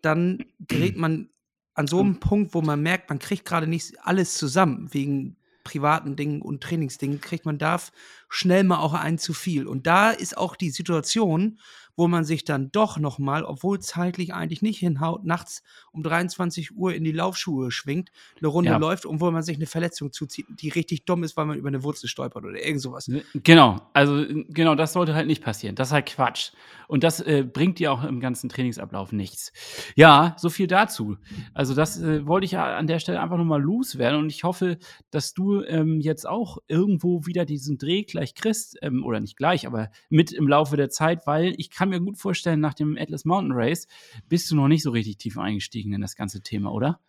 dann 0.00 0.44
gerät 0.60 0.96
man 0.96 1.28
an 1.74 1.88
so 1.88 2.00
einen 2.00 2.20
Punkt, 2.20 2.54
wo 2.54 2.62
man 2.62 2.80
merkt, 2.80 3.08
man 3.08 3.18
kriegt 3.18 3.44
gerade 3.44 3.66
nicht 3.66 4.00
alles 4.04 4.34
zusammen, 4.34 4.88
wegen 4.92 5.36
privaten 5.64 6.16
Dingen 6.16 6.40
und 6.40 6.62
Trainingsdingen, 6.62 7.20
kriegt 7.20 7.44
man 7.44 7.58
da 7.58 7.78
schnell 8.28 8.64
mal 8.64 8.78
auch 8.78 8.94
ein 8.94 9.18
zu 9.18 9.32
viel. 9.32 9.66
Und 9.66 9.86
da 9.86 10.10
ist 10.10 10.36
auch 10.36 10.56
die 10.56 10.70
Situation, 10.70 11.58
wo 11.96 12.06
man 12.06 12.22
sich 12.22 12.44
dann 12.44 12.70
doch 12.70 12.96
noch 12.98 13.18
mal, 13.18 13.42
obwohl 13.42 13.80
zeitlich 13.80 14.32
eigentlich 14.32 14.62
nicht 14.62 14.78
hinhaut, 14.78 15.24
nachts 15.24 15.64
um 15.90 16.04
23 16.04 16.76
Uhr 16.76 16.94
in 16.94 17.02
die 17.02 17.10
Laufschuhe 17.10 17.72
schwingt, 17.72 18.12
eine 18.38 18.46
Runde 18.46 18.70
Ja. 18.70 18.76
läuft 18.76 19.04
und 19.04 19.20
wo 19.20 19.28
man 19.32 19.42
sich 19.42 19.56
eine 19.56 19.66
Verletzung 19.66 20.12
zuzieht, 20.12 20.46
die 20.60 20.68
richtig 20.68 21.06
dumm 21.06 21.24
ist, 21.24 21.36
weil 21.36 21.46
man 21.46 21.58
über 21.58 21.66
eine 21.66 21.82
Wurzel 21.82 22.06
stolpert 22.06 22.44
oder 22.44 22.64
irgend 22.64 22.82
sowas. 22.82 23.10
Genau, 23.42 23.80
also 23.94 24.24
genau, 24.48 24.76
das 24.76 24.92
sollte 24.92 25.16
halt 25.16 25.26
nicht 25.26 25.42
passieren. 25.42 25.74
Das 25.74 25.88
ist 25.88 25.92
halt 25.92 26.06
Quatsch. 26.06 26.52
Und 26.86 27.02
das 27.02 27.18
äh, 27.20 27.42
bringt 27.42 27.80
dir 27.80 27.92
auch 27.92 28.04
im 28.04 28.20
ganzen 28.20 28.48
Trainingsablauf 28.48 29.10
nichts. 29.10 29.52
Ja, 29.96 30.36
so 30.38 30.50
viel 30.50 30.68
dazu. 30.68 31.16
Also 31.52 31.74
das 31.74 32.00
äh, 32.00 32.24
wollte 32.28 32.44
ich 32.44 32.52
ja 32.52 32.76
an 32.76 32.86
der 32.86 33.00
Stelle 33.00 33.20
einfach 33.20 33.36
nochmal 33.38 33.60
loswerden 33.60 34.20
und 34.20 34.30
ich 34.30 34.44
hoffe, 34.44 34.78
dass 35.10 35.34
du 35.34 35.62
ähm, 35.64 36.00
jetzt 36.00 36.28
auch 36.28 36.58
irgendwo 36.68 37.26
wieder 37.26 37.44
diesen 37.44 37.76
Dreh 37.76 38.04
gleich 38.18 38.34
kriegst, 38.34 38.76
ähm, 38.82 39.04
oder 39.04 39.20
nicht 39.20 39.36
gleich, 39.36 39.66
aber 39.66 39.90
mit 40.08 40.32
im 40.32 40.48
Laufe 40.48 40.76
der 40.76 40.90
Zeit, 40.90 41.26
weil 41.26 41.54
ich 41.56 41.70
kann 41.70 41.88
mir 41.88 42.00
gut 42.00 42.18
vorstellen, 42.18 42.60
nach 42.60 42.74
dem 42.74 42.96
Atlas 42.98 43.24
Mountain 43.24 43.52
Race 43.54 43.86
bist 44.28 44.50
du 44.50 44.56
noch 44.56 44.68
nicht 44.68 44.82
so 44.82 44.90
richtig 44.90 45.18
tief 45.18 45.38
eingestiegen 45.38 45.92
in 45.92 46.00
das 46.00 46.16
ganze 46.16 46.42
Thema, 46.42 46.72
oder? 46.72 47.00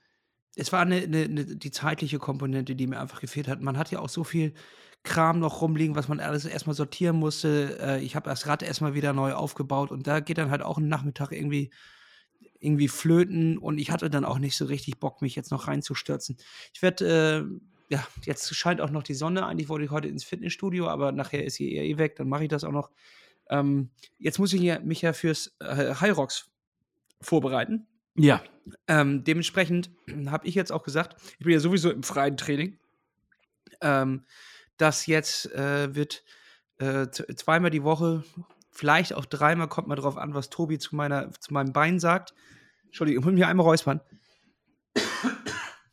Es 0.56 0.72
war 0.72 0.82
eine, 0.82 0.98
eine, 0.98 1.24
eine, 1.24 1.46
die 1.46 1.72
zeitliche 1.72 2.20
Komponente, 2.20 2.76
die 2.76 2.88
mir 2.88 3.00
einfach 3.00 3.22
gefehlt 3.22 3.48
hat. 3.48 3.62
Man 3.62 3.78
hat 3.78 3.92
ja 3.92 4.00
auch 4.00 4.10
so 4.10 4.24
viel 4.24 4.54
Kram 5.04 5.40
noch 5.40 5.62
rumliegen, 5.62 5.96
was 5.96 6.10
man 6.10 6.20
alles 6.20 6.46
erstmal 6.46 6.76
sortieren 6.76 7.16
musste. 7.16 7.78
Äh, 7.80 8.04
ich 8.04 8.16
habe 8.16 8.30
das 8.30 8.46
Rad 8.48 8.62
erstmal 8.62 8.94
wieder 8.94 9.14
neu 9.14 9.34
aufgebaut 9.34 9.92
und 9.92 10.08
da 10.08 10.20
geht 10.20 10.38
dann 10.38 10.52
halt 10.52 10.62
auch 10.62 10.78
ein 10.78 10.90
Nachmittag 10.90 11.32
irgendwie, 11.32 11.72
irgendwie 12.60 12.90
flöten 12.90 13.58
und 13.58 13.78
ich 13.78 13.92
hatte 13.92 14.10
dann 14.10 14.26
auch 14.26 14.38
nicht 14.38 14.58
so 14.58 14.66
richtig 14.66 15.00
Bock, 15.00 15.22
mich 15.22 15.36
jetzt 15.36 15.52
noch 15.52 15.68
reinzustürzen. 15.68 16.38
Ich 16.74 16.82
werde, 16.82 17.48
äh, 17.50 17.79
ja, 17.90 18.08
jetzt 18.24 18.54
scheint 18.56 18.82
auch 18.82 18.92
noch 18.92 19.04
die 19.04 19.16
Sonne. 19.16 19.46
Eigentlich 19.46 19.68
wollte 19.68 19.86
ich 19.86 19.92
heute 19.92 20.08
ins 20.08 20.24
Fitnessstudio, 20.24 20.88
aber 20.88 21.12
nachher 21.12 21.44
ist 21.44 21.56
sie 21.56 21.74
eher 21.74 21.84
eh 21.84 21.98
weg, 21.98 22.16
dann 22.16 22.30
mache 22.30 22.44
ich 22.44 22.50
das 22.50 22.64
auch 22.64 22.72
noch. 22.72 22.92
Ähm, 23.50 23.90
jetzt 24.20 24.38
muss 24.38 24.54
ich 24.54 24.62
ja, 24.62 24.80
mich 24.80 25.02
ja 25.02 25.12
fürs 25.12 25.56
äh, 25.60 25.96
High 25.96 26.16
Rocks 26.16 26.52
vorbereiten. 27.20 27.88
Ja. 28.16 28.44
Ähm, 28.88 29.24
dementsprechend 29.24 29.90
habe 30.28 30.48
ich 30.48 30.54
jetzt 30.54 30.72
auch 30.72 30.84
gesagt, 30.84 31.20
ich 31.40 31.46
bin 31.46 31.54
ja 31.54 31.60
sowieso 31.60 31.90
im 31.90 32.04
freien 32.04 32.38
Training, 32.38 32.78
ähm, 33.82 34.26
dass 34.78 35.08
jetzt 35.08 35.52
äh, 35.54 35.96
wird 35.96 36.24
äh, 36.78 37.08
zweimal 37.10 37.72
die 37.72 37.84
Woche, 37.84 38.24
vielleicht 38.70 39.14
auch 39.14 39.26
dreimal, 39.26 39.68
kommt 39.68 39.88
mal 39.88 39.96
drauf 39.96 40.18
an, 40.18 40.36
was 40.36 40.52
Tobi 40.52 40.78
zu, 40.78 40.96
meiner, 40.96 41.32
zu 41.32 41.54
meinem 41.54 41.74
Bein 41.74 42.00
sagt. 42.00 42.36
Entschuldigung, 42.86 43.22
ich 43.22 43.26
muss 43.26 43.34
mich 43.34 43.46
einmal 43.46 43.66
räuspern. 43.66 44.02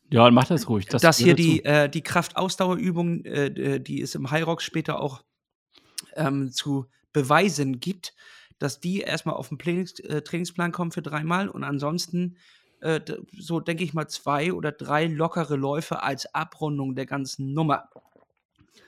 Ja, 0.09 0.29
mach 0.31 0.47
das 0.47 0.69
ruhig. 0.69 0.85
Das 0.87 1.01
dass 1.01 1.17
hier 1.17 1.35
die, 1.35 1.63
äh, 1.65 1.89
die 1.89 2.01
Kraftausdauerübung, 2.01 3.25
äh, 3.25 3.51
d- 3.51 3.79
die 3.79 4.01
es 4.01 4.15
im 4.15 4.31
High 4.31 4.45
später 4.61 5.01
auch 5.01 5.23
ähm, 6.15 6.51
zu 6.51 6.85
beweisen 7.13 7.79
gibt, 7.79 8.13
dass 8.59 8.79
die 8.79 9.01
erstmal 9.01 9.35
auf 9.35 9.49
den 9.49 9.59
Trainings, 9.59 9.99
äh, 9.99 10.21
Trainingsplan 10.21 10.71
kommen 10.71 10.91
für 10.91 11.01
dreimal 11.01 11.49
und 11.49 11.63
ansonsten 11.63 12.37
äh, 12.81 13.01
so 13.37 13.59
denke 13.59 13.83
ich 13.83 13.93
mal 13.93 14.07
zwei 14.07 14.53
oder 14.53 14.71
drei 14.71 15.07
lockere 15.07 15.55
Läufe 15.55 16.03
als 16.03 16.33
Abrundung 16.33 16.95
der 16.95 17.07
ganzen 17.07 17.53
Nummer. 17.53 17.89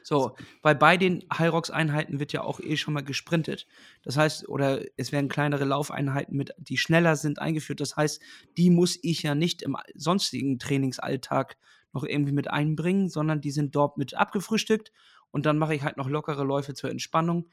So, 0.09 0.35
weil 0.63 0.73
bei 0.73 0.97
den 0.97 1.23
High 1.31 1.51
Rocks 1.51 1.69
Einheiten 1.69 2.19
wird 2.19 2.33
ja 2.33 2.41
auch 2.41 2.59
eh 2.59 2.77
schon 2.77 2.95
mal 2.95 3.03
gesprintet. 3.03 3.67
Das 4.01 4.17
heißt, 4.17 4.49
oder 4.49 4.81
es 4.97 5.11
werden 5.11 5.29
kleinere 5.29 5.65
Laufeinheiten 5.65 6.35
mit, 6.35 6.51
die 6.57 6.79
schneller 6.79 7.15
sind, 7.15 7.37
eingeführt. 7.37 7.79
Das 7.79 7.95
heißt, 7.95 8.19
die 8.57 8.71
muss 8.71 8.97
ich 9.03 9.21
ja 9.21 9.35
nicht 9.35 9.61
im 9.61 9.77
sonstigen 9.93 10.57
Trainingsalltag 10.57 11.57
noch 11.93 12.03
irgendwie 12.03 12.31
mit 12.31 12.49
einbringen, 12.49 13.07
sondern 13.07 13.39
die 13.39 13.51
sind 13.51 13.75
dort 13.75 13.99
mit 13.99 14.15
abgefrühstückt 14.15 14.91
und 15.29 15.45
dann 15.45 15.59
mache 15.59 15.75
ich 15.75 15.83
halt 15.83 15.97
noch 15.97 16.09
lockere 16.09 16.43
Läufe 16.43 16.73
zur 16.73 16.89
Entspannung. 16.89 17.51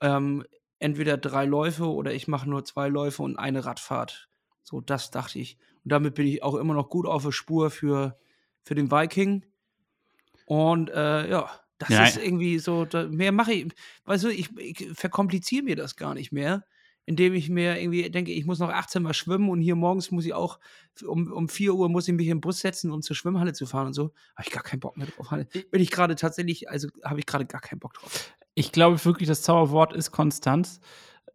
Ähm, 0.00 0.44
entweder 0.78 1.16
drei 1.16 1.44
Läufe 1.44 1.86
oder 1.86 2.14
ich 2.14 2.28
mache 2.28 2.48
nur 2.48 2.64
zwei 2.64 2.86
Läufe 2.86 3.24
und 3.24 3.36
eine 3.36 3.64
Radfahrt. 3.64 4.28
So, 4.62 4.80
das 4.80 5.10
dachte 5.10 5.40
ich. 5.40 5.58
Und 5.82 5.90
damit 5.90 6.14
bin 6.14 6.28
ich 6.28 6.44
auch 6.44 6.54
immer 6.54 6.74
noch 6.74 6.88
gut 6.88 7.04
auf 7.04 7.24
der 7.24 7.32
Spur 7.32 7.70
für, 7.70 8.16
für 8.62 8.76
den 8.76 8.92
Viking. 8.92 9.44
Und 10.46 10.88
äh, 10.90 11.28
ja, 11.28 11.50
das 11.78 11.88
Ja. 11.90 12.04
ist 12.04 12.16
irgendwie 12.18 12.58
so, 12.58 12.84
da, 12.84 13.06
mehr 13.08 13.32
mache 13.32 13.52
ich, 13.52 13.66
weißt 14.04 14.24
du, 14.24 14.28
ich, 14.28 14.56
ich 14.58 14.88
verkompliziere 14.94 15.64
mir 15.64 15.76
das 15.76 15.96
gar 15.96 16.14
nicht 16.14 16.32
mehr, 16.32 16.64
indem 17.04 17.34
ich 17.34 17.48
mir 17.48 17.80
irgendwie 17.80 18.10
denke, 18.10 18.32
ich 18.32 18.46
muss 18.46 18.58
noch 18.58 18.68
18 18.70 19.02
Mal 19.02 19.14
schwimmen 19.14 19.48
und 19.48 19.60
hier 19.60 19.76
morgens 19.76 20.10
muss 20.10 20.26
ich 20.26 20.34
auch, 20.34 20.58
um, 21.06 21.30
um 21.32 21.48
4 21.48 21.74
Uhr 21.74 21.88
muss 21.88 22.08
ich 22.08 22.14
mich 22.14 22.28
im 22.28 22.40
Bus 22.40 22.60
setzen, 22.60 22.90
um 22.90 23.02
zur 23.02 23.14
Schwimmhalle 23.14 23.52
zu 23.52 23.66
fahren 23.66 23.88
und 23.88 23.92
so. 23.94 24.12
Habe 24.34 24.46
ich 24.48 24.50
gar 24.50 24.62
keinen 24.62 24.80
Bock 24.80 24.96
mehr 24.96 25.06
drauf. 25.06 25.28
Bin 25.70 25.80
ich 25.80 25.90
gerade 25.90 26.16
tatsächlich, 26.16 26.68
also 26.68 26.88
habe 27.04 27.20
ich 27.20 27.26
gerade 27.26 27.46
gar 27.46 27.60
keinen 27.60 27.78
Bock 27.78 27.94
drauf. 27.94 28.34
Ich 28.54 28.72
glaube 28.72 29.02
wirklich, 29.04 29.28
das 29.28 29.42
Zauberwort 29.42 29.92
ist 29.92 30.10
Konstanz. 30.10 30.80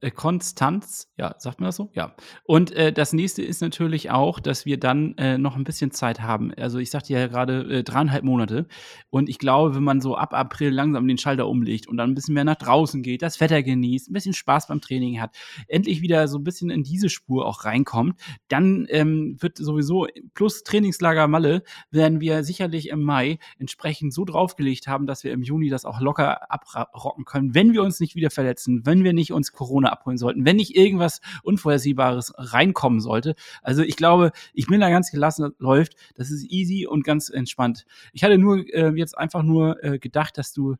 Äh, 0.01 0.09
Konstanz, 0.09 1.07
ja, 1.15 1.35
sagt 1.37 1.59
man 1.59 1.67
das 1.67 1.75
so? 1.75 1.91
Ja. 1.93 2.15
Und 2.43 2.71
äh, 2.71 2.91
das 2.91 3.13
nächste 3.13 3.43
ist 3.43 3.61
natürlich 3.61 4.09
auch, 4.09 4.39
dass 4.39 4.65
wir 4.65 4.79
dann 4.79 5.15
äh, 5.17 5.37
noch 5.37 5.55
ein 5.55 5.63
bisschen 5.63 5.91
Zeit 5.91 6.21
haben. 6.21 6.51
Also 6.55 6.79
ich 6.79 6.89
sagte 6.89 7.13
ja 7.13 7.27
gerade 7.27 7.61
äh, 7.69 7.83
dreieinhalb 7.83 8.23
Monate. 8.23 8.67
Und 9.11 9.29
ich 9.29 9.37
glaube, 9.37 9.75
wenn 9.75 9.83
man 9.83 10.01
so 10.01 10.15
ab 10.15 10.33
April 10.33 10.71
langsam 10.71 11.07
den 11.07 11.19
Schalter 11.19 11.47
umlegt 11.47 11.87
und 11.87 11.97
dann 11.97 12.11
ein 12.11 12.15
bisschen 12.15 12.33
mehr 12.33 12.43
nach 12.43 12.55
draußen 12.55 13.03
geht, 13.03 13.21
das 13.21 13.39
Wetter 13.39 13.61
genießt, 13.61 14.09
ein 14.09 14.13
bisschen 14.13 14.33
Spaß 14.33 14.67
beim 14.67 14.81
Training 14.81 15.21
hat, 15.21 15.35
endlich 15.67 16.01
wieder 16.01 16.27
so 16.27 16.39
ein 16.39 16.43
bisschen 16.43 16.71
in 16.71 16.81
diese 16.81 17.09
Spur 17.09 17.45
auch 17.45 17.63
reinkommt, 17.63 18.19
dann 18.47 18.87
ähm, 18.89 19.37
wird 19.39 19.57
sowieso 19.57 20.07
plus 20.33 20.63
Trainingslager 20.63 21.27
Malle 21.27 21.61
werden 21.91 22.21
wir 22.21 22.43
sicherlich 22.43 22.89
im 22.89 23.03
Mai 23.03 23.37
entsprechend 23.59 24.15
so 24.15 24.25
draufgelegt 24.25 24.87
haben, 24.87 25.05
dass 25.05 25.23
wir 25.23 25.31
im 25.31 25.43
Juni 25.43 25.69
das 25.69 25.85
auch 25.85 26.01
locker 26.01 26.51
abrocken 26.51 27.25
können, 27.25 27.53
wenn 27.53 27.73
wir 27.73 27.83
uns 27.83 27.99
nicht 27.99 28.15
wieder 28.15 28.31
verletzen, 28.31 28.83
wenn 28.83 29.03
wir 29.03 29.13
nicht 29.13 29.31
uns 29.31 29.51
Corona 29.51 29.90
abholen 29.91 30.17
sollten, 30.17 30.45
wenn 30.45 30.56
nicht 30.56 30.75
irgendwas 30.75 31.21
Unvorhersehbares 31.43 32.34
reinkommen 32.38 32.99
sollte. 32.99 33.36
Also 33.62 33.84
ich 33.84 33.95
glaube, 33.95 34.32
ich 34.54 34.67
bin 34.67 34.82
da 34.82 34.89
ganz 34.89 35.12
gelassen, 35.12 35.43
das 35.43 35.54
läuft. 35.60 35.95
Das 36.15 36.32
ist 36.32 36.43
easy 36.51 36.88
und 36.88 37.04
ganz 37.04 37.30
entspannt. 37.30 37.86
Ich 38.13 38.23
hatte 38.23 38.38
nur 38.38 38.65
äh, 38.73 38.91
jetzt 38.95 39.17
einfach 39.17 39.43
nur 39.43 39.84
äh, 39.84 39.99
gedacht, 39.99 40.38
dass 40.38 40.54
du, 40.54 40.75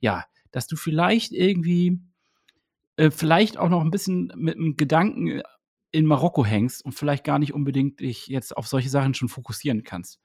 ja, 0.00 0.24
dass 0.50 0.66
du 0.66 0.76
vielleicht 0.76 1.32
irgendwie, 1.32 2.00
äh, 2.96 3.10
vielleicht 3.10 3.56
auch 3.58 3.68
noch 3.68 3.80
ein 3.80 3.90
bisschen 3.90 4.32
mit 4.36 4.56
einem 4.56 4.76
Gedanken 4.76 5.42
in 5.90 6.06
Marokko 6.06 6.44
hängst 6.44 6.84
und 6.84 6.92
vielleicht 6.92 7.24
gar 7.24 7.38
nicht 7.38 7.52
unbedingt 7.52 8.00
dich 8.00 8.26
jetzt 8.26 8.56
auf 8.56 8.66
solche 8.66 8.88
Sachen 8.88 9.14
schon 9.14 9.28
fokussieren 9.28 9.82
kannst. 9.84 10.20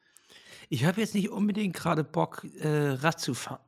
Ich 0.70 0.84
habe 0.86 1.00
jetzt 1.00 1.16
nicht 1.16 1.30
unbedingt 1.30 1.76
gerade 1.76 2.04
Bock, 2.04 2.46
äh, 2.60 2.68
Rad 2.68 3.20
zu 3.22 3.34
fahren. 3.34 3.60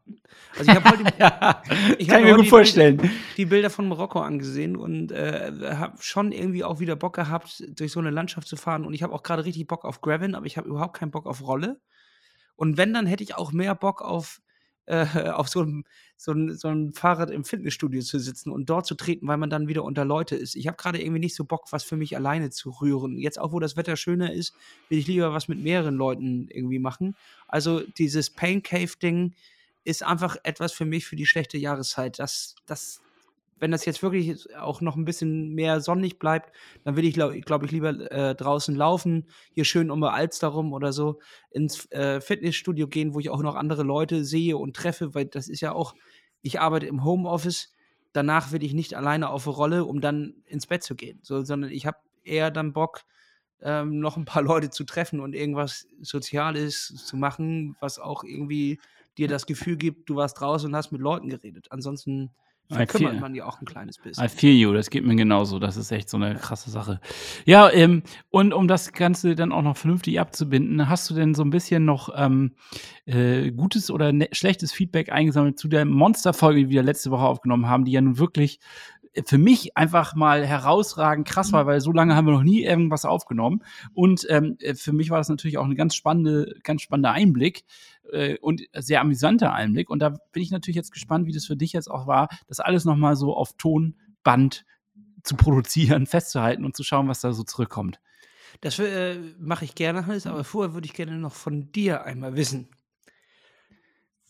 Also 0.57 0.71
ich 0.71 0.77
habe 0.77 0.89
heute 0.89 1.03
ja, 1.19 1.61
Ich 1.97 2.07
kann 2.07 2.17
hab 2.17 2.23
mir 2.25 2.35
gut 2.35 2.45
die 2.45 2.49
vorstellen. 2.49 3.09
die 3.37 3.45
Bilder 3.45 3.69
von 3.69 3.87
Marokko 3.87 4.19
angesehen 4.19 4.75
und 4.75 5.11
äh, 5.11 5.51
habe 5.75 5.95
schon 6.01 6.31
irgendwie 6.33 6.63
auch 6.63 6.79
wieder 6.79 6.97
Bock 6.97 7.15
gehabt, 7.15 7.63
durch 7.69 7.93
so 7.93 8.01
eine 8.01 8.09
Landschaft 8.09 8.47
zu 8.47 8.57
fahren. 8.57 8.85
Und 8.85 8.93
ich 8.93 9.03
habe 9.03 9.13
auch 9.13 9.23
gerade 9.23 9.45
richtig 9.45 9.67
Bock 9.67 9.85
auf 9.85 10.01
Gravel, 10.01 10.35
aber 10.35 10.45
ich 10.45 10.57
habe 10.57 10.67
überhaupt 10.67 10.97
keinen 10.97 11.11
Bock 11.11 11.25
auf 11.25 11.41
Rolle. 11.41 11.79
Und 12.55 12.77
wenn, 12.77 12.93
dann 12.93 13.05
hätte 13.05 13.23
ich 13.23 13.35
auch 13.35 13.53
mehr 13.53 13.75
Bock 13.75 14.01
auf, 14.01 14.41
äh, 14.89 15.29
auf 15.29 15.47
so, 15.47 15.61
ein, 15.61 15.85
so, 16.17 16.31
ein, 16.31 16.57
so 16.57 16.67
ein 16.67 16.93
Fahrrad 16.93 17.29
im 17.29 17.45
Fitnessstudio 17.45 18.01
zu 18.01 18.17
sitzen 18.19 18.49
und 18.49 18.69
dort 18.69 18.87
zu 18.87 18.95
treten, 18.95 19.27
weil 19.27 19.37
man 19.37 19.51
dann 19.51 19.67
wieder 19.67 19.83
unter 19.83 20.03
Leute 20.03 20.35
ist. 20.35 20.55
Ich 20.55 20.67
habe 20.67 20.77
gerade 20.77 20.99
irgendwie 20.99 21.19
nicht 21.19 21.35
so 21.35 21.45
Bock, 21.45 21.67
was 21.71 21.83
für 21.83 21.95
mich 21.95 22.15
alleine 22.15 22.49
zu 22.49 22.71
rühren. 22.71 23.17
Jetzt 23.17 23.39
auch, 23.39 23.51
wo 23.51 23.59
das 23.59 23.77
Wetter 23.77 23.95
schöner 23.95 24.33
ist, 24.33 24.55
will 24.89 24.97
ich 24.97 25.07
lieber 25.07 25.31
was 25.31 25.47
mit 25.47 25.61
mehreren 25.61 25.95
Leuten 25.95 26.47
irgendwie 26.49 26.79
machen. 26.79 27.15
Also 27.47 27.81
dieses 27.99 28.31
Pain 28.31 28.63
Cave-Ding 28.63 29.33
ist 29.83 30.03
einfach 30.03 30.37
etwas 30.43 30.73
für 30.73 30.85
mich 30.85 31.05
für 31.05 31.15
die 31.15 31.27
schlechte 31.27 31.57
Jahreszeit. 31.57 32.17
Das, 32.17 32.55
das, 32.65 33.01
wenn 33.59 33.71
das 33.71 33.85
jetzt 33.85 34.01
wirklich 34.01 34.55
auch 34.55 34.81
noch 34.81 34.95
ein 34.95 35.05
bisschen 35.05 35.53
mehr 35.53 35.81
sonnig 35.81 36.19
bleibt, 36.19 36.55
dann 36.83 36.95
will 36.95 37.05
ich, 37.05 37.13
glaube 37.13 37.39
glaub 37.41 37.63
ich, 37.63 37.71
lieber 37.71 38.11
äh, 38.11 38.35
draußen 38.35 38.75
laufen, 38.75 39.27
hier 39.53 39.65
schön 39.65 39.91
um 39.91 40.01
die 40.01 40.07
Alster 40.07 40.47
rum 40.47 40.73
oder 40.73 40.93
so, 40.93 41.19
ins 41.51 41.89
äh, 41.91 42.21
Fitnessstudio 42.21 42.87
gehen, 42.87 43.13
wo 43.13 43.19
ich 43.19 43.29
auch 43.29 43.41
noch 43.41 43.55
andere 43.55 43.83
Leute 43.83 44.23
sehe 44.23 44.57
und 44.57 44.75
treffe, 44.75 45.13
weil 45.13 45.25
das 45.25 45.47
ist 45.49 45.61
ja 45.61 45.73
auch, 45.73 45.95
ich 46.41 46.59
arbeite 46.59 46.87
im 46.87 47.03
Homeoffice, 47.03 47.71
danach 48.13 48.51
will 48.51 48.63
ich 48.63 48.73
nicht 48.73 48.95
alleine 48.95 49.29
auf 49.29 49.47
eine 49.47 49.55
Rolle, 49.55 49.85
um 49.85 50.01
dann 50.01 50.35
ins 50.45 50.67
Bett 50.67 50.83
zu 50.83 50.95
gehen, 50.95 51.19
so, 51.21 51.43
sondern 51.43 51.71
ich 51.71 51.85
habe 51.85 51.97
eher 52.23 52.51
dann 52.51 52.73
Bock, 52.73 53.03
ähm, 53.61 53.99
noch 53.99 54.17
ein 54.17 54.25
paar 54.25 54.41
Leute 54.43 54.69
zu 54.69 54.83
treffen 54.83 55.19
und 55.19 55.35
irgendwas 55.35 55.87
Soziales 56.01 56.93
zu 57.05 57.17
machen, 57.17 57.75
was 57.79 57.99
auch 57.99 58.23
irgendwie 58.23 58.79
dir 59.17 59.27
das 59.27 59.45
Gefühl 59.45 59.75
gibt, 59.75 60.09
du 60.09 60.15
warst 60.15 60.39
draußen 60.39 60.69
und 60.69 60.75
hast 60.75 60.91
mit 60.91 61.01
Leuten 61.01 61.29
geredet. 61.29 61.67
Ansonsten 61.71 62.31
verkümmert 62.69 63.19
man 63.19 63.35
ja 63.35 63.45
auch 63.45 63.61
ein 63.61 63.65
kleines 63.65 63.97
bisschen. 63.97 64.23
I 64.23 64.27
feel 64.27 64.55
you, 64.55 64.73
das 64.73 64.89
geht 64.89 65.05
mir 65.05 65.15
genauso. 65.15 65.59
Das 65.59 65.77
ist 65.77 65.91
echt 65.91 66.09
so 66.09 66.17
eine 66.17 66.35
krasse 66.35 66.69
Sache. 66.69 66.99
Ja, 67.45 67.71
ähm, 67.71 68.03
und 68.29 68.53
um 68.53 68.67
das 68.67 68.93
Ganze 68.93 69.35
dann 69.35 69.51
auch 69.51 69.63
noch 69.63 69.77
vernünftig 69.77 70.19
abzubinden, 70.19 70.89
hast 70.89 71.09
du 71.09 71.15
denn 71.15 71.33
so 71.33 71.43
ein 71.43 71.49
bisschen 71.49 71.85
noch 71.85 72.09
ähm, 72.15 72.55
äh, 73.05 73.51
gutes 73.51 73.89
oder 73.89 74.11
ne 74.11 74.29
schlechtes 74.31 74.71
Feedback 74.71 75.11
eingesammelt 75.11 75.57
zu 75.57 75.67
der 75.67 75.85
Monsterfolge, 75.85 76.65
die 76.65 76.69
wir 76.69 76.83
letzte 76.83 77.11
Woche 77.11 77.25
aufgenommen 77.25 77.67
haben, 77.67 77.85
die 77.85 77.91
ja 77.91 78.01
nun 78.01 78.19
wirklich 78.19 78.59
für 79.25 79.37
mich 79.37 79.75
einfach 79.75 80.15
mal 80.15 80.45
herausragend 80.45 81.27
krass 81.27 81.51
war, 81.51 81.65
weil 81.65 81.81
so 81.81 81.91
lange 81.91 82.15
haben 82.15 82.27
wir 82.27 82.33
noch 82.33 82.43
nie 82.43 82.63
irgendwas 82.63 83.05
aufgenommen. 83.05 83.63
Und 83.93 84.25
ähm, 84.29 84.57
für 84.75 84.93
mich 84.93 85.09
war 85.09 85.17
das 85.17 85.29
natürlich 85.29 85.57
auch 85.57 85.65
ein 85.65 85.75
ganz 85.75 85.95
spannende, 85.95 86.55
ganz 86.63 86.81
spannender 86.81 87.11
Einblick 87.11 87.65
äh, 88.11 88.37
und 88.39 88.61
sehr 88.73 89.01
amüsanter 89.01 89.53
Einblick. 89.53 89.89
Und 89.89 89.99
da 89.99 90.09
bin 90.09 90.43
ich 90.43 90.51
natürlich 90.51 90.75
jetzt 90.75 90.91
gespannt, 90.91 91.27
wie 91.27 91.33
das 91.33 91.45
für 91.45 91.55
dich 91.55 91.73
jetzt 91.73 91.89
auch 91.89 92.07
war, 92.07 92.29
das 92.47 92.59
alles 92.59 92.85
nochmal 92.85 93.15
so 93.15 93.35
auf 93.35 93.53
Tonband 93.57 94.65
zu 95.23 95.35
produzieren, 95.35 96.05
festzuhalten 96.05 96.65
und 96.65 96.75
zu 96.75 96.83
schauen, 96.83 97.07
was 97.07 97.21
da 97.21 97.33
so 97.33 97.43
zurückkommt. 97.43 97.99
Das 98.61 98.79
äh, 98.79 99.19
mache 99.37 99.65
ich 99.65 99.75
gerne, 99.75 100.05
Hannes, 100.05 100.27
aber 100.27 100.43
vorher 100.43 100.73
würde 100.73 100.85
ich 100.85 100.93
gerne 100.93 101.17
noch 101.17 101.33
von 101.33 101.71
dir 101.71 102.03
einmal 102.03 102.35
wissen. 102.35 102.69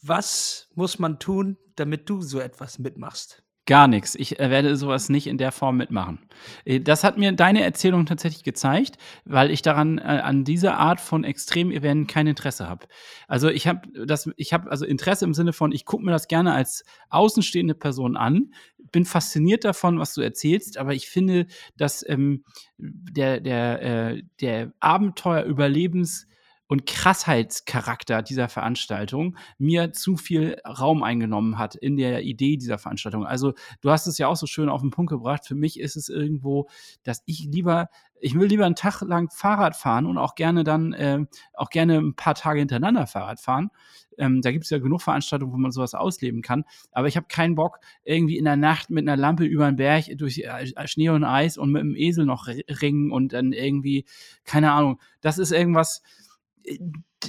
Was 0.01 0.69
muss 0.75 0.99
man 0.99 1.19
tun, 1.19 1.57
damit 1.75 2.09
du 2.09 2.21
so 2.21 2.39
etwas 2.39 2.79
mitmachst? 2.79 3.43
Gar 3.69 3.87
nichts. 3.87 4.15
Ich 4.15 4.39
äh, 4.39 4.49
werde 4.49 4.75
sowas 4.75 5.09
nicht 5.09 5.27
in 5.27 5.37
der 5.37 5.51
Form 5.51 5.77
mitmachen. 5.77 6.17
Äh, 6.65 6.79
das 6.79 7.03
hat 7.03 7.19
mir 7.19 7.33
deine 7.33 7.63
Erzählung 7.63 8.07
tatsächlich 8.07 8.43
gezeigt, 8.43 8.97
weil 9.25 9.51
ich 9.51 9.61
daran 9.61 9.99
äh, 9.99 10.01
an 10.01 10.43
dieser 10.43 10.79
Art 10.79 10.99
von 10.99 11.23
Extremevent 11.23 12.07
kein 12.07 12.25
Interesse 12.25 12.67
habe. 12.67 12.87
Also 13.27 13.47
ich 13.47 13.67
habe 13.67 13.81
das, 14.07 14.27
ich 14.37 14.53
habe 14.53 14.71
also 14.71 14.85
Interesse 14.85 15.23
im 15.23 15.35
Sinne 15.35 15.53
von, 15.53 15.71
ich 15.71 15.85
gucke 15.85 16.03
mir 16.03 16.09
das 16.09 16.27
gerne 16.27 16.55
als 16.55 16.83
außenstehende 17.11 17.75
Person 17.75 18.17
an, 18.17 18.55
bin 18.91 19.05
fasziniert 19.05 19.63
davon, 19.63 19.99
was 19.99 20.15
du 20.15 20.21
erzählst, 20.21 20.79
aber 20.79 20.95
ich 20.95 21.07
finde, 21.07 21.45
dass 21.77 22.03
ähm, 22.09 22.43
der 22.79 23.39
der 23.39 23.81
äh, 23.83 24.23
der 24.41 24.73
Abenteuer-Überlebens 24.79 26.25
und 26.69 26.85
Krassheitscharakter 26.85 28.21
dieser 28.21 28.47
Veranstaltung 28.47 29.35
mir 29.57 29.91
zu 29.91 30.17
viel 30.17 30.61
Raum 30.63 31.01
eingenommen 31.01 31.57
hat 31.57 31.73
in 31.73 31.97
der 31.97 32.21
Idee 32.21 32.57
dieser 32.57 32.77
Veranstaltung. 32.77 33.25
Also 33.25 33.53
du 33.81 33.89
hast 33.89 34.05
es 34.05 34.19
ja 34.19 34.27
auch 34.27 34.35
so 34.35 34.45
schön 34.45 34.69
auf 34.69 34.81
den 34.81 34.91
Punkt 34.91 35.09
gebracht. 35.09 35.47
Für 35.47 35.55
mich 35.55 35.79
ist 35.79 35.95
es 35.95 36.09
irgendwo, 36.09 36.69
dass 37.01 37.23
ich 37.25 37.45
lieber, 37.51 37.89
ich 38.21 38.35
will 38.35 38.47
lieber 38.47 38.67
einen 38.67 38.75
Tag 38.75 39.01
lang 39.01 39.31
Fahrrad 39.31 39.75
fahren 39.75 40.05
und 40.05 40.19
auch 40.19 40.35
gerne 40.35 40.63
dann, 40.63 40.93
äh, 40.93 41.25
auch 41.55 41.71
gerne 41.71 41.97
ein 41.97 42.13
paar 42.13 42.35
Tage 42.35 42.59
hintereinander 42.59 43.07
Fahrrad 43.07 43.39
fahren. 43.39 43.71
Ähm, 44.19 44.43
da 44.43 44.51
gibt 44.51 44.65
es 44.65 44.69
ja 44.69 44.77
genug 44.77 45.01
Veranstaltungen, 45.01 45.51
wo 45.51 45.57
man 45.57 45.71
sowas 45.71 45.95
ausleben 45.95 46.43
kann. 46.43 46.65
Aber 46.91 47.07
ich 47.07 47.17
habe 47.17 47.25
keinen 47.27 47.55
Bock, 47.55 47.79
irgendwie 48.03 48.37
in 48.37 48.45
der 48.45 48.57
Nacht 48.57 48.91
mit 48.91 49.07
einer 49.07 49.17
Lampe 49.17 49.43
über 49.43 49.65
den 49.65 49.77
Berg 49.77 50.05
durch 50.17 50.37
äh, 50.37 50.87
Schnee 50.87 51.09
und 51.09 51.23
Eis 51.23 51.57
und 51.57 51.71
mit 51.71 51.81
dem 51.81 51.95
Esel 51.95 52.27
noch 52.27 52.47
ringen 52.47 53.11
und 53.11 53.33
dann 53.33 53.53
irgendwie, 53.53 54.05
keine 54.43 54.71
Ahnung, 54.71 54.99
das 55.21 55.39
ist 55.39 55.51
irgendwas, 55.51 56.03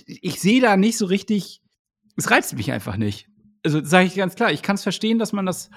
ich 0.07 0.41
sehe 0.41 0.61
da 0.61 0.77
nicht 0.77 0.99
so 0.99 1.07
richtig, 1.07 1.63
es 2.17 2.31
reizt 2.31 2.55
mich 2.57 2.73
einfach 2.73 2.97
nicht. 2.97 3.29
Also 3.65 3.85
sage 3.85 4.07
ich 4.07 4.15
ganz 4.15 4.35
klar, 4.35 4.53
ich 4.53 4.63
kann 4.63 4.77
es 4.77 4.83
verstehen, 4.83 5.19
dass 5.19 5.33
man 5.33 5.47
das, 5.47 5.71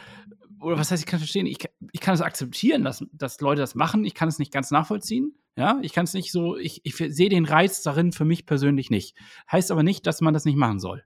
oder 0.60 0.78
was 0.78 0.92
heißt, 0.92 1.04
ich 1.04 1.08
kann 1.08 1.18
es 1.18 1.24
verstehen, 1.24 1.46
ich, 1.46 1.58
ich 1.92 2.00
kann 2.00 2.14
es 2.14 2.22
akzeptieren, 2.22 2.84
dass, 2.84 3.04
dass 3.12 3.42
Leute 3.42 3.62
das 3.62 3.76
machen, 3.76 4.06
ich 4.06 4.14
kann 4.14 4.30
es 4.30 4.40
nicht 4.40 4.52
ganz 4.52 4.72
nachvollziehen. 4.72 5.34
Ja, 5.56 5.78
ich 5.84 5.94
kann 5.94 6.06
es 6.06 6.16
nicht 6.16 6.32
so, 6.32 6.58
ich, 6.58 6.82
ich 6.84 6.96
sehe 6.96 7.30
den 7.30 7.46
Reiz 7.46 7.84
darin 7.84 8.12
für 8.12 8.26
mich 8.26 8.48
persönlich 8.48 8.90
nicht. 8.90 9.16
Heißt 9.52 9.70
aber 9.72 9.84
nicht, 9.84 10.08
dass 10.08 10.20
man 10.20 10.34
das 10.34 10.46
nicht 10.46 10.56
machen 10.56 10.80
soll. 10.80 11.04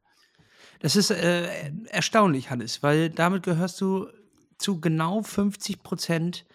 Das 0.80 0.96
ist 0.96 1.12
äh, 1.12 1.72
erstaunlich, 1.90 2.50
Hannes, 2.50 2.82
weil 2.82 3.10
damit 3.10 3.44
gehörst 3.44 3.82
du 3.82 4.08
zu 4.58 4.80
genau 4.80 5.22
50 5.22 5.84
Prozent 5.84 6.46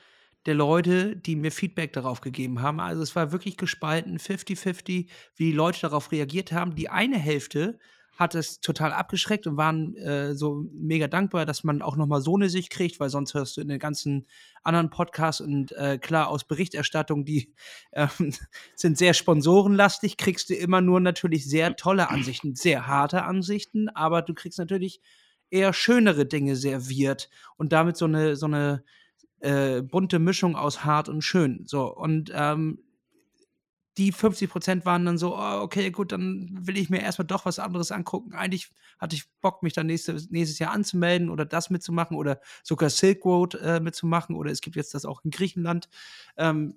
der 0.47 0.55
Leute, 0.55 1.17
die 1.17 1.37
mir 1.37 1.53
Feedback 1.53 1.93
darauf 1.93 2.21
gegeben 2.21 2.63
haben. 2.63 2.81
Also 2.81 3.03
es 3.03 3.15
war 3.15 3.33
wirklich 3.33 3.57
gespalten, 3.57 4.19
50-50, 4.19 5.09
wie 5.37 5.45
die 5.45 5.53
Leute 5.53 5.81
darauf 5.83 6.11
reagiert 6.13 6.53
haben. 6.53 6.75
Die 6.75 6.89
eine 6.89 7.19
Hälfte 7.19 7.79
hat 8.17 8.35
es 8.35 8.61
total 8.61 8.93
abgeschreckt 8.93 9.47
und 9.47 9.57
waren 9.57 9.97
äh, 9.97 10.35
so 10.35 10.67
mega 10.75 11.09
dankbar, 11.09 11.47
dass 11.47 11.65
man 11.65 11.81
auch 11.81 11.97
nochmal 11.97 12.21
so 12.21 12.37
eine 12.37 12.51
Sicht 12.51 12.71
kriegt, 12.71 13.01
weil 13.01 13.09
sonst 13.09 13.35
hörst 13.35 13.57
du 13.57 13.63
in 13.63 13.69
den 13.69 13.79
ganzen 13.79 14.27
anderen 14.63 14.91
Podcasts 14.91 15.41
und 15.41 15.73
äh, 15.73 15.99
klar 15.99 16.29
aus 16.29 16.45
Berichterstattung, 16.45 17.25
die 17.25 17.55
äh, 17.93 18.09
sind 18.75 18.99
sehr 18.99 19.15
sponsorenlastig, 19.15 20.19
kriegst 20.19 20.51
du 20.51 20.55
immer 20.55 20.81
nur 20.81 21.01
natürlich 21.01 21.49
sehr 21.49 21.75
tolle 21.77 22.11
Ansichten, 22.11 22.55
sehr 22.55 22.87
harte 22.87 23.25
Ansichten, 23.25 23.89
aber 23.89 24.23
du 24.23 24.35
kriegst 24.35 24.59
natürlich 24.59 25.01
eher 25.51 25.73
schönere 25.73 26.27
Dinge 26.27 26.57
serviert 26.57 27.31
und 27.57 27.73
damit 27.73 27.97
so 27.97 28.05
eine, 28.05 28.37
so 28.37 28.47
eine 28.47 28.85
äh, 29.43 29.83
bunte 29.83 30.19
Mischung 30.19 30.57
aus 30.57 30.85
hart 30.85 31.09
und 31.09 31.23
schön. 31.23 31.63
So, 31.67 31.95
und 31.95 32.33
ähm, 32.35 32.79
die 33.99 34.11
50 34.11 34.49
Prozent 34.49 34.87
waren 34.87 35.05
dann 35.05 35.19
so, 35.19 35.37
oh, 35.37 35.61
okay, 35.61 35.91
gut, 35.91 36.13
dann 36.13 36.49
will 36.63 36.79
ich 36.79 36.89
mir 36.89 37.03
erstmal 37.03 37.27
doch 37.27 37.45
was 37.45 37.59
anderes 37.59 37.93
angucken. 37.93 38.33
Eigentlich 38.33 38.71
hatte 38.99 39.17
ich 39.17 39.25
Bock, 39.43 39.63
mich 39.63 39.75
dann 39.75 39.87
nächste, 39.87 40.17
nächstes 40.31 40.59
Jahr 40.59 40.73
anzumelden 40.73 41.29
oder 41.29 41.45
das 41.45 41.69
mitzumachen 41.69 42.17
oder 42.17 42.41
sogar 42.63 42.89
Silk 42.89 43.25
Road 43.25 43.55
äh, 43.57 43.81
mitzumachen 43.81 44.35
oder 44.35 44.51
es 44.51 44.63
gibt 44.63 44.77
jetzt 44.77 44.95
das 44.95 45.05
auch 45.05 45.23
in 45.25 45.31
Griechenland, 45.31 45.91
ähm, 46.39 46.75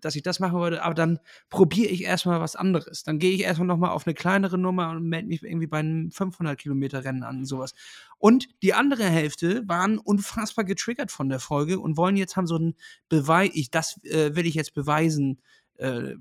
dass 0.00 0.16
ich 0.16 0.22
das 0.22 0.40
machen 0.40 0.58
würde. 0.58 0.82
Aber 0.82 0.94
dann 0.94 1.20
probiere 1.50 1.90
ich 1.90 2.02
erstmal 2.02 2.40
was 2.40 2.56
anderes. 2.56 3.04
Dann 3.04 3.20
gehe 3.20 3.32
ich 3.32 3.42
erstmal 3.42 3.68
nochmal 3.68 3.90
auf 3.90 4.06
eine 4.06 4.14
kleinere 4.14 4.58
Nummer 4.58 4.90
und 4.90 5.08
melde 5.08 5.28
mich 5.28 5.44
irgendwie 5.44 5.68
bei 5.68 5.78
einem 5.78 6.10
500 6.10 6.58
Kilometer 6.58 7.04
Rennen 7.04 7.22
an 7.22 7.38
und 7.38 7.44
sowas. 7.46 7.74
Und 8.18 8.48
die 8.62 8.74
andere 8.74 9.04
Hälfte 9.04 9.62
waren 9.68 9.98
unfassbar 9.98 10.64
getriggert 10.64 11.12
von 11.12 11.28
der 11.28 11.38
Folge 11.38 11.78
und 11.78 11.96
wollen 11.96 12.16
jetzt 12.16 12.36
haben 12.36 12.48
so 12.48 12.56
einen 12.56 12.74
Beweis, 13.08 13.50
ich, 13.52 13.70
das 13.70 14.02
äh, 14.04 14.34
will 14.34 14.46
ich 14.46 14.54
jetzt 14.54 14.74
beweisen, 14.74 15.40
äh, 15.76 16.14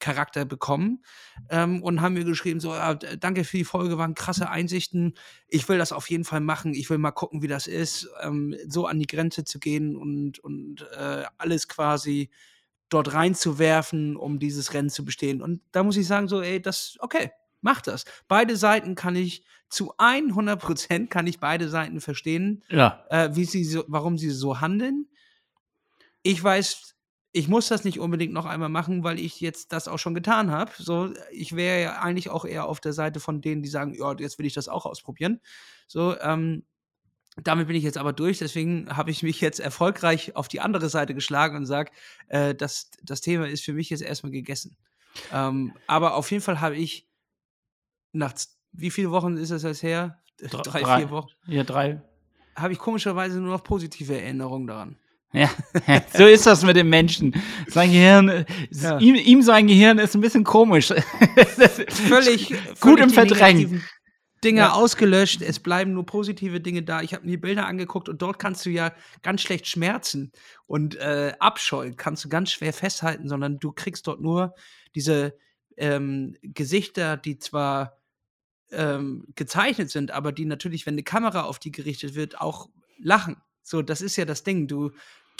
Charakter 0.00 0.44
bekommen 0.44 1.04
ähm, 1.48 1.82
und 1.82 2.00
haben 2.00 2.14
mir 2.14 2.24
geschrieben, 2.24 2.58
so, 2.58 2.74
ja, 2.74 2.94
danke 2.94 3.44
für 3.44 3.58
die 3.58 3.64
Folge, 3.64 3.98
waren 3.98 4.14
krasse 4.14 4.50
Einsichten. 4.50 5.14
Ich 5.46 5.68
will 5.68 5.78
das 5.78 5.92
auf 5.92 6.10
jeden 6.10 6.24
Fall 6.24 6.40
machen. 6.40 6.74
Ich 6.74 6.90
will 6.90 6.98
mal 6.98 7.12
gucken, 7.12 7.42
wie 7.42 7.48
das 7.48 7.66
ist, 7.66 8.08
ähm, 8.22 8.56
so 8.66 8.86
an 8.86 8.98
die 8.98 9.06
Grenze 9.06 9.44
zu 9.44 9.60
gehen 9.60 9.96
und, 9.96 10.38
und 10.40 10.86
äh, 10.96 11.24
alles 11.38 11.68
quasi 11.68 12.30
dort 12.88 13.14
reinzuwerfen, 13.14 14.16
um 14.16 14.38
dieses 14.38 14.74
Rennen 14.74 14.90
zu 14.90 15.04
bestehen. 15.04 15.40
Und 15.40 15.60
da 15.72 15.82
muss 15.82 15.96
ich 15.96 16.06
sagen, 16.06 16.26
so, 16.26 16.42
ey, 16.42 16.60
das, 16.60 16.96
okay, 17.00 17.30
mach 17.60 17.80
das. 17.80 18.04
Beide 18.28 18.56
Seiten 18.56 18.94
kann 18.94 19.16
ich 19.16 19.44
zu 19.68 19.94
100 19.98 20.60
Prozent 20.60 21.10
kann 21.10 21.26
ich 21.26 21.38
beide 21.38 21.68
Seiten 21.68 22.00
verstehen, 22.00 22.64
ja. 22.68 23.04
äh, 23.08 23.30
wie 23.34 23.44
sie 23.44 23.64
so, 23.64 23.84
warum 23.86 24.18
sie 24.18 24.30
so 24.30 24.60
handeln. 24.60 25.06
Ich 26.22 26.42
weiß 26.42 26.96
ich 27.32 27.48
muss 27.48 27.68
das 27.68 27.84
nicht 27.84 28.00
unbedingt 28.00 28.32
noch 28.32 28.46
einmal 28.46 28.68
machen, 28.68 29.04
weil 29.04 29.20
ich 29.20 29.40
jetzt 29.40 29.72
das 29.72 29.86
auch 29.86 29.98
schon 29.98 30.14
getan 30.14 30.50
habe. 30.50 30.72
So, 30.76 31.12
ich 31.30 31.54
wäre 31.54 31.80
ja 31.80 32.00
eigentlich 32.00 32.28
auch 32.28 32.44
eher 32.44 32.66
auf 32.66 32.80
der 32.80 32.92
Seite 32.92 33.20
von 33.20 33.40
denen, 33.40 33.62
die 33.62 33.68
sagen, 33.68 33.94
ja, 33.94 34.12
jetzt 34.18 34.38
will 34.38 34.46
ich 34.46 34.54
das 34.54 34.68
auch 34.68 34.84
ausprobieren. 34.84 35.40
So, 35.86 36.18
ähm, 36.20 36.64
damit 37.42 37.68
bin 37.68 37.76
ich 37.76 37.84
jetzt 37.84 37.98
aber 37.98 38.12
durch, 38.12 38.38
deswegen 38.38 38.96
habe 38.96 39.12
ich 39.12 39.22
mich 39.22 39.40
jetzt 39.40 39.60
erfolgreich 39.60 40.34
auf 40.34 40.48
die 40.48 40.60
andere 40.60 40.88
Seite 40.90 41.14
geschlagen 41.14 41.56
und 41.56 41.66
sage, 41.66 41.92
äh, 42.28 42.54
das, 42.54 42.90
das 43.02 43.20
Thema 43.20 43.46
ist 43.46 43.64
für 43.64 43.72
mich 43.72 43.90
jetzt 43.90 44.02
erstmal 44.02 44.32
gegessen. 44.32 44.76
Ähm, 45.32 45.72
aber 45.86 46.16
auf 46.16 46.30
jeden 46.30 46.42
Fall 46.42 46.60
habe 46.60 46.76
ich 46.76 47.08
nach 48.12 48.34
wie 48.72 48.90
viele 48.90 49.10
Wochen 49.10 49.36
ist 49.36 49.50
das 49.50 49.62
jetzt 49.62 49.82
her? 49.82 50.20
Drei, 50.38 50.62
drei 50.62 50.98
vier 50.98 51.10
Wochen. 51.10 51.30
Ja, 51.46 51.64
drei. 51.64 52.02
Habe 52.56 52.72
ich 52.72 52.78
komischerweise 52.78 53.40
nur 53.40 53.52
noch 53.52 53.64
positive 53.64 54.20
Erinnerungen 54.20 54.66
daran. 54.66 54.98
Ja, 55.32 55.48
so 56.12 56.26
ist 56.26 56.46
das 56.46 56.64
mit 56.64 56.76
dem 56.76 56.88
Menschen. 56.88 57.34
Sein 57.68 57.90
Gehirn, 57.90 58.44
ja. 58.70 58.98
ihm, 58.98 59.14
ihm, 59.14 59.42
sein 59.42 59.66
Gehirn 59.68 59.98
ist 59.98 60.14
ein 60.14 60.20
bisschen 60.20 60.44
komisch. 60.44 60.88
völlig, 62.08 62.48
gut 62.48 62.98
völlig 62.98 63.04
im 63.04 63.10
Verdrängen. 63.10 63.84
Dinge 64.42 64.60
ja. 64.60 64.72
ausgelöscht, 64.72 65.42
es 65.42 65.60
bleiben 65.60 65.92
nur 65.92 66.06
positive 66.06 66.60
Dinge 66.60 66.82
da. 66.82 67.02
Ich 67.02 67.12
habe 67.12 67.24
mir 67.24 67.32
die 67.32 67.36
Bilder 67.36 67.66
angeguckt 67.66 68.08
und 68.08 68.22
dort 68.22 68.38
kannst 68.38 68.64
du 68.64 68.70
ja 68.70 68.92
ganz 69.22 69.42
schlecht 69.42 69.66
schmerzen 69.66 70.32
und 70.66 70.96
äh, 70.96 71.34
Abscheu 71.38 71.92
kannst 71.94 72.24
du 72.24 72.28
ganz 72.30 72.50
schwer 72.50 72.72
festhalten, 72.72 73.28
sondern 73.28 73.58
du 73.58 73.72
kriegst 73.72 74.06
dort 74.06 74.20
nur 74.20 74.54
diese 74.94 75.36
ähm, 75.76 76.36
Gesichter, 76.42 77.18
die 77.18 77.38
zwar 77.38 77.98
ähm, 78.72 79.26
gezeichnet 79.34 79.90
sind, 79.90 80.10
aber 80.10 80.32
die 80.32 80.46
natürlich, 80.46 80.86
wenn 80.86 80.94
eine 80.94 81.02
Kamera 81.02 81.42
auf 81.42 81.58
die 81.58 81.72
gerichtet 81.72 82.14
wird, 82.14 82.40
auch 82.40 82.70
lachen. 82.98 83.36
So, 83.62 83.82
das 83.82 84.00
ist 84.00 84.16
ja 84.16 84.24
das 84.24 84.42
Ding. 84.42 84.66
Du 84.68 84.90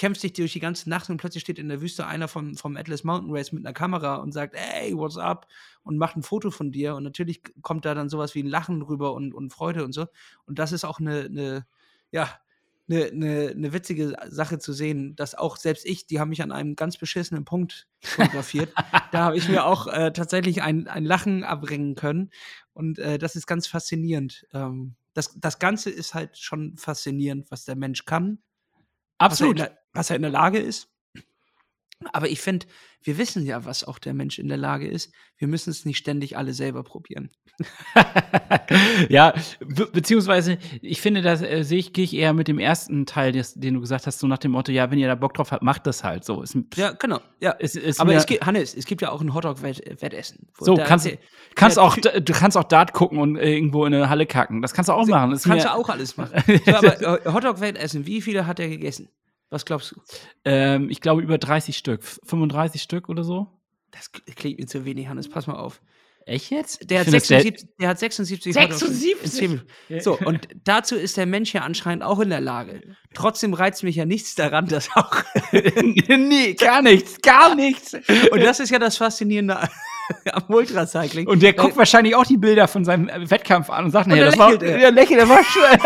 kämpfst 0.01 0.23
dich 0.23 0.33
durch 0.33 0.55
die 0.55 0.61
ganze 0.61 0.89
Nacht 0.89 1.11
und 1.11 1.19
plötzlich 1.19 1.43
steht 1.43 1.59
in 1.59 1.69
der 1.69 1.83
Wüste 1.83 2.07
einer 2.07 2.27
vom, 2.27 2.57
vom 2.57 2.75
Atlas 2.79 3.05
Mountain 3.05 3.37
Race 3.37 3.53
mit 3.53 3.67
einer 3.67 3.75
Kamera 3.75 4.17
und 4.17 4.33
sagt, 4.33 4.57
hey, 4.57 4.97
what's 4.97 5.19
up? 5.19 5.47
Und 5.83 5.99
macht 5.99 6.17
ein 6.17 6.23
Foto 6.23 6.51
von 6.51 6.73
dir. 6.73 6.95
Und 6.95 7.05
natürlich 7.05 7.43
kommt 7.61 7.85
da 7.85 7.95
dann 7.95 8.09
sowas 8.09 8.35
wie 8.35 8.43
ein 8.43 8.47
Lachen 8.47 8.81
rüber 8.81 9.13
und, 9.13 9.35
und 9.35 9.53
Freude 9.53 9.85
und 9.85 9.93
so. 9.93 10.07
Und 10.47 10.59
das 10.59 10.73
ist 10.73 10.85
auch 10.85 11.01
eine, 11.01 11.27
eine 11.27 11.67
ja, 12.13 12.31
eine, 12.89 13.05
eine, 13.05 13.49
eine 13.51 13.73
witzige 13.75 14.17
Sache 14.31 14.59
zu 14.59 14.73
sehen, 14.73 15.15
dass 15.17 15.35
auch 15.35 15.59
selbst 15.59 15.85
ich, 15.85 16.07
die 16.07 16.19
haben 16.19 16.31
mich 16.31 16.43
an 16.43 16.51
einem 16.51 16.77
ganz 16.77 16.97
beschissenen 16.97 17.45
Punkt 17.45 17.87
fotografiert. 18.01 18.73
da 19.13 19.27
habe 19.27 19.37
ich 19.37 19.51
mir 19.51 19.67
auch 19.67 19.87
äh, 19.87 20.13
tatsächlich 20.13 20.63
ein, 20.63 20.89
ein 20.89 21.05
Lachen 21.05 21.45
abbringen 21.45 21.95
können. 21.95 22.31
Und 22.73 22.99
äh, 22.99 23.19
das 23.19 23.37
ist 23.37 23.47
ganz 23.47 23.67
faszinierend. 23.67 24.47
Ähm, 24.55 24.95
das, 25.13 25.39
das 25.39 25.59
Ganze 25.59 25.91
ist 25.91 26.15
halt 26.15 26.39
schon 26.39 26.79
faszinierend, 26.79 27.51
was 27.51 27.67
der 27.67 27.77
Mensch 27.77 28.07
kann. 28.07 28.39
Absolut. 29.19 29.59
Was 29.59 29.61
er 29.61 29.67
in 29.67 29.73
der, 29.75 29.80
was 29.93 30.11
er 30.11 30.17
in 30.17 30.23
der 30.23 30.31
Lage 30.31 30.59
ist. 30.59 30.89
Aber 32.13 32.31
ich 32.31 32.41
finde, 32.41 32.67
wir 33.03 33.19
wissen 33.19 33.45
ja, 33.45 33.67
was 33.67 33.85
auch 33.85 33.99
der 33.99 34.15
Mensch 34.15 34.39
in 34.39 34.49
der 34.49 34.57
Lage 34.57 34.89
ist. 34.89 35.13
Wir 35.37 35.49
müssen 35.49 35.69
es 35.69 35.85
nicht 35.85 35.99
ständig 35.99 36.37
alle 36.39 36.55
selber 36.55 36.83
probieren. 36.83 37.31
ja, 39.11 39.35
be 39.61 39.87
beziehungsweise, 39.87 40.57
ich 40.81 41.01
finde, 41.01 41.21
da 41.21 41.35
äh, 41.35 41.63
sehe 41.63 41.79
ich, 41.79 41.93
gehe 41.93 42.05
ich 42.05 42.15
eher 42.15 42.33
mit 42.33 42.49
dem 42.49 42.59
ersten 42.59 43.05
Teil, 43.05 43.33
des, 43.33 43.53
den 43.55 43.75
du 43.75 43.81
gesagt 43.81 44.07
hast, 44.07 44.19
so 44.19 44.27
nach 44.27 44.39
dem 44.39 44.53
Motto, 44.53 44.73
ja, 44.73 44.91
wenn 44.91 44.99
ihr 44.99 45.09
da 45.09 45.15
Bock 45.15 45.35
drauf 45.35 45.53
habt, 45.53 45.63
macht 45.63 45.87
das 45.87 46.03
halt 46.03 46.25
so. 46.25 46.43
Ist, 46.43 46.57
Ja, 46.77 46.93
genau. 46.93 47.21
Ja. 47.41 47.53
ist, 47.53 47.77
ist 47.77 48.01
Aber 48.01 48.15
es 48.15 48.25
gibt, 48.25 48.47
Hannes, 48.47 48.75
es 48.75 48.87
gibt 48.87 49.03
ja 49.03 49.11
auch 49.11 49.21
ein 49.21 49.35
Hotdog-Wettessen. 49.35 50.49
wo 50.59 50.65
so, 50.65 50.75
kannst, 50.77 51.05
der- 51.07 51.19
kannst 51.55 51.77
der 51.77 51.85
auch, 51.85 51.97
du 51.97 52.33
kannst 52.33 52.57
auch 52.57 52.65
Dart 52.65 52.93
gucken 52.95 53.19
und 53.19 53.37
äh, 53.37 53.53
irgendwo 53.53 53.85
in 53.85 53.93
eine 53.95 54.09
Halle 54.09 54.25
kacken. 54.25 54.63
Das 54.63 54.73
kannst 54.73 54.89
du 54.89 54.95
auch 54.95 55.07
machen. 55.07 55.33
Das 55.33 55.43
Kannst 55.43 55.67
du 55.67 55.75
auch 55.75 55.89
alles 55.89 56.17
machen. 56.17 56.43
So, 56.65 56.75
aber 56.75 57.27
äh, 57.27 57.31
Hotdog-Wettessen, 57.33 58.07
wie 58.07 58.23
viele 58.23 58.47
hat 58.47 58.59
er 58.59 58.69
gegessen? 58.69 59.09
Was 59.51 59.65
glaubst 59.65 59.93
du? 59.93 60.01
Ähm, 60.45 60.89
ich 60.91 61.01
glaube, 61.01 61.23
über 61.23 61.39
30 61.39 61.77
Stück. 61.77 62.03
35 62.05 62.81
Stück 62.83 63.09
oder 63.09 63.25
so. 63.25 63.49
Das 63.91 64.11
klingt 64.13 64.59
mir 64.61 64.67
zu 64.67 64.85
wenig, 64.85 65.09
Hannes. 65.09 65.29
Pass 65.29 65.47
mal 65.47 65.57
auf. 65.57 65.81
Echt 66.27 66.51
jetzt? 66.51 66.89
Der 66.91 67.01
hat, 67.01 67.07
finde 67.07 67.19
das 67.19 67.27
sehr- 67.29 67.41
76, 67.41 67.77
der 67.81 67.89
hat 67.89 67.99
76 67.99 68.55
Hotdogs 68.55 68.83
in 68.83 68.89
76? 68.93 69.33
zehn 69.33 69.51
Minuten. 69.51 70.05
So, 70.05 70.17
und 70.19 70.47
dazu 70.65 70.95
ist 70.95 71.17
der 71.17 71.27
Mensch 71.27 71.53
ja 71.55 71.63
anscheinend 71.63 72.05
auch 72.05 72.21
in 72.21 72.29
der 72.29 72.41
Lage. 72.43 72.83
Trotzdem 73.15 73.55
reizt 73.55 73.83
mich 73.83 73.97
ja 73.97 74.05
nichts 74.05 74.35
daran, 74.37 74.67
dass 74.69 74.91
auch. 74.95 75.11
nee, 75.53 76.55
gar 76.55 76.83
nichts, 76.83 77.21
gar 77.23 77.55
nichts. 77.57 77.95
Und 77.95 78.41
das 78.43 78.61
ist 78.61 78.71
ja 78.71 78.79
das 78.79 78.99
Faszinierende 78.99 79.59
am 80.33 80.45
Ultracycling. 80.55 81.27
Und 81.27 81.43
der 81.43 81.51
Äh, 81.51 81.55
guckt 81.55 81.77
wahrscheinlich 81.77 82.15
auch 82.15 82.27
die 82.27 82.37
Bilder 82.37 82.69
von 82.69 82.85
seinem 82.85 83.09
äh, 83.09 83.29
Wettkampf 83.29 83.71
an 83.71 83.87
und 83.87 83.91
sagt, 83.91 84.09
dann 84.11 84.19
das 84.19 84.39
war, 84.39 84.53
lächelt 84.53 84.71
er. 84.71 84.79
der 84.79 84.91
lächelt, 84.93 85.19
der 85.21 85.29
war 85.29 85.43
schön. 85.43 85.81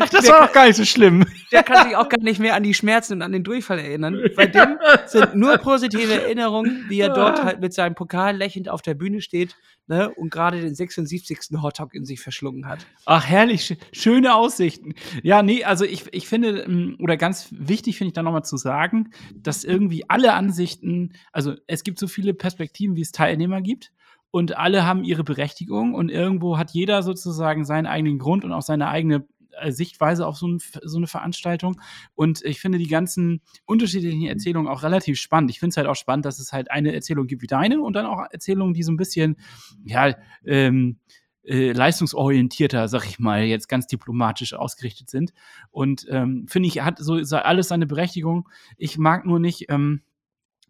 Ach, 0.00 0.08
das 0.10 0.24
Der 0.24 0.34
war 0.34 0.46
doch 0.46 0.52
gar 0.52 0.66
nicht 0.66 0.76
so 0.76 0.84
schlimm. 0.84 1.24
Der 1.50 1.62
kann 1.62 1.86
sich 1.86 1.96
auch 1.96 2.08
gar 2.08 2.20
nicht 2.22 2.40
mehr 2.40 2.54
an 2.54 2.62
die 2.62 2.74
Schmerzen 2.74 3.14
und 3.14 3.22
an 3.22 3.32
den 3.32 3.44
Durchfall 3.44 3.78
erinnern. 3.78 4.18
Bei 4.36 4.46
dem 4.46 4.78
sind 5.06 5.34
nur 5.34 5.58
positive 5.58 6.12
Erinnerungen, 6.22 6.84
wie 6.88 7.00
er 7.00 7.10
dort 7.10 7.42
halt 7.44 7.60
mit 7.60 7.72
seinem 7.72 7.94
Pokal 7.94 8.36
lächelnd 8.36 8.68
auf 8.68 8.82
der 8.82 8.94
Bühne 8.94 9.20
steht 9.20 9.56
ne, 9.86 10.10
und 10.10 10.30
gerade 10.30 10.60
den 10.60 10.74
76. 10.74 11.38
Hotdog 11.62 11.94
in 11.94 12.04
sich 12.04 12.20
verschlungen 12.20 12.66
hat. 12.68 12.86
Ach, 13.06 13.26
herrlich, 13.26 13.62
sch- 13.62 13.76
schöne 13.92 14.34
Aussichten. 14.34 14.94
Ja, 15.22 15.42
nee, 15.42 15.64
also 15.64 15.84
ich, 15.84 16.04
ich 16.12 16.26
finde, 16.28 16.60
ähm, 16.62 16.96
oder 17.00 17.16
ganz 17.16 17.48
wichtig 17.50 17.98
finde 17.98 18.08
ich 18.08 18.14
da 18.14 18.22
nochmal 18.22 18.44
zu 18.44 18.56
sagen, 18.56 19.10
dass 19.34 19.64
irgendwie 19.64 20.04
alle 20.08 20.32
Ansichten, 20.34 21.12
also 21.32 21.54
es 21.66 21.84
gibt 21.84 21.98
so 21.98 22.06
viele 22.08 22.34
Perspektiven, 22.34 22.96
wie 22.96 23.02
es 23.02 23.12
Teilnehmer 23.12 23.60
gibt. 23.60 23.92
Und 24.34 24.56
alle 24.56 24.86
haben 24.86 25.04
ihre 25.04 25.24
Berechtigung 25.24 25.92
und 25.92 26.08
irgendwo 26.08 26.56
hat 26.56 26.70
jeder 26.70 27.02
sozusagen 27.02 27.66
seinen 27.66 27.84
eigenen 27.84 28.18
Grund 28.18 28.46
und 28.46 28.52
auch 28.52 28.62
seine 28.62 28.88
eigene 28.88 29.26
Sichtweise 29.68 30.26
auf 30.26 30.36
so, 30.36 30.48
ein, 30.48 30.60
so 30.82 30.96
eine 30.96 31.06
Veranstaltung. 31.06 31.80
Und 32.14 32.42
ich 32.44 32.60
finde 32.60 32.78
die 32.78 32.88
ganzen 32.88 33.42
unterschiedlichen 33.64 34.26
Erzählungen 34.26 34.70
auch 34.70 34.82
relativ 34.82 35.18
spannend. 35.18 35.50
Ich 35.50 35.60
finde 35.60 35.70
es 35.70 35.76
halt 35.76 35.86
auch 35.86 35.96
spannend, 35.96 36.24
dass 36.24 36.38
es 36.38 36.52
halt 36.52 36.70
eine 36.70 36.94
Erzählung 36.94 37.26
gibt 37.26 37.42
wie 37.42 37.46
deine 37.46 37.80
und 37.80 37.94
dann 37.94 38.06
auch 38.06 38.24
Erzählungen, 38.30 38.74
die 38.74 38.82
so 38.82 38.92
ein 38.92 38.96
bisschen, 38.96 39.36
ja, 39.84 40.14
ähm, 40.44 40.98
äh, 41.44 41.72
leistungsorientierter, 41.72 42.88
sag 42.88 43.04
ich 43.04 43.18
mal, 43.18 43.42
jetzt 43.42 43.68
ganz 43.68 43.86
diplomatisch 43.86 44.54
ausgerichtet 44.54 45.10
sind. 45.10 45.32
Und 45.70 46.06
ähm, 46.08 46.46
finde 46.48 46.68
ich, 46.68 46.80
hat 46.80 46.98
so 46.98 47.22
so 47.24 47.36
alles 47.36 47.68
seine 47.68 47.86
Berechtigung. 47.86 48.48
Ich 48.76 48.96
mag 48.98 49.26
nur 49.26 49.40
nicht, 49.40 49.66
ähm, 49.68 50.02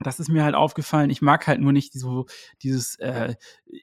das 0.02 0.20
ist 0.20 0.28
mir 0.28 0.44
halt 0.44 0.54
aufgefallen, 0.54 1.10
ich 1.10 1.22
mag 1.22 1.46
halt 1.46 1.60
nur 1.60 1.72
nicht 1.72 1.92
so 1.92 2.26
dieses, 2.62 2.96
äh, 2.96 3.34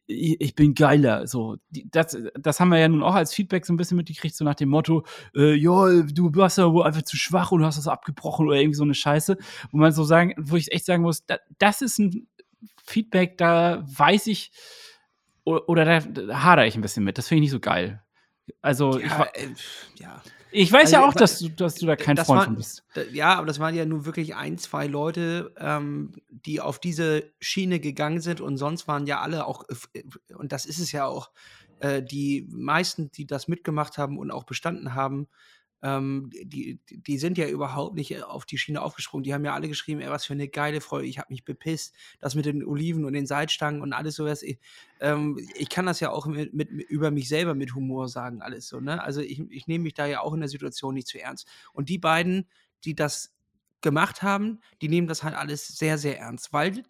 ich, 0.08 0.40
ich 0.42 0.56
bin 0.56 0.74
geiler. 0.76 1.28
So, 1.28 1.58
das, 1.70 2.18
das 2.40 2.60
haben 2.60 2.70
wir 2.70 2.78
ja 2.80 2.88
nun 2.88 3.04
auch 3.04 3.16
als 3.16 3.34
Feedback 3.34 3.66
so 3.66 3.74
ein 3.74 3.78
bisschen 3.78 3.98
mitgekriegt, 3.98 4.36
so 4.36 4.46
nach 4.46 4.56
dem 4.56 4.70
Motto, 4.70 5.06
äh, 5.36 5.54
ja, 5.56 6.02
du 6.04 6.36
warst 6.36 6.58
ja 6.58 6.72
wohl 6.72 6.84
einfach 6.86 7.04
zu 7.04 7.18
schwach 7.18 7.52
und 7.52 7.60
du 7.62 7.66
hast 7.66 7.78
das 7.78 7.88
abgebrochen 7.88 8.48
oder 8.48 8.58
irgendwie 8.58 8.76
so 8.78 8.84
eine 8.84 8.94
Scheiße, 8.94 9.38
wo 9.72 9.78
man 9.78 9.92
so 9.92 10.04
sagen, 10.04 10.34
wo 10.38 10.56
ich 10.56 10.72
echt 10.72 10.86
sagen 10.86 11.04
muss, 11.04 11.26
da, 11.26 11.38
das 11.58 11.82
ist 11.82 12.00
ein 12.00 12.28
Feedback, 12.84 13.38
da 13.38 13.84
weiß 13.86 14.28
ich, 14.28 14.52
o- 15.46 15.62
oder 15.68 15.86
da, 15.86 16.00
da 16.00 16.44
hadere 16.44 16.68
ich 16.68 16.76
ein 16.76 16.82
bisschen 16.82 17.04
mit. 17.04 17.18
Das 17.18 17.28
finde 17.28 17.40
ich 17.40 17.42
nicht 17.46 17.52
so 17.52 17.60
geil. 17.60 18.02
Also, 18.62 19.00
ich, 19.00 19.10
wa- 19.12 19.30
äh, 19.34 19.48
ja. 20.00 20.22
Ich 20.52 20.72
weiß 20.72 20.92
ja 20.92 21.00
also, 21.00 21.10
auch, 21.10 21.14
dass 21.14 21.40
du, 21.40 21.50
dass 21.50 21.76
du 21.76 21.86
da 21.86 21.96
kein 21.96 22.18
Freund 22.18 22.30
war- 22.30 22.46
von 22.46 22.56
bist. 22.56 22.84
Ja, 23.12 23.36
aber 23.36 23.48
das 23.48 23.60
waren 23.60 23.76
ja 23.76 23.86
nur 23.86 24.06
wirklich 24.06 24.36
ein, 24.36 24.58
zwei 24.58 24.88
Leute, 24.88 25.54
ähm, 25.58 26.14
die 26.30 26.62
auf 26.62 26.80
diese 26.80 27.24
Schiene 27.40 27.80
gegangen 27.80 28.22
sind 28.22 28.42
und 28.42 28.58
sonst 28.58 28.88
waren 28.88 29.06
ja 29.06 29.22
alle 29.22 29.46
auch, 29.46 29.66
äh, 29.94 30.04
und 30.36 30.52
das 30.52 30.66
ist 30.66 30.80
es 30.80 30.92
ja 30.92 31.06
auch, 31.06 31.32
äh, 31.80 32.04
die 32.04 32.48
meisten, 32.52 33.12
die 33.12 33.26
das 33.26 33.48
mitgemacht 33.48 33.98
haben 33.98 34.18
und 34.18 34.32
auch 34.32 34.44
bestanden 34.44 34.96
haben, 34.96 35.28
ähm, 35.82 36.30
die, 36.44 36.80
die 36.90 37.18
sind 37.18 37.38
ja 37.38 37.48
überhaupt 37.48 37.96
nicht 37.96 38.24
auf 38.24 38.46
die 38.46 38.58
Schiene 38.58 38.82
aufgesprungen. 38.82 39.24
Die 39.24 39.34
haben 39.34 39.46
ja 39.46 39.54
alle 39.54 39.68
geschrieben, 39.68 40.02
ey, 40.02 40.10
was 40.10 40.26
für 40.26 40.34
eine 40.34 40.48
geile 40.48 40.82
Folge, 40.82 41.08
ich 41.08 41.20
habe 41.20 41.32
mich 41.32 41.46
bepisst, 41.46 41.96
das 42.20 42.36
mit 42.36 42.46
den 42.46 42.66
Oliven 42.66 43.06
und 43.06 43.14
den 43.14 43.26
Salzstangen 43.26 43.82
und 43.82 43.94
alles 43.94 44.16
sowas. 44.16 44.44
Ich, 44.44 44.60
ähm, 45.00 45.40
ich 45.56 45.70
kann 45.70 45.86
das 45.86 46.00
ja 46.00 46.12
auch 46.12 46.26
mit, 46.26 46.54
mit, 46.54 46.70
über 46.70 47.12
mich 47.12 47.30
selber 47.30 47.56
mit 47.56 47.76
Humor 47.76 48.10
sagen, 48.10 48.42
alles 48.42 48.68
so, 48.68 48.80
ne? 48.80 49.02
Also 49.02 49.22
ich, 49.22 49.40
ich 49.50 49.68
nehme 49.68 49.84
mich 49.84 49.94
da 49.94 50.06
ja 50.06 50.22
auch 50.22 50.34
in 50.34 50.42
der 50.42 50.50
Situation 50.50 50.94
nicht 50.94 51.08
zu 51.08 51.20
ernst. 51.20 51.48
Und 51.74 51.90
die 51.90 51.98
beiden, 51.98 52.48
die 52.84 52.96
das 52.96 53.34
gemacht 53.82 54.22
haben, 54.22 54.60
die 54.82 54.90
nehmen 54.90 55.08
das 55.08 55.24
halt 55.24 55.36
alles 55.36 55.68
sehr, 55.68 55.98
sehr 55.98 56.20
ernst, 56.20 56.52
weil 56.52 56.84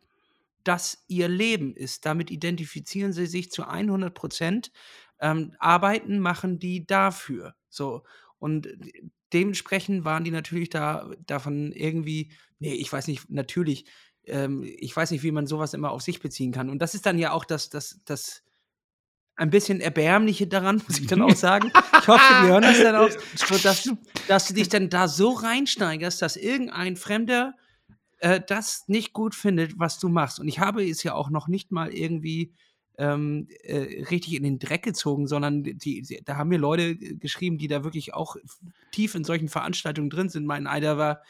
das 0.63 1.03
ihr 1.07 1.27
Leben 1.27 1.75
ist. 1.75 2.05
Damit 2.05 2.31
identifizieren 2.31 3.13
sie 3.13 3.27
sich 3.27 3.51
zu 3.51 3.65
100 3.67 4.13
Prozent. 4.13 4.71
Ähm, 5.19 5.55
arbeiten 5.59 6.19
machen 6.19 6.59
die 6.59 6.85
dafür. 6.85 7.55
So. 7.69 8.03
Und 8.39 8.67
dementsprechend 9.33 10.05
waren 10.05 10.23
die 10.23 10.31
natürlich 10.31 10.69
da 10.69 11.11
davon 11.25 11.71
irgendwie, 11.71 12.31
nee, 12.59 12.73
ich 12.73 12.91
weiß 12.91 13.07
nicht, 13.07 13.29
natürlich, 13.29 13.85
ähm, 14.25 14.63
ich 14.63 14.95
weiß 14.95 15.11
nicht, 15.11 15.23
wie 15.23 15.31
man 15.31 15.47
sowas 15.47 15.73
immer 15.73 15.91
auf 15.91 16.01
sich 16.01 16.19
beziehen 16.19 16.51
kann. 16.51 16.69
Und 16.69 16.79
das 16.79 16.95
ist 16.95 17.05
dann 17.05 17.17
ja 17.17 17.31
auch 17.31 17.45
das, 17.45 17.69
das, 17.69 17.99
das 18.05 18.43
ein 19.35 19.49
bisschen 19.49 19.79
Erbärmliche 19.81 20.47
daran, 20.47 20.81
muss 20.87 20.99
ich 20.99 21.07
dann 21.07 21.21
auch 21.21 21.35
sagen. 21.35 21.71
Ich 22.01 22.07
hoffe, 22.07 22.23
die 22.41 22.47
hören 22.47 22.61
das 22.63 22.79
dann 22.79 22.95
auch, 22.95 23.09
dass, 23.63 23.83
du, 23.83 23.97
dass 24.27 24.47
du 24.47 24.53
dich 24.53 24.69
dann 24.69 24.89
da 24.89 25.07
so 25.07 25.31
reinsteigerst, 25.31 26.21
dass 26.21 26.35
irgendein 26.35 26.95
Fremder 26.95 27.55
äh, 28.19 28.41
das 28.45 28.83
nicht 28.87 29.13
gut 29.13 29.35
findet, 29.35 29.79
was 29.79 29.99
du 29.99 30.09
machst. 30.09 30.39
Und 30.39 30.47
ich 30.47 30.59
habe 30.59 30.83
es 30.83 31.03
ja 31.03 31.13
auch 31.13 31.29
noch 31.29 31.47
nicht 31.47 31.71
mal 31.71 31.93
irgendwie 31.93 32.53
ähm, 32.99 33.47
äh, 33.63 34.03
richtig 34.11 34.35
in 34.35 34.43
den 34.43 34.59
Dreck 34.59 34.83
gezogen, 34.83 35.25
sondern 35.25 35.63
die, 35.63 35.75
die, 35.75 36.21
da 36.25 36.35
haben 36.35 36.49
mir 36.49 36.59
Leute 36.59 36.97
geschrieben, 36.97 37.57
die 37.57 37.69
da 37.69 37.85
wirklich 37.85 38.13
auch 38.13 38.35
tief 38.91 39.15
in 39.15 39.23
solchen 39.23 39.47
Veranstaltungen 39.47 40.09
drin 40.09 40.27
sind. 40.27 40.45
Mein 40.45 40.67
einer 40.67 40.97
war 40.97 41.21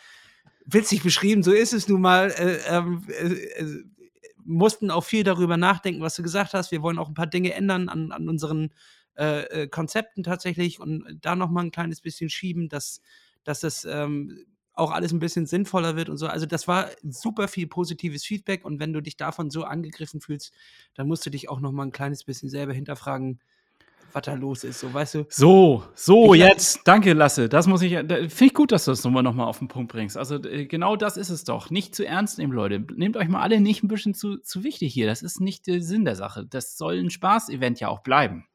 witzig 0.65 1.03
beschrieben, 1.03 1.43
so 1.43 1.51
ist 1.51 1.73
es 1.73 1.87
nun 1.87 2.01
mal. 2.01 2.31
Äh, 2.31 2.57
ähm, 2.67 3.03
äh, 3.07 3.33
äh, 3.33 3.83
mussten 4.43 4.89
auch 4.89 5.03
viel 5.03 5.23
darüber 5.23 5.57
nachdenken, 5.57 6.01
was 6.01 6.15
du 6.15 6.23
gesagt 6.23 6.55
hast. 6.55 6.71
Wir 6.71 6.81
wollen 6.81 6.97
auch 6.97 7.07
ein 7.07 7.13
paar 7.13 7.27
Dinge 7.27 7.53
ändern 7.53 7.87
an, 7.87 8.11
an 8.11 8.27
unseren 8.27 8.73
äh, 9.15 9.43
äh, 9.43 9.67
Konzepten 9.67 10.23
tatsächlich 10.23 10.79
und 10.79 11.19
da 11.21 11.35
noch 11.35 11.51
mal 11.51 11.61
ein 11.61 11.71
kleines 11.71 12.01
bisschen 12.01 12.31
schieben, 12.31 12.67
dass, 12.67 12.99
dass 13.43 13.59
das 13.59 13.85
ähm, 13.85 14.45
auch 14.79 14.91
alles 14.91 15.11
ein 15.11 15.19
bisschen 15.19 15.45
sinnvoller 15.45 15.95
wird 15.95 16.09
und 16.09 16.17
so. 16.17 16.27
Also 16.27 16.45
das 16.45 16.67
war 16.67 16.87
super 17.03 17.47
viel 17.47 17.67
positives 17.67 18.25
Feedback 18.25 18.65
und 18.65 18.79
wenn 18.79 18.93
du 18.93 19.01
dich 19.01 19.17
davon 19.17 19.49
so 19.51 19.63
angegriffen 19.63 20.21
fühlst, 20.21 20.53
dann 20.95 21.07
musst 21.07 21.25
du 21.25 21.29
dich 21.29 21.49
auch 21.49 21.59
noch 21.59 21.71
mal 21.71 21.83
ein 21.83 21.91
kleines 21.91 22.23
bisschen 22.23 22.49
selber 22.49 22.73
hinterfragen, 22.73 23.39
was 24.11 24.23
da 24.23 24.33
los 24.33 24.63
ist. 24.63 24.79
So, 24.79 24.91
weißt 24.91 25.15
du? 25.15 25.25
So, 25.29 25.83
so, 25.93 26.33
Ich- 26.33 26.39
jetzt. 26.41 26.81
Danke, 26.85 27.13
Lasse. 27.13 27.47
Das 27.47 27.67
muss 27.67 27.83
ich. 27.83 27.91
da- 27.93 28.15
Finde 28.15 28.45
ich 28.45 28.53
gut, 28.55 28.71
dass 28.71 28.85
du 28.85 28.91
das 28.91 29.03
nochmal 29.03 29.21
noch 29.21 29.35
mal 29.35 29.45
auf 29.45 29.59
den 29.59 29.67
Punkt 29.67 29.91
bringst. 29.91 30.17
Also, 30.17 30.41
äh, 30.43 30.65
genau 30.65 30.95
das 30.95 31.15
ist 31.15 31.29
es 31.29 31.43
doch. 31.43 31.69
Nicht 31.69 31.93
zu 31.93 32.05
ernst 32.07 32.39
nehmen, 32.39 32.53
Leute. 32.53 32.83
Nehmt 32.95 33.17
euch 33.17 33.27
mal 33.27 33.41
alle 33.41 33.59
nicht 33.61 33.83
ein 33.83 33.87
bisschen 33.87 34.15
zu, 34.15 34.37
zu 34.37 34.63
wichtig 34.63 34.91
hier. 34.93 35.05
Das 35.05 35.21
ist 35.21 35.39
nicht 35.39 35.67
der 35.67 35.81
Sinn 35.83 36.05
der 36.05 36.15
Sache. 36.15 36.45
Das 36.49 36.75
soll 36.77 36.97
ein 36.97 37.11
Spaß-Event 37.11 37.79
ja 37.79 37.89
auch 37.89 37.99
bleiben. 37.99 38.45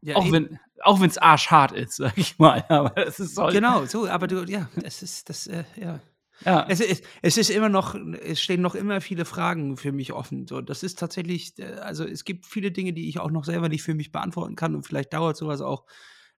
Ja, 0.00 0.16
auch 0.16 0.26
eben. 0.26 0.32
wenn 0.32 0.58
auch 0.82 1.00
es 1.02 1.18
arschhart 1.18 1.72
ist, 1.72 1.96
sag 1.96 2.16
ich 2.18 2.38
mal. 2.38 2.64
Aber 2.68 2.96
es 2.96 3.18
ist 3.18 3.34
soll. 3.34 3.52
Genau, 3.52 3.86
so, 3.86 4.08
aber 4.08 4.26
du, 4.26 4.44
ja, 4.44 4.68
es 4.82 5.02
ist 5.02 5.28
das, 5.28 5.46
äh, 5.46 5.64
ja. 5.76 6.00
Ja. 6.44 6.66
Es 6.68 6.80
ist, 6.80 7.02
es 7.22 7.38
ist 7.38 7.48
immer 7.48 7.70
noch, 7.70 7.94
es 7.94 8.42
stehen 8.42 8.60
noch 8.60 8.74
immer 8.74 9.00
viele 9.00 9.24
Fragen 9.24 9.78
für 9.78 9.92
mich 9.92 10.12
offen. 10.12 10.46
So, 10.46 10.60
das 10.60 10.82
ist 10.82 10.98
tatsächlich, 10.98 11.58
äh, 11.58 11.76
also 11.76 12.04
es 12.04 12.24
gibt 12.24 12.44
viele 12.44 12.70
Dinge, 12.70 12.92
die 12.92 13.08
ich 13.08 13.18
auch 13.18 13.30
noch 13.30 13.44
selber 13.44 13.70
nicht 13.70 13.82
für 13.82 13.94
mich 13.94 14.12
beantworten 14.12 14.54
kann 14.54 14.74
und 14.74 14.82
vielleicht 14.82 15.14
dauert 15.14 15.36
sowas 15.36 15.62
auch, 15.62 15.86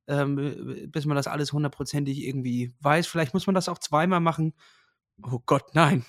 ähm, 0.07 0.89
bis 0.93 1.05
man 1.05 1.17
das 1.17 1.27
alles 1.27 1.53
hundertprozentig 1.53 2.25
irgendwie 2.25 2.73
weiß. 2.81 3.09
Vielleicht 3.09 3.35
muss 3.35 3.47
man 3.47 3.55
das 3.55 3.69
auch 3.69 3.79
zweimal 3.79 4.21
machen. 4.21 4.55
Oh 5.23 5.41
Gott, 5.47 5.75
nein. 5.75 6.05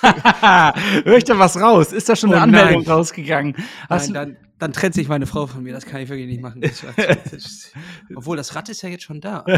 Hör 0.00 1.16
ich 1.16 1.24
da 1.24 1.38
was 1.38 1.60
raus? 1.60 1.92
Ist 1.92 2.08
da 2.08 2.14
schon 2.16 2.30
eine 2.30 2.38
Oh 2.40 2.44
Anmeldung 2.44 2.82
nein. 2.84 2.92
rausgegangen? 2.92 3.56
Hast 3.88 4.10
nein 4.10 4.14
dann, 4.14 4.36
dann 4.58 4.72
trennt 4.72 4.94
sich 4.94 5.08
meine 5.08 5.26
Frau 5.26 5.46
von 5.46 5.62
mir. 5.64 5.72
Das 5.72 5.84
kann 5.84 6.00
ich 6.00 6.08
wirklich 6.08 6.28
nicht 6.28 6.40
machen. 6.40 6.60
Das, 6.60 6.82
das, 7.30 7.72
obwohl, 8.14 8.36
das 8.36 8.54
Rad 8.54 8.68
ist 8.68 8.82
ja 8.82 8.88
jetzt 8.88 9.04
schon 9.04 9.20
da. 9.20 9.44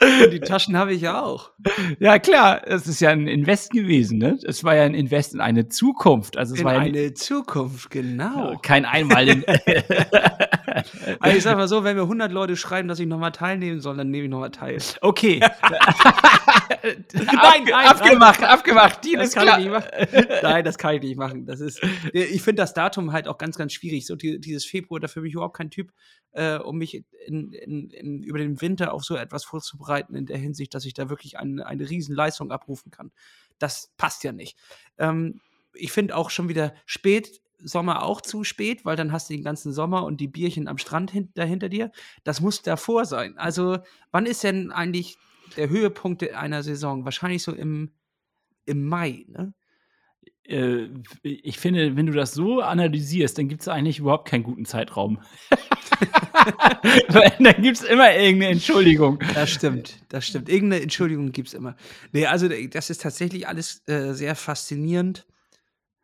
Du, 0.00 0.28
die 0.28 0.40
Taschen 0.40 0.76
habe 0.76 0.92
ich 0.92 1.02
ja 1.02 1.22
auch. 1.22 1.52
Ja, 1.98 2.18
klar, 2.18 2.66
es 2.66 2.86
ist 2.86 3.00
ja 3.00 3.10
ein 3.10 3.26
Invest 3.26 3.70
gewesen, 3.70 4.18
ne? 4.18 4.38
Es 4.44 4.64
war 4.64 4.74
ja 4.74 4.82
ein 4.82 4.94
Invest 4.94 5.34
in 5.34 5.40
eine 5.40 5.68
Zukunft. 5.68 6.36
Also 6.36 6.54
es 6.54 6.60
In 6.60 6.66
war 6.66 6.74
ja 6.74 6.80
eine 6.80 7.14
Zukunft, 7.14 7.90
genau. 7.90 8.58
kein 8.62 8.84
einmal 8.84 9.28
in 9.28 9.44
Also 11.20 11.36
ich 11.36 11.42
sag 11.42 11.56
mal 11.56 11.68
so, 11.68 11.84
wenn 11.84 11.96
mir 11.96 12.02
100 12.02 12.32
Leute 12.32 12.56
schreiben, 12.56 12.88
dass 12.88 12.98
ich 12.98 13.06
nochmal 13.06 13.32
teilnehmen 13.32 13.80
soll, 13.80 13.96
dann 13.96 14.10
nehme 14.10 14.24
ich 14.24 14.30
nochmal 14.30 14.50
teil. 14.50 14.78
Okay. 15.00 15.40
Nein, 16.82 17.64
nein, 17.64 17.86
abgemacht, 17.86 18.42
abgemacht. 18.42 19.04
Deal 19.04 19.18
Das 19.18 19.28
ist 19.28 19.34
kann 19.34 19.44
klar. 19.44 19.58
ich 19.58 19.64
nicht 19.64 19.72
machen. 19.72 20.28
Nein, 20.42 20.64
das 20.64 20.78
kann 20.78 20.94
ich 20.96 21.02
nicht 21.02 21.16
machen. 21.16 21.46
Das 21.46 21.60
ist, 21.60 21.80
ich 22.12 22.42
finde 22.42 22.62
das 22.62 22.74
Datum 22.74 23.12
halt 23.12 23.28
auch 23.28 23.38
ganz, 23.38 23.56
ganz 23.56 23.72
schwierig. 23.72 24.06
So 24.06 24.16
die, 24.16 24.40
dieses 24.40 24.64
Februar, 24.64 25.00
da 25.00 25.08
für 25.08 25.20
mich 25.20 25.34
überhaupt 25.34 25.56
kein 25.56 25.70
Typ, 25.70 25.92
äh, 26.32 26.56
um 26.56 26.76
mich 26.76 27.04
in, 27.26 27.52
in, 27.52 27.90
in, 27.90 28.22
über 28.22 28.38
den 28.38 28.60
Winter 28.60 28.92
auf 28.92 29.04
so 29.04 29.16
etwas 29.16 29.44
vorzubereiten, 29.44 30.14
in 30.14 30.26
der 30.26 30.38
Hinsicht, 30.38 30.74
dass 30.74 30.84
ich 30.84 30.94
da 30.94 31.08
wirklich 31.08 31.38
eine, 31.38 31.66
eine 31.66 31.88
riesen 31.88 32.14
Leistung 32.14 32.50
abrufen 32.50 32.90
kann. 32.90 33.12
Das 33.58 33.92
passt 33.96 34.24
ja 34.24 34.32
nicht. 34.32 34.58
Ähm, 34.98 35.40
ich 35.74 35.92
finde 35.92 36.16
auch 36.16 36.30
schon 36.30 36.48
wieder 36.48 36.74
spät, 36.86 37.40
Sommer 37.62 38.02
auch 38.02 38.20
zu 38.20 38.44
spät, 38.44 38.84
weil 38.84 38.96
dann 38.96 39.12
hast 39.12 39.28
du 39.28 39.34
den 39.34 39.44
ganzen 39.44 39.72
Sommer 39.72 40.04
und 40.04 40.20
die 40.20 40.28
Bierchen 40.28 40.68
am 40.68 40.78
Strand 40.78 41.10
hin, 41.10 41.30
dahinter 41.34 41.68
dir. 41.68 41.90
Das 42.24 42.40
muss 42.40 42.62
davor 42.62 43.04
sein. 43.04 43.38
Also, 43.38 43.78
wann 44.10 44.26
ist 44.26 44.44
denn 44.44 44.72
eigentlich 44.72 45.16
der 45.56 45.68
Höhepunkt 45.68 46.28
einer 46.32 46.62
Saison? 46.62 47.04
Wahrscheinlich 47.04 47.42
so 47.42 47.52
im, 47.52 47.92
im 48.66 48.86
Mai, 48.86 49.24
ne? 49.28 49.54
Äh, 50.46 50.88
ich 51.22 51.58
finde, 51.58 51.96
wenn 51.96 52.06
du 52.06 52.12
das 52.12 52.34
so 52.34 52.60
analysierst, 52.60 53.38
dann 53.38 53.48
gibt 53.48 53.62
es 53.62 53.68
eigentlich 53.68 53.98
überhaupt 53.98 54.28
keinen 54.28 54.42
guten 54.42 54.66
Zeitraum. 54.66 55.20
Dann 57.38 57.62
gibt 57.62 57.78
es 57.78 57.82
immer 57.82 58.14
irgendeine 58.14 58.52
Entschuldigung. 58.52 59.18
Das 59.34 59.50
stimmt, 59.50 60.02
das 60.10 60.26
stimmt. 60.26 60.48
Irgendeine 60.48 60.82
Entschuldigung 60.82 61.32
gibt 61.32 61.48
es 61.48 61.54
immer. 61.54 61.76
Nee, 62.12 62.26
also 62.26 62.48
das 62.48 62.90
ist 62.90 63.00
tatsächlich 63.00 63.48
alles 63.48 63.82
äh, 63.88 64.12
sehr 64.12 64.34
faszinierend. 64.34 65.26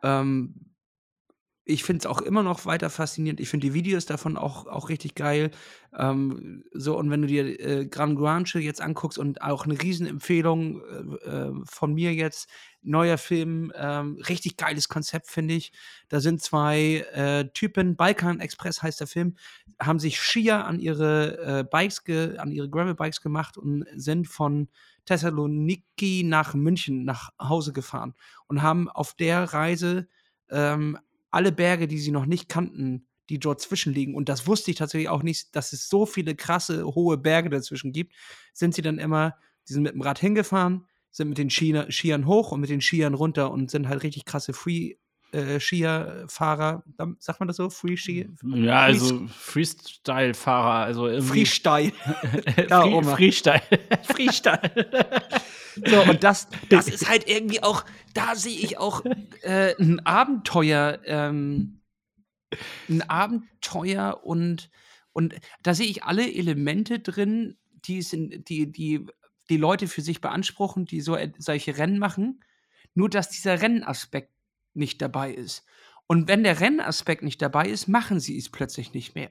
Ähm, 0.02 0.69
ich 1.70 1.84
finde 1.84 2.00
es 2.00 2.06
auch 2.06 2.20
immer 2.20 2.42
noch 2.42 2.66
weiter 2.66 2.90
faszinierend. 2.90 3.40
Ich 3.40 3.48
finde 3.48 3.68
die 3.68 3.74
Videos 3.74 4.06
davon 4.06 4.36
auch, 4.36 4.66
auch 4.66 4.88
richtig 4.88 5.14
geil. 5.14 5.50
Ähm, 5.96 6.64
so, 6.72 6.96
und 6.98 7.10
wenn 7.10 7.22
du 7.22 7.28
dir 7.28 7.60
äh, 7.60 7.86
Gran 7.86 8.14
Guanche 8.14 8.58
jetzt 8.58 8.80
anguckst 8.80 9.18
und 9.18 9.42
auch 9.42 9.64
eine 9.64 9.80
Riesenempfehlung 9.80 10.82
äh, 10.82 11.28
äh, 11.28 11.52
von 11.64 11.94
mir 11.94 12.12
jetzt, 12.12 12.48
neuer 12.82 13.18
Film, 13.18 13.72
ähm, 13.76 14.18
richtig 14.28 14.56
geiles 14.56 14.88
Konzept, 14.88 15.28
finde 15.28 15.54
ich. 15.54 15.72
Da 16.08 16.20
sind 16.20 16.42
zwei 16.42 17.06
äh, 17.12 17.48
Typen, 17.52 17.96
Balkan 17.96 18.40
Express 18.40 18.82
heißt 18.82 19.00
der 19.00 19.06
Film, 19.06 19.36
haben 19.80 19.98
sich 19.98 20.18
Skier 20.18 20.64
an 20.64 20.80
ihre 20.80 21.60
äh, 21.60 21.64
Bikes, 21.64 22.02
an 22.38 22.50
ihre 22.52 22.68
Gravel-Bikes 22.70 23.20
gemacht 23.20 23.58
und 23.58 23.84
sind 23.94 24.28
von 24.28 24.68
Thessaloniki 25.04 26.22
nach 26.24 26.54
München 26.54 27.04
nach 27.04 27.30
Hause 27.40 27.72
gefahren 27.72 28.14
und 28.46 28.62
haben 28.62 28.88
auf 28.88 29.14
der 29.14 29.52
Reise 29.52 30.08
ähm, 30.50 30.98
alle 31.30 31.52
Berge, 31.52 31.88
die 31.88 31.98
sie 31.98 32.10
noch 32.10 32.26
nicht 32.26 32.48
kannten, 32.48 33.06
die 33.28 33.38
dort 33.38 33.60
zwischenliegen, 33.60 34.14
und 34.14 34.28
das 34.28 34.46
wusste 34.46 34.70
ich 34.70 34.76
tatsächlich 34.76 35.08
auch 35.08 35.22
nicht, 35.22 35.54
dass 35.54 35.72
es 35.72 35.88
so 35.88 36.06
viele 36.06 36.34
krasse, 36.34 36.84
hohe 36.84 37.16
Berge 37.16 37.50
dazwischen 37.50 37.92
gibt, 37.92 38.14
sind 38.52 38.74
sie 38.74 38.82
dann 38.82 38.98
immer, 38.98 39.36
die 39.68 39.74
sind 39.74 39.82
mit 39.82 39.94
dem 39.94 40.02
Rad 40.02 40.18
hingefahren, 40.18 40.86
sind 41.10 41.28
mit 41.28 41.38
den 41.38 41.50
Skier, 41.50 41.86
Skiern 41.90 42.26
hoch 42.26 42.52
und 42.52 42.60
mit 42.60 42.70
den 42.70 42.80
Skiern 42.80 43.14
runter 43.14 43.50
und 43.50 43.70
sind 43.70 43.88
halt 43.88 44.02
richtig 44.02 44.24
krasse 44.24 44.52
Free 44.52 44.94
äh, 45.32 45.60
Skierfahrer, 45.60 46.82
sagt 47.18 47.40
man 47.40 47.46
das 47.46 47.56
so? 47.56 47.70
Free 47.70 47.96
Ski? 47.96 48.28
Ja, 48.42 48.80
also 48.80 49.28
Freestyle-Fahrer, 49.28 50.84
also 50.86 51.06
irgendwie. 51.06 51.46
Freestyle. 51.46 51.92
Ja, 52.68 52.84
Oma. 52.84 53.14
Freestyle. 53.14 53.62
Freestyle. 54.02 54.70
so, 55.76 56.04
und 56.06 56.24
das, 56.24 56.48
das 56.68 56.88
ist 56.88 57.08
halt 57.08 57.28
irgendwie 57.28 57.62
auch, 57.62 57.84
da 58.14 58.34
sehe 58.34 58.56
ich 58.58 58.78
auch 58.78 59.04
äh, 59.42 59.74
ein 59.80 60.04
Abenteuer, 60.06 61.00
ähm, 61.04 61.80
ein 62.88 63.02
Abenteuer 63.08 64.20
und, 64.24 64.70
und 65.12 65.34
da 65.62 65.74
sehe 65.74 65.86
ich 65.86 66.04
alle 66.04 66.32
Elemente 66.32 66.98
drin, 66.98 67.56
die, 67.84 67.98
es 67.98 68.12
in, 68.12 68.44
die, 68.44 68.70
die 68.70 69.06
die 69.50 69.56
Leute 69.56 69.88
für 69.88 70.00
sich 70.00 70.20
beanspruchen, 70.20 70.86
die 70.86 71.00
so, 71.00 71.16
et- 71.16 71.34
solche 71.42 71.76
Rennen 71.76 71.98
machen, 71.98 72.42
nur 72.94 73.10
dass 73.10 73.28
dieser 73.30 73.60
Rennaspekt 73.60 74.32
nicht 74.74 75.02
dabei 75.02 75.32
ist. 75.32 75.64
Und 76.06 76.28
wenn 76.28 76.44
der 76.44 76.60
Rennaspekt 76.60 77.22
nicht 77.22 77.42
dabei 77.42 77.66
ist, 77.68 77.88
machen 77.88 78.20
sie 78.20 78.38
es 78.38 78.48
plötzlich 78.48 78.94
nicht 78.94 79.14
mehr. 79.16 79.30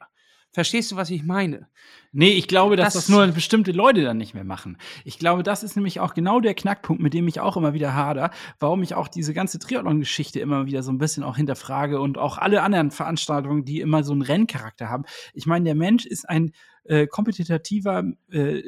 Verstehst 0.52 0.92
du, 0.92 0.96
was 0.96 1.12
ich 1.12 1.24
meine? 1.24 1.68
Nee, 2.12 2.32
ich 2.32 2.48
glaube, 2.48 2.76
dass 2.76 2.94
das, 2.96 3.06
Das- 3.06 3.10
nur 3.10 3.28
bestimmte 3.28 3.72
Leute 3.72 4.02
dann 4.02 4.18
nicht 4.18 4.34
mehr 4.34 4.44
machen. 4.44 4.78
Ich 5.06 5.20
glaube, 5.20 5.44
das 5.44 5.62
ist 5.62 5.76
nämlich 5.76 6.00
auch 6.00 6.16
genau 6.16 6.40
der 6.40 6.56
Knackpunkt, 6.56 7.02
mit 7.04 7.14
dem 7.14 7.28
ich 7.28 7.40
auch 7.40 7.56
immer 7.56 7.74
wieder 7.76 7.94
hader, 7.94 8.32
warum 8.60 8.82
ich 8.82 8.96
auch 8.96 9.08
diese 9.08 9.34
ganze 9.36 9.60
Triathlon-Geschichte 9.60 10.40
immer 10.40 10.66
wieder 10.66 10.82
so 10.82 10.92
ein 10.92 10.98
bisschen 10.98 11.24
auch 11.24 11.38
hinterfrage 11.38 12.02
und 12.02 12.18
auch 12.18 12.40
alle 12.40 12.64
anderen 12.64 12.90
Veranstaltungen, 12.90 13.64
die 13.64 13.80
immer 13.80 14.04
so 14.04 14.12
einen 14.14 14.24
Renncharakter 14.24 14.90
haben. 14.90 15.04
Ich 15.36 15.46
meine, 15.46 15.66
der 15.66 15.76
Mensch 15.76 16.06
ist 16.08 16.28
ein 16.28 16.52
äh, 16.86 17.06
kompetitiver, 17.06 18.04
äh, 18.32 18.64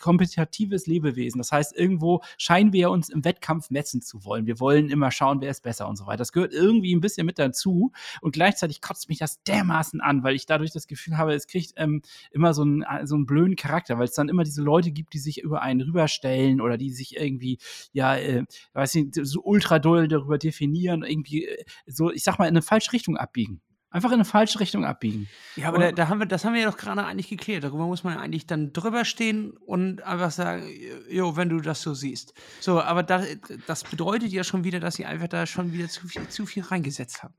kompetitives 0.00 0.86
Lebewesen. 0.86 1.38
Das 1.38 1.52
heißt, 1.52 1.76
irgendwo 1.76 2.22
scheinen 2.38 2.72
wir 2.72 2.90
uns 2.90 3.08
im 3.08 3.24
Wettkampf 3.24 3.70
messen 3.70 4.02
zu 4.02 4.24
wollen. 4.24 4.46
Wir 4.46 4.60
wollen 4.60 4.88
immer 4.88 5.10
schauen, 5.10 5.40
wer 5.40 5.50
ist 5.50 5.62
besser 5.62 5.88
und 5.88 5.96
so 5.96 6.06
weiter. 6.06 6.18
Das 6.18 6.32
gehört 6.32 6.52
irgendwie 6.52 6.94
ein 6.94 7.00
bisschen 7.00 7.26
mit 7.26 7.38
dazu. 7.38 7.92
Und 8.20 8.32
gleichzeitig 8.32 8.80
kotzt 8.80 9.08
mich 9.08 9.18
das 9.18 9.42
dermaßen 9.44 10.00
an, 10.00 10.22
weil 10.22 10.34
ich 10.34 10.46
dadurch 10.46 10.72
das 10.72 10.86
Gefühl 10.86 11.16
habe, 11.16 11.34
es 11.34 11.46
kriegt 11.46 11.72
ähm, 11.76 12.02
immer 12.30 12.54
so 12.54 12.62
einen, 12.62 12.82
äh, 12.82 13.06
so 13.06 13.14
einen 13.14 13.26
blöden 13.26 13.56
Charakter, 13.56 13.98
weil 13.98 14.06
es 14.06 14.14
dann 14.14 14.28
immer 14.28 14.44
diese 14.44 14.62
Leute 14.62 14.90
gibt, 14.90 15.14
die 15.14 15.18
sich 15.18 15.42
über 15.42 15.62
einen 15.62 15.80
rüberstellen 15.80 16.60
oder 16.60 16.76
die 16.76 16.90
sich 16.90 17.16
irgendwie, 17.16 17.58
ja, 17.92 18.16
äh, 18.16 18.44
weiß 18.72 18.94
nicht, 18.94 19.14
so 19.22 19.40
ultra 19.42 19.78
doll 19.78 20.08
darüber 20.08 20.38
definieren, 20.38 21.02
irgendwie 21.02 21.46
äh, 21.46 21.64
so, 21.86 22.10
ich 22.10 22.22
sag 22.22 22.38
mal, 22.38 22.46
in 22.46 22.50
eine 22.50 22.62
falsche 22.62 22.92
Richtung 22.92 23.16
abbiegen. 23.16 23.60
Einfach 23.94 24.10
in 24.10 24.14
eine 24.14 24.24
falsche 24.24 24.58
Richtung 24.58 24.84
abbiegen. 24.84 25.28
Ja, 25.54 25.68
aber 25.68 25.78
da, 25.78 25.92
da 25.92 26.08
haben 26.08 26.18
wir, 26.18 26.26
das 26.26 26.44
haben 26.44 26.54
wir 26.54 26.62
ja 26.62 26.68
doch 26.68 26.76
gerade 26.76 27.04
eigentlich 27.04 27.28
geklärt. 27.28 27.62
Darüber 27.62 27.86
muss 27.86 28.02
man 28.02 28.18
eigentlich 28.18 28.44
dann 28.44 28.72
drüber 28.72 29.04
stehen 29.04 29.52
und 29.52 30.02
einfach 30.02 30.32
sagen, 30.32 30.68
jo, 31.08 31.36
wenn 31.36 31.48
du 31.48 31.60
das 31.60 31.80
so 31.80 31.94
siehst. 31.94 32.34
So, 32.58 32.80
aber 32.80 33.04
das, 33.04 33.24
das 33.68 33.84
bedeutet 33.84 34.32
ja 34.32 34.42
schon 34.42 34.64
wieder, 34.64 34.80
dass 34.80 34.96
sie 34.96 35.04
einfach 35.04 35.28
da 35.28 35.46
schon 35.46 35.72
wieder 35.72 35.88
zu 35.88 36.08
viel, 36.08 36.26
zu 36.26 36.44
viel 36.44 36.64
reingesetzt 36.64 37.22
haben. 37.22 37.34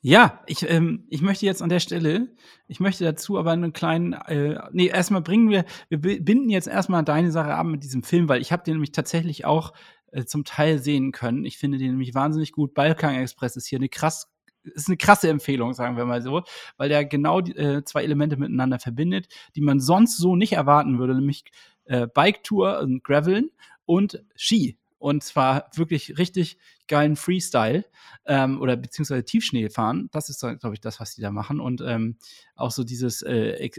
Ja, 0.00 0.42
ich, 0.46 0.68
ähm, 0.68 1.06
ich 1.10 1.22
möchte 1.22 1.46
jetzt 1.46 1.62
an 1.62 1.68
der 1.68 1.78
Stelle, 1.78 2.34
ich 2.66 2.80
möchte 2.80 3.04
dazu 3.04 3.38
aber 3.38 3.52
einen 3.52 3.72
kleinen, 3.72 4.14
äh, 4.14 4.58
nee, 4.72 4.88
erstmal 4.88 5.22
bringen 5.22 5.48
wir, 5.48 5.64
wir 5.90 6.00
bi- 6.00 6.18
binden 6.18 6.50
jetzt 6.50 6.66
erstmal 6.66 7.04
deine 7.04 7.30
Sache 7.30 7.54
ab 7.54 7.66
mit 7.66 7.84
diesem 7.84 8.02
Film, 8.02 8.28
weil 8.28 8.40
ich 8.40 8.50
habe 8.50 8.64
den 8.64 8.74
nämlich 8.74 8.90
tatsächlich 8.90 9.44
auch 9.44 9.72
äh, 10.10 10.24
zum 10.24 10.42
Teil 10.42 10.80
sehen 10.80 11.12
können. 11.12 11.44
Ich 11.44 11.56
finde 11.56 11.78
den 11.78 11.90
nämlich 11.92 12.14
wahnsinnig 12.14 12.50
gut. 12.50 12.74
Balkan 12.74 13.14
Express 13.14 13.54
ist 13.54 13.68
hier 13.68 13.78
eine 13.78 13.88
krass, 13.88 14.28
ist 14.64 14.88
eine 14.88 14.96
krasse 14.96 15.28
Empfehlung, 15.28 15.74
sagen 15.74 15.96
wir 15.96 16.04
mal 16.04 16.22
so, 16.22 16.42
weil 16.76 16.88
der 16.88 17.04
genau 17.04 17.40
die, 17.40 17.56
äh, 17.56 17.84
zwei 17.84 18.04
Elemente 18.04 18.36
miteinander 18.36 18.78
verbindet, 18.78 19.28
die 19.56 19.60
man 19.60 19.80
sonst 19.80 20.16
so 20.16 20.36
nicht 20.36 20.52
erwarten 20.52 20.98
würde, 20.98 21.14
nämlich 21.14 21.44
äh, 21.84 22.06
Bike 22.06 22.42
Tour 22.44 22.80
und 22.80 23.02
Graveln 23.04 23.50
und 23.86 24.24
Ski. 24.36 24.78
Und 24.98 25.22
zwar 25.22 25.70
wirklich 25.76 26.18
richtig 26.18 26.58
geilen 26.88 27.14
Freestyle 27.14 27.84
ähm, 28.26 28.60
oder 28.60 28.76
beziehungsweise 28.76 29.24
Tiefschnee 29.24 29.70
fahren. 29.70 30.08
Das 30.10 30.28
ist, 30.28 30.40
glaube 30.40 30.74
ich, 30.74 30.80
das, 30.80 30.98
was 30.98 31.14
die 31.14 31.20
da 31.20 31.30
machen. 31.30 31.60
Und 31.60 31.80
ähm, 31.82 32.16
auch 32.56 32.72
so 32.72 32.82
dieses 32.82 33.22
äh, 33.22 33.66
äh, 33.66 33.70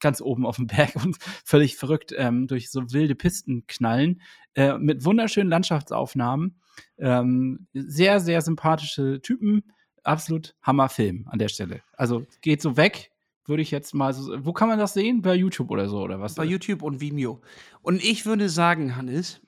ganz 0.00 0.20
oben 0.20 0.44
auf 0.46 0.56
dem 0.56 0.66
Berg 0.66 0.96
und 0.96 1.16
völlig 1.44 1.76
verrückt 1.76 2.12
ähm, 2.16 2.48
durch 2.48 2.70
so 2.70 2.92
wilde 2.92 3.14
Pisten 3.14 3.66
knallen 3.68 4.20
äh, 4.54 4.76
mit 4.78 5.04
wunderschönen 5.04 5.50
Landschaftsaufnahmen. 5.50 6.60
Ähm, 6.98 7.68
sehr, 7.72 8.18
sehr 8.18 8.40
sympathische 8.40 9.20
Typen. 9.22 9.62
Absolut 10.08 10.54
Hammerfilm 10.62 11.26
an 11.28 11.38
der 11.38 11.48
Stelle. 11.48 11.82
Also 11.96 12.24
geht 12.40 12.62
so 12.62 12.78
weg, 12.78 13.10
würde 13.44 13.62
ich 13.62 13.70
jetzt 13.70 13.94
mal 13.94 14.14
so. 14.14 14.44
Wo 14.44 14.54
kann 14.54 14.68
man 14.68 14.78
das 14.78 14.94
sehen? 14.94 15.20
Bei 15.20 15.34
YouTube 15.34 15.70
oder 15.70 15.88
so, 15.88 16.00
oder 16.00 16.18
was? 16.18 16.34
Bei 16.34 16.44
YouTube 16.44 16.82
und 16.82 17.00
Vimeo. 17.00 17.42
Und 17.82 18.02
ich 18.02 18.24
würde 18.24 18.48
sagen, 18.48 18.96
Hannes, 18.96 19.40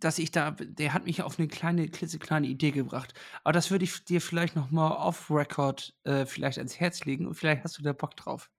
dass 0.00 0.18
ich 0.18 0.30
da, 0.30 0.52
der 0.52 0.94
hat 0.94 1.04
mich 1.04 1.22
auf 1.22 1.38
eine 1.38 1.46
kleine, 1.46 1.88
klitzekleine 1.88 2.46
Idee 2.46 2.70
gebracht. 2.70 3.12
Aber 3.44 3.52
das 3.52 3.70
würde 3.70 3.84
ich 3.84 4.02
dir 4.04 4.20
vielleicht 4.20 4.56
noch 4.56 4.70
mal 4.70 4.92
off-Record 4.92 5.94
äh, 6.04 6.24
vielleicht 6.24 6.58
ans 6.58 6.80
Herz 6.80 7.04
legen 7.04 7.26
und 7.26 7.34
vielleicht 7.34 7.62
hast 7.62 7.78
du 7.78 7.82
da 7.82 7.92
Bock 7.92 8.16
drauf. 8.16 8.50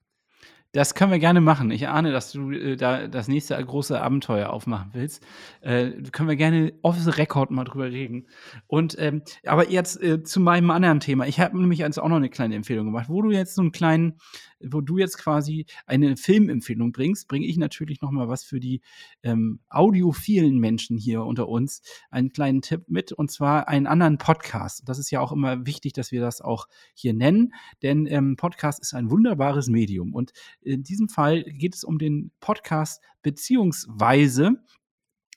Das 0.73 0.95
können 0.95 1.11
wir 1.11 1.19
gerne 1.19 1.39
machen. 1.39 1.69
Ich 1.69 1.87
ahne, 1.87 2.11
dass 2.11 2.31
du 2.31 2.49
äh, 2.49 2.75
da 2.75 3.07
das 3.07 3.27
nächste 3.27 3.63
große 3.63 4.01
Abenteuer 4.01 4.49
aufmachen 4.49 4.89
willst. 4.93 5.23
Äh, 5.61 5.91
können 6.11 6.27
wir 6.27 6.35
gerne 6.35 6.73
off 6.81 6.97
the 6.97 7.11
record 7.11 7.51
mal 7.51 7.63
drüber 7.63 7.91
reden. 7.91 8.27
Und 8.65 8.95
ähm, 8.97 9.21
aber 9.45 9.69
jetzt 9.69 10.01
äh, 10.01 10.23
zu 10.23 10.39
meinem 10.39 10.71
anderen 10.71 10.99
Thema. 10.99 11.27
Ich 11.27 11.39
habe 11.39 11.59
nämlich 11.59 11.77
jetzt 11.77 11.99
auch 11.99 12.09
noch 12.09 12.15
eine 12.15 12.31
kleine 12.31 12.55
Empfehlung 12.55 12.87
gemacht, 12.87 13.07
wo 13.07 13.21
du 13.21 13.29
jetzt 13.29 13.53
so 13.53 13.61
einen 13.61 13.71
kleinen, 13.71 14.17
wo 14.63 14.81
du 14.81 14.97
jetzt 14.97 15.19
quasi 15.19 15.67
eine 15.85 16.17
Filmempfehlung 16.17 16.91
bringst, 16.91 17.27
bringe 17.27 17.45
ich 17.45 17.57
natürlich 17.57 18.01
noch 18.01 18.09
mal 18.09 18.27
was 18.27 18.43
für 18.43 18.59
die 18.59 18.81
ähm, 19.21 19.59
audiophilen 19.69 20.57
Menschen 20.57 20.97
hier 20.97 21.23
unter 21.23 21.49
uns 21.49 21.83
einen 22.09 22.31
kleinen 22.31 22.63
Tipp 22.63 22.85
mit 22.87 23.11
und 23.11 23.29
zwar 23.29 23.67
einen 23.67 23.85
anderen 23.85 24.17
Podcast. 24.17 24.89
Das 24.89 24.97
ist 24.97 25.11
ja 25.11 25.19
auch 25.19 25.33
immer 25.33 25.67
wichtig, 25.67 25.93
dass 25.93 26.11
wir 26.11 26.21
das 26.21 26.41
auch 26.41 26.65
hier 26.95 27.13
nennen, 27.13 27.53
denn 27.83 28.07
ähm, 28.07 28.37
Podcast 28.37 28.79
ist 28.81 28.95
ein 28.95 29.11
wunderbares 29.11 29.67
Medium 29.67 30.15
und 30.15 30.31
in 30.65 30.83
diesem 30.83 31.09
Fall 31.09 31.43
geht 31.43 31.75
es 31.75 31.83
um 31.83 31.97
den 31.97 32.31
Podcast 32.39 33.01
Beziehungsweise. 33.21 34.63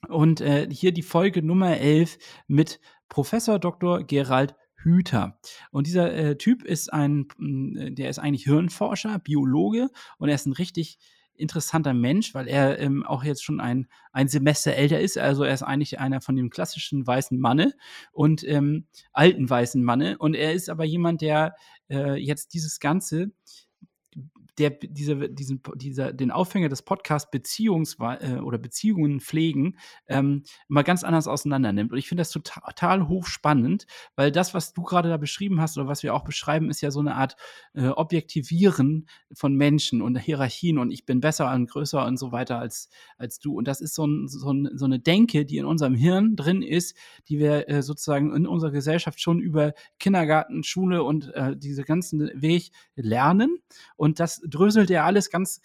Und 0.07 0.41
äh, 0.41 0.67
hier 0.69 0.91
die 0.91 1.01
Folge 1.01 1.41
Nummer 1.41 1.77
11 1.77 2.17
mit 2.47 2.79
Professor 3.09 3.59
Dr. 3.59 4.03
Gerald 4.03 4.55
Hüter. 4.75 5.39
Und 5.71 5.87
dieser 5.87 6.13
äh, 6.13 6.37
Typ 6.37 6.63
ist 6.63 6.93
ein, 6.93 7.27
der 7.39 8.09
ist 8.09 8.19
eigentlich 8.19 8.43
Hirnforscher, 8.43 9.19
Biologe 9.19 9.89
und 10.17 10.29
er 10.29 10.35
ist 10.35 10.45
ein 10.45 10.53
richtig 10.53 10.99
interessanter 11.37 11.93
Mensch, 11.93 12.33
weil 12.33 12.47
er 12.47 12.79
ähm, 12.79 13.05
auch 13.05 13.23
jetzt 13.23 13.43
schon 13.43 13.59
ein, 13.59 13.87
ein 14.11 14.27
Semester 14.27 14.73
älter 14.73 14.99
ist. 14.99 15.17
Also 15.17 15.43
er 15.43 15.53
ist 15.53 15.63
eigentlich 15.63 15.99
einer 15.99 16.21
von 16.21 16.35
dem 16.35 16.49
klassischen 16.49 17.05
weißen 17.05 17.39
Manne 17.39 17.73
und 18.11 18.43
ähm, 18.47 18.87
alten 19.13 19.49
weißen 19.49 19.83
Manne. 19.83 20.17
Und 20.17 20.35
er 20.35 20.53
ist 20.53 20.69
aber 20.69 20.83
jemand, 20.83 21.21
der 21.21 21.55
äh, 21.89 22.15
jetzt 22.15 22.53
dieses 22.53 22.79
Ganze 22.79 23.31
der 24.57 24.71
diese, 24.71 25.29
diesen, 25.29 25.61
dieser, 25.75 26.13
den 26.13 26.31
Aufhänger 26.31 26.69
des 26.69 26.81
Podcasts 26.81 27.29
Beziehungs 27.29 27.97
äh, 27.99 28.35
oder 28.35 28.57
Beziehungen 28.57 29.19
pflegen 29.19 29.77
ähm, 30.07 30.43
mal 30.67 30.83
ganz 30.83 31.03
anders 31.03 31.27
auseinander 31.27 31.71
nimmt. 31.73 31.91
Und 31.91 31.97
ich 31.97 32.07
finde 32.07 32.21
das 32.21 32.31
total, 32.31 32.63
total 32.73 33.07
hochspannend, 33.07 33.85
weil 34.15 34.31
das, 34.31 34.53
was 34.53 34.73
du 34.73 34.83
gerade 34.83 35.09
da 35.09 35.17
beschrieben 35.17 35.61
hast 35.61 35.77
oder 35.77 35.87
was 35.87 36.03
wir 36.03 36.13
auch 36.13 36.23
beschreiben, 36.23 36.69
ist 36.69 36.81
ja 36.81 36.91
so 36.91 36.99
eine 36.99 37.15
Art 37.15 37.35
äh, 37.73 37.87
Objektivieren 37.87 39.07
von 39.31 39.55
Menschen 39.55 40.01
und 40.01 40.17
Hierarchien 40.17 40.77
und 40.79 40.91
ich 40.91 41.05
bin 41.05 41.19
besser 41.19 41.51
und 41.53 41.69
größer 41.69 42.05
und 42.05 42.17
so 42.17 42.31
weiter 42.31 42.59
als, 42.59 42.89
als 43.17 43.39
du. 43.39 43.57
Und 43.57 43.67
das 43.67 43.81
ist 43.81 43.95
so, 43.95 44.05
ein, 44.05 44.27
so, 44.27 44.51
ein, 44.51 44.69
so 44.73 44.85
eine 44.85 44.99
Denke, 44.99 45.45
die 45.45 45.57
in 45.57 45.65
unserem 45.65 45.95
Hirn 45.95 46.35
drin 46.35 46.61
ist, 46.61 46.95
die 47.27 47.39
wir 47.39 47.69
äh, 47.69 47.81
sozusagen 47.81 48.35
in 48.35 48.47
unserer 48.47 48.71
Gesellschaft 48.71 49.21
schon 49.21 49.39
über 49.39 49.73
Kindergarten, 49.99 50.63
Schule 50.63 51.03
und 51.03 51.33
äh, 51.33 51.55
diese 51.55 51.83
ganzen 51.83 52.29
Weg 52.33 52.71
lernen. 52.95 53.57
Und 53.95 54.19
das 54.19 54.41
dröselt 54.49 54.89
er 54.89 55.05
alles 55.05 55.29
ganz, 55.29 55.61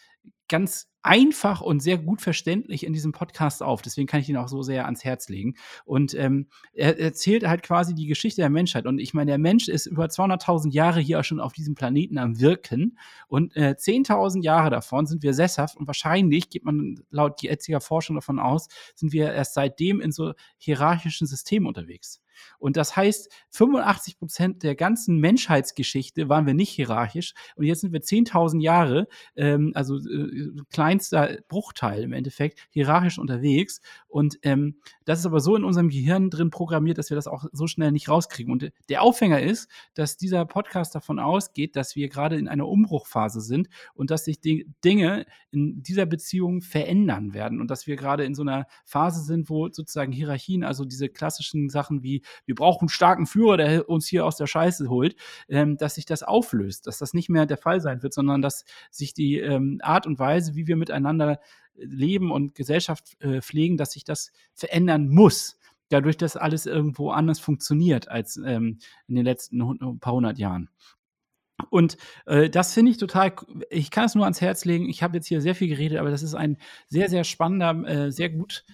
ganz 0.53 0.93
einfach 1.03 1.63
und 1.63 1.81
sehr 1.81 1.97
gut 1.97 2.21
verständlich 2.21 2.85
in 2.85 2.93
diesem 2.93 3.13
Podcast 3.13 3.63
auf. 3.63 3.81
Deswegen 3.81 4.07
kann 4.07 4.21
ich 4.21 4.29
ihn 4.29 4.37
auch 4.37 4.49
so 4.49 4.63
sehr 4.63 4.85
ans 4.85 5.03
Herz 5.03 5.31
legen. 5.31 5.55
Und 5.87 6.13
ähm, 6.13 6.47
er 6.75 7.01
erzählt 7.01 7.49
halt 7.49 7.63
quasi 7.63 7.95
die 7.95 8.07
Geschichte 8.07 8.43
der 8.43 8.51
Menschheit. 8.51 8.85
Und 8.85 8.99
ich 8.99 9.15
meine, 9.15 9.31
der 9.31 9.39
Mensch 9.39 9.69
ist 9.69 9.87
über 9.87 10.05
200.000 10.05 10.71
Jahre 10.71 11.01
hier 11.01 11.21
auch 11.21 11.25
schon 11.25 11.41
auf 11.41 11.55
diesem 11.55 11.75
Planeten 11.75 12.19
am 12.19 12.39
Wirken. 12.39 12.99
Und 13.29 13.57
äh, 13.57 13.75
10.000 13.79 14.45
Jahre 14.45 14.69
davon 14.69 15.07
sind 15.07 15.23
wir 15.23 15.33
sesshaft. 15.33 15.79
Und 15.79 15.87
wahrscheinlich 15.87 16.51
geht 16.51 16.65
man 16.65 16.97
laut 17.09 17.41
jetziger 17.41 17.81
Forschung 17.81 18.17
davon 18.17 18.39
aus, 18.39 18.69
sind 18.95 19.15
wir 19.15 19.33
erst 19.33 19.55
seitdem 19.55 20.03
in 20.03 20.13
so 20.13 20.35
hierarchischen 20.59 21.27
Systemen 21.27 21.67
unterwegs. 21.67 22.21
Und 22.59 22.77
das 22.77 22.97
heißt, 22.97 23.31
85 23.51 24.19
Prozent 24.19 24.63
der 24.63 24.75
ganzen 24.75 25.19
Menschheitsgeschichte 25.19 26.29
waren 26.29 26.47
wir 26.47 26.55
nicht 26.55 26.71
hierarchisch. 26.71 27.35
Und 27.57 27.65
jetzt 27.65 27.81
sind 27.81 27.93
wir 27.93 28.01
10.000 28.01 28.61
Jahre, 28.61 29.09
ähm, 29.37 29.73
also 29.75 29.99
äh, 29.99 30.42
kleinster 30.71 31.39
Bruchteil 31.49 32.03
im 32.03 32.13
Endeffekt, 32.13 32.59
hierarchisch 32.71 33.19
unterwegs. 33.19 33.81
Und 34.09 34.39
ähm, 34.43 34.77
das 35.05 35.21
ist 35.21 35.27
aber 35.27 35.41
so 35.41 35.57
in 35.57 35.65
unserem 35.65 35.89
Gehirn 35.89 36.31
drin 36.31 36.51
programmiert, 36.51 36.99
dass 36.99 37.11
wir 37.11 37.15
das 37.15 37.27
auch 37.27 37.45
so 37.53 37.67
schnell 37.67 37.93
nicht 37.93 38.09
rauskriegen. 38.09 38.53
Und 38.53 38.73
der 38.89 39.03
Aufhänger 39.03 39.41
ist, 39.41 39.71
dass 39.95 40.17
dieser 40.17 40.45
Podcast 40.45 40.95
davon 40.95 41.19
ausgeht, 41.19 41.77
dass 41.77 41.97
wir 41.97 42.09
gerade 42.09 42.37
in 42.37 42.49
einer 42.49 42.69
Umbruchphase 42.69 43.41
sind 43.41 43.69
und 43.95 44.11
dass 44.11 44.25
sich 44.25 44.41
Dinge 44.41 45.27
in 45.51 45.83
dieser 45.83 46.07
Beziehung 46.07 46.63
verändern 46.63 47.35
werden 47.35 47.61
und 47.61 47.71
dass 47.71 47.87
wir 47.87 47.97
gerade 47.97 48.25
in 48.25 48.35
so 48.35 48.43
einer 48.43 48.67
Phase 48.85 49.23
sind, 49.23 49.51
wo 49.51 49.69
sozusagen 49.71 50.13
Hierarchien, 50.13 50.65
also 50.65 50.85
diese 50.85 51.09
klassischen 51.09 51.69
Sachen 51.69 52.03
wie 52.03 52.23
wir 52.47 52.55
brauchen 52.55 52.83
einen 52.83 52.89
starken 52.89 53.27
Führer, 53.27 53.57
der 53.57 53.89
uns 53.89 54.07
hier 54.07 54.27
aus 54.27 54.37
der 54.37 54.47
Scheiße 54.47 54.89
holt, 54.89 55.17
ähm, 55.49 55.77
dass 55.77 55.95
sich 55.97 56.07
das 56.07 56.23
auflöst, 56.23 56.87
dass 56.87 56.99
das 56.99 57.15
nicht 57.15 57.29
mehr 57.29 57.47
der 57.47 57.59
Fall 57.59 57.81
sein 57.81 58.03
wird, 58.03 58.15
sondern 58.15 58.43
dass 58.43 58.65
sich 58.91 59.15
die 59.15 59.39
ähm, 59.39 59.79
Art 59.83 60.07
und 60.07 60.19
Weise, 60.19 60.32
wie 60.55 60.67
wir 60.67 60.77
miteinander 60.77 61.41
leben 61.75 62.31
und 62.31 62.55
Gesellschaft 62.55 63.21
äh, 63.21 63.41
pflegen, 63.41 63.77
dass 63.77 63.93
sich 63.93 64.05
das 64.05 64.33
verändern 64.55 65.09
muss 65.09 65.59
dadurch, 65.89 66.17
dass 66.17 66.37
alles 66.37 66.67
irgendwo 66.67 67.11
anders 67.11 67.39
funktioniert 67.39 68.09
als 68.09 68.37
ähm, 68.37 68.79
in 69.07 69.15
den 69.15 69.25
letzten 69.25 69.99
paar 70.01 70.15
hundert 70.15 70.39
Jahren. 70.39 70.71
Und 71.71 71.97
äh, 72.27 72.51
das 72.51 72.75
finde 72.75 72.91
ich 72.91 72.99
total, 72.99 73.35
ich 73.71 73.91
kann 73.91 74.07
es 74.07 74.15
nur 74.15 74.25
ans 74.25 74.41
Herz 74.41 74.65
legen. 74.65 74.89
Ich 74.89 75.03
habe 75.03 75.17
jetzt 75.17 75.29
hier 75.29 75.41
sehr 75.41 75.55
viel 75.55 75.69
geredet, 75.69 75.99
aber 75.99 76.11
das 76.11 76.23
ist 76.23 76.35
ein 76.35 76.57
sehr, 76.89 77.09
sehr 77.09 77.25
spannender, 77.25 77.89
äh, 77.89 78.11
sehr 78.11 78.31
gut 78.31 78.65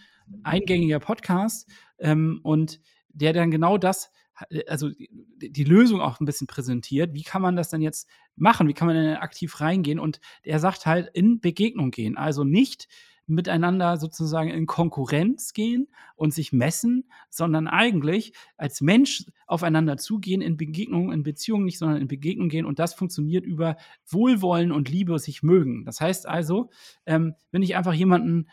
eingängiger 0.43 1.01
Podcast. 1.01 1.69
Ähm, 1.99 2.41
und 2.43 2.81
der 3.09 3.33
dann 3.33 3.51
genau 3.51 3.79
das, 3.79 4.11
äh, 4.49 4.65
also 4.67 4.91
die 4.91 5.65
Lösung 5.65 6.01
auch 6.01 6.21
ein 6.21 6.25
bisschen 6.25 6.47
präsentiert. 6.47 7.15
Wie 7.15 7.25
kann 7.25 7.43
man 7.43 7.57
das 7.57 7.69
dann 7.69 7.83
jetzt 7.83 8.09
machen? 8.41 8.69
Wie 8.69 8.75
kann 8.75 8.87
man 8.87 8.97
denn 8.97 9.17
aktiv 9.17 9.61
reingehen? 9.61 9.99
Und 9.99 10.21
er 10.43 10.59
sagt 10.59 10.87
halt, 10.87 11.11
in 11.13 11.41
Begegnung 11.41 11.91
gehen. 11.91 12.17
Also 12.17 12.45
nicht 12.45 12.89
miteinander 13.29 13.99
sozusagen 13.99 14.49
in 14.49 14.67
Konkurrenz 14.67 15.53
gehen 15.53 15.89
und 16.17 16.33
sich 16.33 16.53
messen, 16.53 17.05
sondern 17.29 17.69
eigentlich 17.69 18.33
als 18.57 18.81
Mensch 18.81 19.27
aufeinander 19.47 19.99
zugehen, 19.99 20.41
in 20.41 20.57
Begegnung, 20.57 21.13
in 21.13 21.23
Beziehung 21.23 21.65
nicht, 21.65 21.79
sondern 21.79 22.01
in 22.01 22.09
Begegnung 22.09 22.49
gehen. 22.49 22.65
Und 22.65 22.79
das 22.79 22.95
funktioniert 22.95 23.45
über 23.45 23.77
Wohlwollen 24.07 24.73
und 24.73 24.89
Liebe, 24.89 25.19
sich 25.19 25.43
mögen. 25.43 25.85
Das 25.85 26.01
heißt 26.01 26.27
also, 26.27 26.71
ähm, 27.07 27.35
wenn 27.51 27.63
ich 27.63 27.77
einfach 27.77 27.95
jemanden 27.95 28.49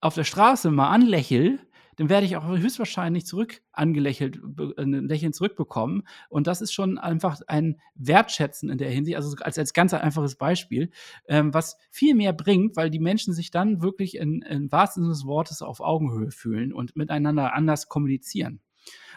auf 0.00 0.14
der 0.14 0.24
Straße 0.24 0.70
mal 0.70 0.90
anlächle, 0.90 1.60
dann 1.96 2.08
werde 2.08 2.26
ich 2.26 2.36
auch 2.36 2.46
höchstwahrscheinlich 2.46 3.26
zurück 3.26 3.62
angelächelt, 3.72 4.40
ein 4.76 5.08
Lächeln 5.08 5.32
zurückbekommen. 5.32 6.02
Und 6.28 6.46
das 6.46 6.60
ist 6.60 6.72
schon 6.72 6.98
einfach 6.98 7.40
ein 7.46 7.80
Wertschätzen 7.94 8.70
in 8.70 8.78
der 8.78 8.90
Hinsicht, 8.90 9.16
also 9.16 9.36
als, 9.40 9.58
als 9.58 9.72
ganz 9.72 9.94
einfaches 9.94 10.36
Beispiel, 10.36 10.90
ähm, 11.28 11.52
was 11.54 11.76
viel 11.90 12.14
mehr 12.14 12.32
bringt, 12.32 12.76
weil 12.76 12.90
die 12.90 13.00
Menschen 13.00 13.34
sich 13.34 13.50
dann 13.50 13.82
wirklich 13.82 14.16
in, 14.16 14.42
in 14.42 14.70
wahrsten 14.72 15.02
Sinne 15.02 15.14
des 15.14 15.26
Wortes 15.26 15.62
auf 15.62 15.80
Augenhöhe 15.80 16.30
fühlen 16.30 16.72
und 16.72 16.96
miteinander 16.96 17.54
anders 17.54 17.88
kommunizieren. 17.88 18.60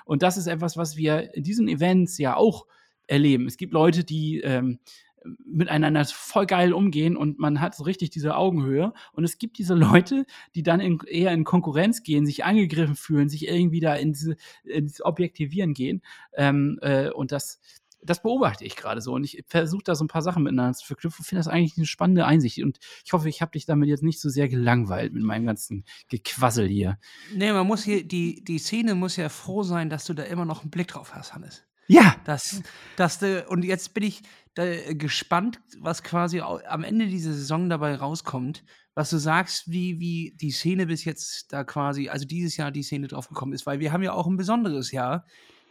Und 0.05 0.23
das 0.23 0.38
ist 0.38 0.47
etwas, 0.47 0.78
was 0.78 0.95
wir 0.95 1.36
in 1.36 1.43
diesen 1.43 1.67
Events 1.67 2.17
ja 2.17 2.36
auch 2.36 2.65
erleben. 3.07 3.45
Es 3.47 3.57
gibt 3.57 3.73
Leute, 3.73 4.03
die 4.03 4.39
ähm, 4.41 4.80
miteinander 5.24 6.05
voll 6.05 6.45
geil 6.45 6.74
umgehen 6.74 7.18
und 7.18 7.39
man 7.39 7.59
hat 7.61 7.76
so 7.76 7.84
richtig 7.84 8.09
diese 8.09 8.36
Augenhöhe. 8.36 8.93
Und 9.13 9.24
es 9.24 9.38
gibt 9.38 9.57
diese 9.57 9.74
Leute, 9.74 10.26
die 10.55 10.63
dann 10.63 10.80
in, 10.80 10.99
eher 11.07 11.32
in 11.32 11.43
Konkurrenz 11.43 12.03
gehen, 12.03 12.26
sich 12.26 12.45
angegriffen 12.45 12.95
fühlen, 12.95 13.30
sich 13.30 13.47
irgendwie 13.47 13.80
da 13.80 13.95
in 13.95 14.15
ins 14.63 15.03
Objektivieren 15.03 15.74
gehen. 15.74 16.01
Ähm, 16.34 16.80
äh, 16.82 17.09
und 17.09 17.32
das, 17.32 17.59
das 18.01 18.22
beobachte 18.22 18.63
ich 18.65 18.76
gerade 18.76 19.01
so. 19.01 19.13
Und 19.13 19.24
ich 19.24 19.43
versuche 19.47 19.84
da 19.84 19.95
so 19.95 20.03
ein 20.03 20.07
paar 20.07 20.22
Sachen 20.22 20.43
miteinander 20.43 20.74
zu 20.74 20.86
verknüpfen. 20.86 21.26
Finde 21.26 21.39
das 21.39 21.47
eigentlich 21.47 21.78
eine 21.78 21.86
spannende 21.86 22.26
Einsicht. 22.26 22.63
Und 22.63 22.80
ich 23.05 23.13
hoffe, 23.13 23.30
ich 23.30 23.41
habe 23.41 23.51
dich 23.51 23.65
damit 23.65 23.89
jetzt 23.89 24.03
nicht 24.03 24.20
so 24.20 24.30
sehr 24.30 24.47
gelangweilt 24.47 25.13
mit 25.13 25.24
meinem 25.24 25.45
ganzen 25.45 25.84
Gequassel 26.09 26.68
hier. 26.68 26.99
Nee, 27.36 27.51
man 27.51 27.68
muss 27.68 27.84
hier, 27.84 28.07
die, 28.07 28.43
die 28.43 28.59
Szene 28.59 28.95
muss 28.95 29.15
ja 29.18 29.30
froh 29.30 29.63
sein, 29.63 29.89
dass 29.89 30.05
du 30.05 30.13
da 30.13 30.24
immer 30.24 30.45
noch 30.45 30.61
einen 30.61 30.72
Blick 30.72 30.88
drauf 30.88 31.13
hast, 31.13 31.34
Hannes. 31.34 31.65
Ja. 31.88 32.15
Das, 32.25 32.61
das, 32.95 33.19
und 33.47 33.63
jetzt 33.63 33.93
bin 33.93 34.03
ich 34.03 34.21
da 34.53 34.65
gespannt, 34.93 35.59
was 35.79 36.03
quasi 36.03 36.41
am 36.41 36.83
Ende 36.83 37.07
dieser 37.07 37.33
Saison 37.33 37.69
dabei 37.69 37.95
rauskommt, 37.95 38.63
was 38.95 39.09
du 39.09 39.17
sagst, 39.17 39.69
wie, 39.69 39.99
wie 39.99 40.35
die 40.41 40.51
Szene 40.51 40.88
bis 40.88 41.05
jetzt 41.05 41.53
da 41.53 41.63
quasi, 41.63 42.09
also 42.09 42.25
dieses 42.25 42.57
Jahr 42.57 42.71
die 42.71 42.83
Szene 42.83 43.07
drauf 43.07 43.29
gekommen 43.29 43.53
ist, 43.53 43.65
weil 43.65 43.79
wir 43.79 43.93
haben 43.93 44.03
ja 44.03 44.13
auch 44.13 44.27
ein 44.27 44.38
besonderes 44.38 44.91
Jahr. 44.91 45.25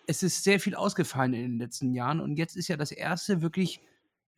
Es 0.06 0.22
ist 0.22 0.44
sehr 0.44 0.60
viel 0.60 0.76
ausgefallen 0.76 1.34
in 1.34 1.42
den 1.42 1.58
letzten 1.58 1.92
Jahren 1.92 2.20
und 2.20 2.36
jetzt 2.36 2.56
ist 2.56 2.68
ja 2.68 2.76
das 2.76 2.92
erste 2.92 3.42
wirklich 3.42 3.80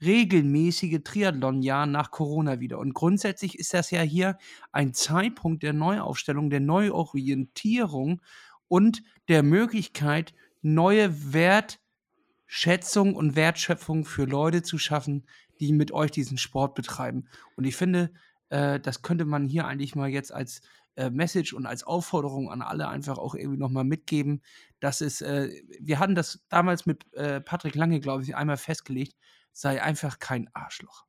regelmäßige 0.02 1.00
Triathlon-Jahr 1.04 1.86
nach 1.86 2.10
Corona 2.10 2.60
wieder. 2.60 2.78
Und 2.78 2.94
grundsätzlich 2.94 3.58
ist 3.58 3.74
das 3.74 3.90
ja 3.90 4.00
hier 4.00 4.38
ein 4.72 4.94
Zeitpunkt 4.94 5.62
der 5.62 5.72
Neuaufstellung, 5.72 6.50
der 6.50 6.60
Neuorientierung 6.60 8.22
und 8.68 9.02
der 9.28 9.42
Möglichkeit, 9.42 10.34
neue 10.62 11.32
Wertschätzung 11.32 13.14
und 13.14 13.36
Wertschöpfung 13.36 14.04
für 14.04 14.24
Leute 14.24 14.62
zu 14.62 14.78
schaffen, 14.78 15.26
die 15.61 15.72
mit 15.72 15.92
euch 15.92 16.11
diesen 16.11 16.38
Sport 16.38 16.74
betreiben. 16.74 17.28
Und 17.56 17.64
ich 17.64 17.76
finde, 17.76 18.12
äh, 18.50 18.80
das 18.80 19.02
könnte 19.02 19.24
man 19.24 19.46
hier 19.46 19.66
eigentlich 19.66 19.94
mal 19.94 20.09
jetzt 20.09 20.32
als 20.32 20.61
äh, 20.96 21.11
Message 21.11 21.52
und 21.52 21.66
als 21.66 21.84
Aufforderung 21.84 22.50
an 22.50 22.62
alle 22.62 22.88
einfach 22.88 23.18
auch 23.18 23.34
irgendwie 23.34 23.59
nochmal 23.59 23.84
mitgeben, 23.84 24.42
dass 24.80 25.00
es, 25.00 25.20
äh, 25.20 25.50
wir 25.80 25.98
hatten 25.98 26.14
das 26.14 26.44
damals 26.48 26.86
mit 26.86 27.12
äh, 27.14 27.40
Patrick 27.40 27.74
Lange, 27.74 28.00
glaube 28.00 28.22
ich, 28.22 28.34
einmal 28.34 28.56
festgelegt, 28.56 29.14
sei 29.53 29.82
einfach 29.82 30.18
kein 30.18 30.49
Arschloch. 30.53 31.05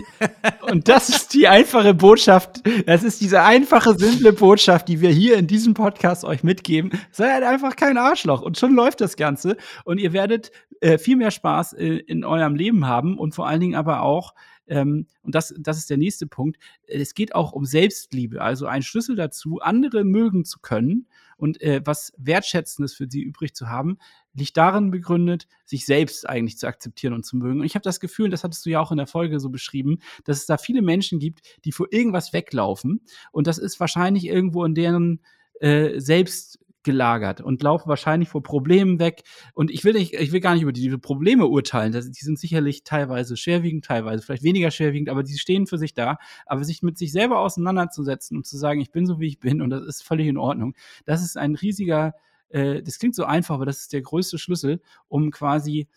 Und 0.70 0.88
das 0.88 1.08
ist 1.08 1.34
die 1.34 1.48
einfache 1.48 1.94
Botschaft. 1.94 2.62
Das 2.86 3.02
ist 3.02 3.20
diese 3.20 3.42
einfache, 3.42 3.98
simple 3.98 4.32
Botschaft, 4.32 4.88
die 4.88 5.00
wir 5.00 5.10
hier 5.10 5.36
in 5.36 5.46
diesem 5.46 5.74
Podcast 5.74 6.24
euch 6.24 6.42
mitgeben. 6.42 6.92
Sei 7.10 7.30
halt 7.30 7.44
einfach 7.44 7.76
kein 7.76 7.98
Arschloch. 7.98 8.40
Und 8.40 8.58
schon 8.58 8.74
läuft 8.74 9.00
das 9.00 9.16
Ganze. 9.16 9.56
Und 9.84 9.98
ihr 9.98 10.12
werdet 10.12 10.50
äh, 10.80 10.98
viel 10.98 11.16
mehr 11.16 11.30
Spaß 11.30 11.74
äh, 11.74 11.96
in 11.96 12.24
eurem 12.24 12.54
Leben 12.54 12.86
haben 12.86 13.18
und 13.18 13.34
vor 13.34 13.46
allen 13.46 13.60
Dingen 13.60 13.74
aber 13.74 14.02
auch 14.02 14.34
ähm, 14.66 15.06
und 15.22 15.34
das, 15.34 15.54
das 15.58 15.78
ist 15.78 15.90
der 15.90 15.98
nächste 15.98 16.26
Punkt. 16.26 16.58
Es 16.86 17.14
geht 17.14 17.34
auch 17.34 17.52
um 17.52 17.64
Selbstliebe, 17.64 18.40
also 18.40 18.66
ein 18.66 18.82
Schlüssel 18.82 19.16
dazu, 19.16 19.60
andere 19.60 20.04
mögen 20.04 20.44
zu 20.44 20.58
können 20.60 21.06
und 21.36 21.60
äh, 21.60 21.82
was 21.84 22.12
Wertschätzendes 22.16 22.94
für 22.94 23.06
sie 23.08 23.22
übrig 23.22 23.54
zu 23.54 23.68
haben, 23.68 23.98
liegt 24.34 24.56
darin 24.56 24.90
begründet, 24.90 25.46
sich 25.64 25.86
selbst 25.86 26.28
eigentlich 26.28 26.58
zu 26.58 26.66
akzeptieren 26.66 27.14
und 27.14 27.24
zu 27.24 27.36
mögen. 27.36 27.60
Und 27.60 27.66
ich 27.66 27.74
habe 27.74 27.82
das 27.82 28.00
Gefühl, 28.00 28.30
das 28.30 28.44
hattest 28.44 28.66
du 28.66 28.70
ja 28.70 28.80
auch 28.80 28.90
in 28.90 28.98
der 28.98 29.06
Folge 29.06 29.40
so 29.40 29.48
beschrieben, 29.48 29.98
dass 30.24 30.38
es 30.38 30.46
da 30.46 30.58
viele 30.58 30.82
Menschen 30.82 31.18
gibt, 31.18 31.40
die 31.64 31.72
vor 31.72 31.86
irgendwas 31.90 32.32
weglaufen. 32.32 33.00
Und 33.32 33.46
das 33.46 33.58
ist 33.58 33.80
wahrscheinlich 33.80 34.26
irgendwo 34.26 34.64
in 34.64 34.74
deren 34.74 35.20
äh, 35.60 36.00
selbst 36.00 36.58
gelagert 36.84 37.40
und 37.40 37.62
laufen 37.62 37.88
wahrscheinlich 37.88 38.28
vor 38.28 38.42
Problemen 38.42 39.00
weg. 39.00 39.22
Und 39.54 39.70
ich 39.70 39.84
will 39.84 39.94
nicht, 39.94 40.14
ich 40.14 40.30
will 40.32 40.40
gar 40.40 40.54
nicht 40.54 40.62
über 40.62 40.72
diese 40.72 40.98
Probleme 40.98 41.46
urteilen. 41.46 41.92
die 41.92 42.24
sind 42.24 42.38
sicherlich 42.38 42.84
teilweise 42.84 43.36
schwerwiegend, 43.36 43.84
teilweise 43.86 44.22
vielleicht 44.22 44.44
weniger 44.44 44.70
schwerwiegend, 44.70 45.08
aber 45.08 45.22
die 45.22 45.38
stehen 45.38 45.66
für 45.66 45.78
sich 45.78 45.94
da. 45.94 46.18
Aber 46.46 46.62
sich 46.64 46.82
mit 46.82 46.98
sich 46.98 47.10
selber 47.10 47.40
auseinanderzusetzen 47.40 48.36
und 48.36 48.46
zu 48.46 48.56
sagen, 48.56 48.80
ich 48.80 48.92
bin 48.92 49.06
so 49.06 49.18
wie 49.18 49.26
ich 49.26 49.40
bin 49.40 49.62
und 49.62 49.70
das 49.70 49.82
ist 49.84 50.04
völlig 50.04 50.28
in 50.28 50.36
Ordnung, 50.36 50.74
das 51.06 51.22
ist 51.22 51.36
ein 51.36 51.54
riesiger 51.54 52.14
äh, 52.54 52.82
das 52.82 52.98
klingt 52.98 53.16
so 53.16 53.24
einfach, 53.24 53.56
aber 53.56 53.66
das 53.66 53.80
ist 53.80 53.92
der 53.92 54.02
größte 54.02 54.38
Schlüssel, 54.38 54.80
um 55.08 55.32
quasi 55.32 55.88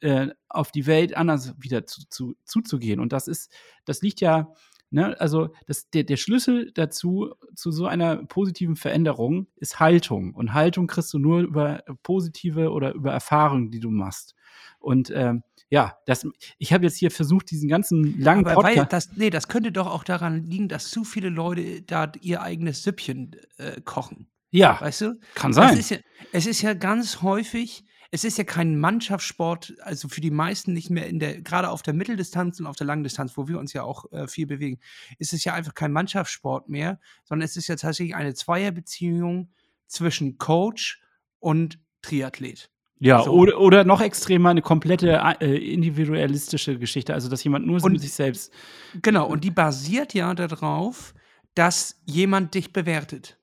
äh, 0.00 0.28
auf 0.48 0.72
die 0.72 0.86
Welt 0.86 1.14
anders 1.14 1.54
wieder 1.58 1.84
zu, 1.84 2.08
zu, 2.08 2.34
zuzugehen. 2.44 3.00
Und 3.00 3.12
das 3.12 3.28
ist, 3.28 3.52
das 3.84 4.00
liegt 4.00 4.22
ja, 4.22 4.50
ne, 4.90 5.14
also 5.20 5.50
das, 5.66 5.90
der, 5.90 6.04
der 6.04 6.16
Schlüssel 6.16 6.72
dazu, 6.72 7.34
zu 7.54 7.70
so 7.70 7.86
einer 7.86 8.16
positiven 8.16 8.76
Veränderung, 8.76 9.46
ist 9.56 9.78
Haltung. 9.78 10.34
Und 10.34 10.54
Haltung 10.54 10.86
kriegst 10.86 11.12
du 11.12 11.18
nur 11.18 11.40
über 11.40 11.82
positive 12.02 12.70
oder 12.70 12.94
über 12.94 13.12
Erfahrungen, 13.12 13.70
die 13.70 13.80
du 13.80 13.90
machst. 13.90 14.34
Und 14.78 15.12
ähm, 15.14 15.42
ja, 15.68 15.98
das, 16.06 16.26
ich 16.56 16.72
habe 16.72 16.84
jetzt 16.84 16.96
hier 16.96 17.10
versucht, 17.10 17.50
diesen 17.50 17.68
ganzen 17.68 18.18
langen 18.18 18.46
Aber 18.46 18.62
Podcast. 18.62 18.92
Das, 18.92 19.16
nee, 19.16 19.28
das 19.28 19.48
könnte 19.48 19.70
doch 19.70 19.86
auch 19.86 20.04
daran 20.04 20.44
liegen, 20.44 20.68
dass 20.68 20.88
zu 20.88 21.04
viele 21.04 21.28
Leute 21.28 21.82
da 21.82 22.10
ihr 22.22 22.40
eigenes 22.40 22.82
Süppchen 22.84 23.36
äh, 23.58 23.82
kochen. 23.82 24.28
Ja. 24.56 24.80
Weißt 24.80 25.02
du? 25.02 25.20
Kann 25.34 25.52
sein. 25.52 25.74
Es 25.74 25.78
ist, 25.78 25.90
ja, 25.90 25.98
es 26.32 26.46
ist 26.46 26.62
ja 26.62 26.74
ganz 26.74 27.22
häufig, 27.22 27.84
es 28.10 28.24
ist 28.24 28.38
ja 28.38 28.44
kein 28.44 28.78
Mannschaftssport, 28.78 29.74
also 29.82 30.08
für 30.08 30.22
die 30.22 30.30
meisten 30.30 30.72
nicht 30.72 30.88
mehr 30.88 31.06
in 31.06 31.18
der, 31.18 31.42
gerade 31.42 31.68
auf 31.68 31.82
der 31.82 31.92
Mitteldistanz 31.92 32.58
und 32.58 32.66
auf 32.66 32.76
der 32.76 32.86
Langdistanz, 32.86 33.36
wo 33.36 33.48
wir 33.48 33.58
uns 33.58 33.74
ja 33.74 33.82
auch 33.82 34.10
äh, 34.12 34.26
viel 34.28 34.46
bewegen, 34.46 34.78
ist 35.18 35.34
es 35.34 35.44
ja 35.44 35.52
einfach 35.52 35.74
kein 35.74 35.92
Mannschaftssport 35.92 36.68
mehr, 36.70 36.98
sondern 37.24 37.44
es 37.44 37.56
ist 37.56 37.68
ja 37.68 37.76
tatsächlich 37.76 38.14
eine 38.14 38.34
Zweierbeziehung 38.34 39.52
zwischen 39.86 40.38
Coach 40.38 41.02
und 41.38 41.78
Triathlet. 42.00 42.70
Ja, 42.98 43.24
so. 43.24 43.32
oder, 43.32 43.60
oder 43.60 43.84
noch 43.84 44.00
extremer 44.00 44.48
eine 44.48 44.62
komplette 44.62 45.20
äh, 45.40 45.74
individualistische 45.74 46.78
Geschichte, 46.78 47.12
also 47.12 47.28
dass 47.28 47.44
jemand 47.44 47.66
nur 47.66 47.84
und, 47.84 48.00
sich 48.00 48.14
selbst. 48.14 48.54
Genau, 49.02 49.26
und 49.26 49.44
die 49.44 49.50
basiert 49.50 50.14
ja 50.14 50.32
darauf, 50.32 51.12
dass 51.54 52.00
jemand 52.06 52.54
dich 52.54 52.72
bewertet 52.72 53.36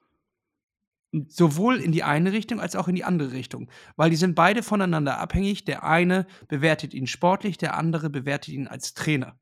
sowohl 1.28 1.78
in 1.78 1.92
die 1.92 2.04
eine 2.04 2.32
Richtung 2.32 2.60
als 2.60 2.76
auch 2.76 2.88
in 2.88 2.96
die 2.96 3.04
andere 3.04 3.32
Richtung, 3.32 3.70
weil 3.96 4.10
die 4.10 4.16
sind 4.16 4.36
beide 4.36 4.64
voneinander 4.64 5.20
abhängig. 5.20 5.66
Der 5.66 5.84
eine 5.84 6.26
bewertet 6.48 6.94
ihn 6.94 7.08
sportlich, 7.08 7.58
der 7.58 7.78
andere 7.78 8.10
bewertet 8.10 8.54
ihn 8.54 8.68
als 8.68 8.94
Trainer. 8.94 9.38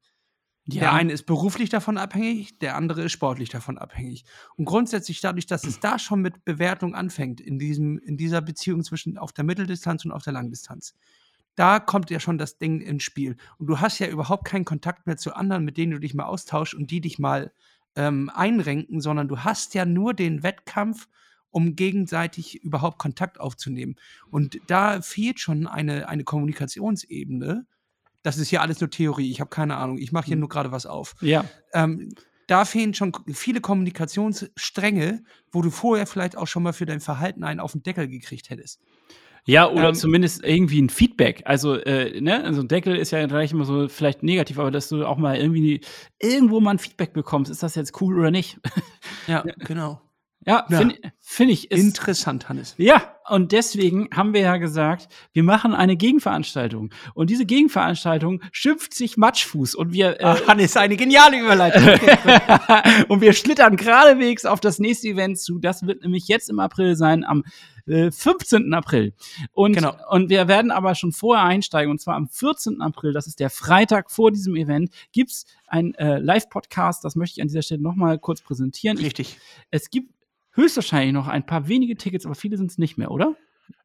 Ja. 0.65 0.81
Der 0.81 0.93
eine 0.93 1.11
ist 1.11 1.25
beruflich 1.25 1.69
davon 1.69 1.97
abhängig, 1.97 2.59
der 2.59 2.75
andere 2.75 3.03
ist 3.03 3.13
sportlich 3.13 3.49
davon 3.49 3.77
abhängig. 3.77 4.25
Und 4.57 4.65
grundsätzlich 4.65 5.19
dadurch, 5.19 5.47
dass 5.47 5.63
es 5.63 5.79
da 5.79 5.97
schon 5.97 6.21
mit 6.21 6.45
Bewertung 6.45 6.93
anfängt, 6.93 7.41
in, 7.41 7.57
diesem, 7.57 7.97
in 7.97 8.15
dieser 8.15 8.41
Beziehung 8.41 8.83
zwischen 8.83 9.17
auf 9.17 9.33
der 9.33 9.43
Mitteldistanz 9.43 10.05
und 10.05 10.11
auf 10.11 10.23
der 10.23 10.33
Langdistanz, 10.33 10.93
da 11.55 11.79
kommt 11.79 12.09
ja 12.11 12.19
schon 12.19 12.37
das 12.37 12.57
Ding 12.57 12.79
ins 12.79 13.03
Spiel. 13.03 13.37
Und 13.57 13.67
du 13.67 13.79
hast 13.79 13.99
ja 13.99 14.07
überhaupt 14.07 14.45
keinen 14.45 14.65
Kontakt 14.65 15.07
mehr 15.07 15.17
zu 15.17 15.33
anderen, 15.33 15.65
mit 15.65 15.77
denen 15.77 15.93
du 15.93 15.99
dich 15.99 16.13
mal 16.13 16.25
austauschst 16.25 16.75
und 16.75 16.91
die 16.91 17.01
dich 17.01 17.17
mal 17.17 17.51
ähm, 17.95 18.29
einrenken, 18.33 19.01
sondern 19.01 19.27
du 19.27 19.39
hast 19.39 19.73
ja 19.73 19.85
nur 19.85 20.13
den 20.13 20.43
Wettkampf 20.43 21.07
um 21.51 21.75
gegenseitig 21.75 22.63
überhaupt 22.63 22.97
Kontakt 22.97 23.39
aufzunehmen. 23.39 23.95
Und 24.29 24.59
da 24.67 25.01
fehlt 25.01 25.39
schon 25.39 25.67
eine, 25.67 26.09
eine 26.09 26.23
Kommunikationsebene. 26.23 27.65
Das 28.23 28.37
ist 28.37 28.51
ja 28.51 28.61
alles 28.61 28.79
nur 28.79 28.89
Theorie, 28.89 29.31
ich 29.31 29.39
habe 29.39 29.49
keine 29.49 29.77
Ahnung, 29.77 29.97
ich 29.97 30.11
mache 30.11 30.25
hier 30.25 30.33
hm. 30.33 30.41
nur 30.41 30.49
gerade 30.49 30.71
was 30.71 30.85
auf. 30.85 31.15
Ja. 31.21 31.45
Ähm, 31.73 32.13
da 32.47 32.65
fehlen 32.65 32.93
schon 32.93 33.13
viele 33.31 33.61
Kommunikationsstränge, 33.61 35.23
wo 35.51 35.61
du 35.61 35.69
vorher 35.69 36.05
vielleicht 36.05 36.37
auch 36.37 36.47
schon 36.47 36.63
mal 36.63 36.73
für 36.73 36.85
dein 36.85 36.99
Verhalten 36.99 37.43
einen 37.43 37.59
auf 37.59 37.71
den 37.71 37.83
Deckel 37.83 38.07
gekriegt 38.07 38.49
hättest. 38.49 38.81
Ja, 39.45 39.69
oder 39.69 39.89
ähm, 39.89 39.95
zumindest 39.95 40.43
irgendwie 40.43 40.81
ein 40.81 40.89
Feedback. 40.89 41.41
Also, 41.45 41.75
äh, 41.75 42.21
ne, 42.21 42.43
also 42.43 42.61
ein 42.61 42.67
Deckel 42.67 42.95
ist 42.95 43.11
ja 43.11 43.25
gleich 43.25 43.51
immer 43.51 43.65
so 43.65 43.87
vielleicht 43.87 44.21
negativ, 44.21 44.59
aber 44.59 44.69
dass 44.69 44.89
du 44.89 45.05
auch 45.05 45.17
mal 45.17 45.37
irgendwie 45.37 45.81
irgendwo 46.19 46.59
mal 46.59 46.71
ein 46.71 46.79
Feedback 46.79 47.13
bekommst, 47.13 47.49
ist 47.49 47.63
das 47.63 47.75
jetzt 47.75 47.99
cool 48.01 48.19
oder 48.19 48.31
nicht? 48.31 48.59
Ja, 49.27 49.43
genau. 49.59 50.01
Ja, 50.45 50.65
ja. 50.69 50.77
finde 50.79 50.95
find 51.19 51.51
ich. 51.51 51.69
Ist, 51.69 51.79
Interessant, 51.79 52.49
Hannes. 52.49 52.73
Ja, 52.77 53.15
und 53.29 53.51
deswegen 53.51 54.09
haben 54.13 54.33
wir 54.33 54.41
ja 54.41 54.57
gesagt, 54.57 55.07
wir 55.33 55.43
machen 55.43 55.75
eine 55.75 55.95
Gegenveranstaltung. 55.95 56.91
Und 57.13 57.29
diese 57.29 57.45
Gegenveranstaltung 57.45 58.41
schimpft 58.51 58.95
sich 58.95 59.17
Matschfuß. 59.17 59.75
Und 59.75 59.93
wir. 59.93 60.19
Äh, 60.19 60.23
Ach, 60.23 60.47
Hannes, 60.47 60.75
eine 60.77 60.97
geniale 60.97 61.39
Überleitung. 61.39 61.83
und 63.07 63.21
wir 63.21 63.33
schlittern 63.33 63.75
geradewegs 63.75 64.45
auf 64.45 64.59
das 64.59 64.79
nächste 64.79 65.09
Event 65.09 65.39
zu. 65.39 65.59
Das 65.59 65.85
wird 65.85 66.01
nämlich 66.01 66.27
jetzt 66.27 66.49
im 66.49 66.59
April 66.59 66.95
sein, 66.95 67.23
am 67.23 67.43
äh, 67.85 68.09
15. 68.09 68.73
April. 68.73 69.13
Und, 69.51 69.75
genau. 69.75 69.93
und 70.09 70.29
wir 70.29 70.47
werden 70.47 70.71
aber 70.71 70.95
schon 70.95 71.11
vorher 71.11 71.45
einsteigen. 71.45 71.91
Und 71.91 72.01
zwar 72.01 72.15
am 72.15 72.27
14. 72.29 72.81
April, 72.81 73.13
das 73.13 73.27
ist 73.27 73.39
der 73.39 73.51
Freitag 73.51 74.09
vor 74.09 74.31
diesem 74.31 74.55
Event, 74.55 74.91
gibt's 75.11 75.45
ein 75.67 75.93
äh, 75.95 76.17
Live-Podcast. 76.17 77.03
Das 77.05 77.15
möchte 77.15 77.39
ich 77.39 77.41
an 77.43 77.47
dieser 77.47 77.61
Stelle 77.61 77.81
nochmal 77.81 78.17
kurz 78.17 78.41
präsentieren. 78.41 78.97
Richtig. 78.97 79.37
Ich, 79.37 79.67
es 79.69 79.89
gibt 79.91 80.09
höchstwahrscheinlich 80.53 81.13
noch 81.13 81.27
ein 81.27 81.45
paar 81.45 81.67
wenige 81.67 81.95
Tickets, 81.95 82.25
aber 82.25 82.35
viele 82.35 82.57
sind 82.57 82.71
es 82.71 82.77
nicht 82.77 82.97
mehr, 82.97 83.11
oder? 83.11 83.35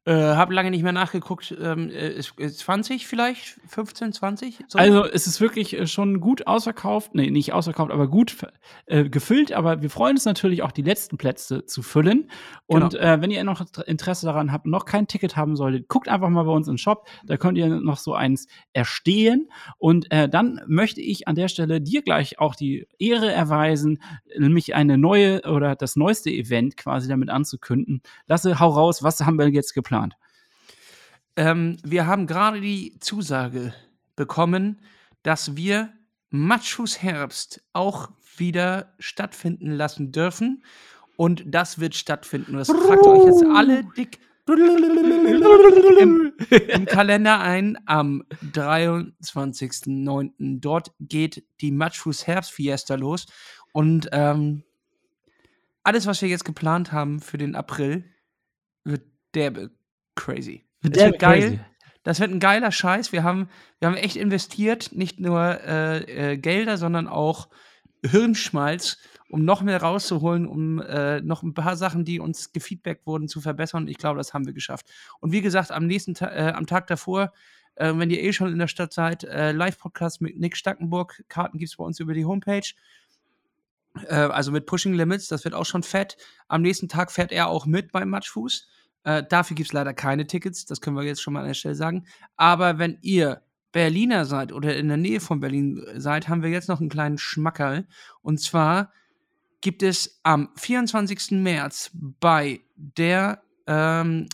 Äh, 0.06 0.36
habe 0.36 0.54
lange 0.54 0.70
nicht 0.70 0.84
mehr 0.84 0.92
nachgeguckt. 0.92 1.52
Ähm, 1.60 1.90
ist, 1.90 2.38
ist 2.38 2.60
20 2.60 3.08
vielleicht? 3.08 3.60
15, 3.66 4.12
20? 4.12 4.58
So? 4.68 4.78
Also 4.78 5.04
es 5.04 5.26
ist 5.26 5.40
wirklich 5.40 5.76
äh, 5.76 5.88
schon 5.88 6.20
gut 6.20 6.46
ausverkauft. 6.46 7.16
Nee, 7.16 7.28
nicht 7.32 7.52
ausverkauft, 7.52 7.90
aber 7.90 8.06
gut 8.06 8.36
äh, 8.86 9.08
gefüllt. 9.08 9.52
Aber 9.52 9.82
wir 9.82 9.90
freuen 9.90 10.14
uns 10.14 10.24
natürlich 10.24 10.62
auch, 10.62 10.70
die 10.70 10.82
letzten 10.82 11.18
Plätze 11.18 11.66
zu 11.66 11.82
füllen. 11.82 12.30
Und 12.66 12.92
genau. 12.92 13.02
äh, 13.02 13.20
wenn 13.20 13.32
ihr 13.32 13.42
noch 13.42 13.66
Interesse 13.84 14.26
daran 14.26 14.52
habt, 14.52 14.66
noch 14.66 14.84
kein 14.84 15.08
Ticket 15.08 15.36
haben 15.36 15.56
solltet, 15.56 15.88
guckt 15.88 16.08
einfach 16.08 16.28
mal 16.28 16.44
bei 16.44 16.52
uns 16.52 16.68
im 16.68 16.78
Shop. 16.78 17.08
Da 17.24 17.36
könnt 17.36 17.58
ihr 17.58 17.66
noch 17.66 17.96
so 17.96 18.14
eins 18.14 18.46
erstehen. 18.72 19.50
Und 19.76 20.12
äh, 20.12 20.28
dann 20.28 20.60
möchte 20.68 21.00
ich 21.00 21.26
an 21.26 21.34
der 21.34 21.48
Stelle 21.48 21.80
dir 21.80 22.02
gleich 22.02 22.38
auch 22.38 22.54
die 22.54 22.86
Ehre 23.00 23.32
erweisen, 23.32 24.00
nämlich 24.38 24.76
eine 24.76 24.98
neue 24.98 25.42
oder 25.50 25.74
das 25.74 25.96
neueste 25.96 26.30
Event 26.30 26.76
quasi 26.76 27.08
damit 27.08 27.28
anzukünden. 27.28 28.02
Lasse, 28.28 28.60
hau 28.60 28.68
raus, 28.68 29.02
was 29.02 29.20
haben 29.26 29.36
wir 29.36 29.48
jetzt 29.48 29.74
geplant? 29.74 29.95
Ähm, 31.36 31.76
wir 31.84 32.06
haben 32.06 32.26
gerade 32.26 32.60
die 32.60 32.98
Zusage 33.00 33.74
bekommen, 34.16 34.80
dass 35.22 35.56
wir 35.56 35.92
Matschus 36.30 37.02
Herbst 37.02 37.62
auch 37.72 38.10
wieder 38.36 38.94
stattfinden 38.98 39.70
lassen 39.70 40.12
dürfen. 40.12 40.62
Und 41.16 41.44
das 41.46 41.78
wird 41.78 41.94
stattfinden. 41.94 42.52
Das 42.54 42.68
tragt 42.68 43.06
euch 43.06 43.26
jetzt 43.26 43.44
alle 43.46 43.84
dick 43.96 44.18
im, 44.48 46.32
im 46.68 46.86
Kalender 46.86 47.40
ein 47.40 47.76
am 47.86 48.22
23.09. 48.52 50.60
Dort 50.60 50.92
geht 51.00 51.42
die 51.60 51.72
Matschfuß 51.72 52.28
Herbstfiesta 52.28 52.94
los. 52.94 53.26
Und 53.72 54.08
ähm, 54.12 54.62
alles, 55.82 56.06
was 56.06 56.22
wir 56.22 56.28
jetzt 56.28 56.44
geplant 56.44 56.92
haben 56.92 57.18
für 57.20 57.38
den 57.38 57.56
April, 57.56 58.04
wird 58.84 59.02
derbe 59.34 59.72
crazy. 60.16 60.64
Das 60.82 61.04
wird 61.04 61.18
geil. 61.20 61.40
Crazy. 61.40 61.60
Das 62.06 62.20
wird 62.20 62.30
ein 62.30 62.38
geiler 62.38 62.70
Scheiß. 62.70 63.10
Wir 63.10 63.24
haben, 63.24 63.48
wir 63.80 63.88
haben 63.88 63.96
echt 63.96 64.14
investiert, 64.14 64.92
nicht 64.92 65.18
nur 65.18 65.40
äh, 65.40 66.34
äh, 66.34 66.36
Gelder, 66.36 66.78
sondern 66.78 67.08
auch 67.08 67.48
Hirnschmalz, 68.04 68.98
um 69.28 69.44
noch 69.44 69.60
mehr 69.60 69.82
rauszuholen, 69.82 70.46
um 70.46 70.80
äh, 70.80 71.20
noch 71.20 71.42
ein 71.42 71.52
paar 71.52 71.76
Sachen, 71.76 72.04
die 72.04 72.20
uns 72.20 72.52
gefeedbackt 72.52 73.08
wurden, 73.08 73.26
zu 73.26 73.40
verbessern. 73.40 73.88
Ich 73.88 73.98
glaube, 73.98 74.18
das 74.18 74.34
haben 74.34 74.46
wir 74.46 74.52
geschafft. 74.52 74.86
Und 75.18 75.32
wie 75.32 75.40
gesagt, 75.42 75.72
am 75.72 75.88
nächsten 75.88 76.14
Ta 76.14 76.28
äh, 76.28 76.52
am 76.52 76.68
Tag 76.68 76.86
davor, 76.86 77.32
äh, 77.74 77.92
wenn 77.96 78.10
ihr 78.10 78.22
eh 78.22 78.32
schon 78.32 78.52
in 78.52 78.58
der 78.60 78.68
Stadt 78.68 78.92
seid, 78.92 79.24
äh, 79.24 79.50
Live-Podcast 79.50 80.20
mit 80.20 80.38
Nick 80.38 80.56
Stackenburg. 80.56 81.24
Karten 81.28 81.58
gibt 81.58 81.70
es 81.70 81.76
bei 81.76 81.84
uns 81.84 81.98
über 81.98 82.14
die 82.14 82.24
Homepage. 82.24 82.72
also 84.08 84.52
mit 84.52 84.66
Pushing 84.66 84.94
Limits, 84.94 85.26
das 85.26 85.44
wird 85.44 85.54
auch 85.54 85.64
schon 85.64 85.82
fett. 85.82 86.18
Am 86.46 86.62
nächsten 86.62 86.86
Tag 86.86 87.10
fährt 87.10 87.32
er 87.32 87.48
auch 87.48 87.66
mit 87.66 87.90
beim 87.90 88.10
Matschfuß. 88.10 88.68
Äh, 89.06 89.22
dafür 89.22 89.54
gibt 89.54 89.68
es 89.68 89.72
leider 89.72 89.94
keine 89.94 90.26
Tickets, 90.26 90.66
das 90.66 90.80
können 90.80 90.96
wir 90.96 91.04
jetzt 91.04 91.22
schon 91.22 91.32
mal 91.32 91.40
an 91.40 91.46
der 91.46 91.54
Stelle 91.54 91.76
sagen. 91.76 92.06
Aber 92.36 92.78
wenn 92.78 92.98
ihr 93.02 93.40
Berliner 93.70 94.24
seid 94.24 94.52
oder 94.52 94.76
in 94.76 94.88
der 94.88 94.96
Nähe 94.96 95.20
von 95.20 95.38
Berlin 95.38 95.80
seid, 95.94 96.28
haben 96.28 96.42
wir 96.42 96.50
jetzt 96.50 96.68
noch 96.68 96.80
einen 96.80 96.88
kleinen 96.88 97.16
Schmackerl. 97.16 97.86
Und 98.22 98.40
zwar 98.40 98.92
gibt 99.60 99.84
es 99.84 100.18
am 100.24 100.48
24. 100.56 101.30
März 101.42 101.92
bei 101.94 102.62
der 102.74 103.42
ähm, 103.68 104.26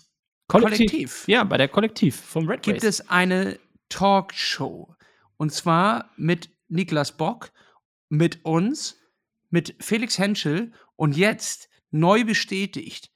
Kollektiv. 0.49 0.91
Kollektiv. 0.91 1.29
Ja, 1.29 1.45
bei 1.45 1.59
der 1.59 1.69
Kollektiv 1.69 2.17
vom 2.17 2.49
Red 2.49 2.63
Gibt 2.63 2.83
Race. 2.83 3.01
es 3.01 3.09
eine 3.11 3.59
Talkshow. 3.91 4.95
Und 5.37 5.53
zwar 5.53 6.11
mit 6.17 6.49
Niklas 6.69 7.13
Bock, 7.13 7.53
mit 8.09 8.43
uns, 8.47 8.99
mit 9.51 9.75
Felix 9.81 10.19
Henschel 10.19 10.73
und 10.97 11.15
jetzt 11.15 11.69
neu 11.91 12.25
bestätigt 12.25 13.12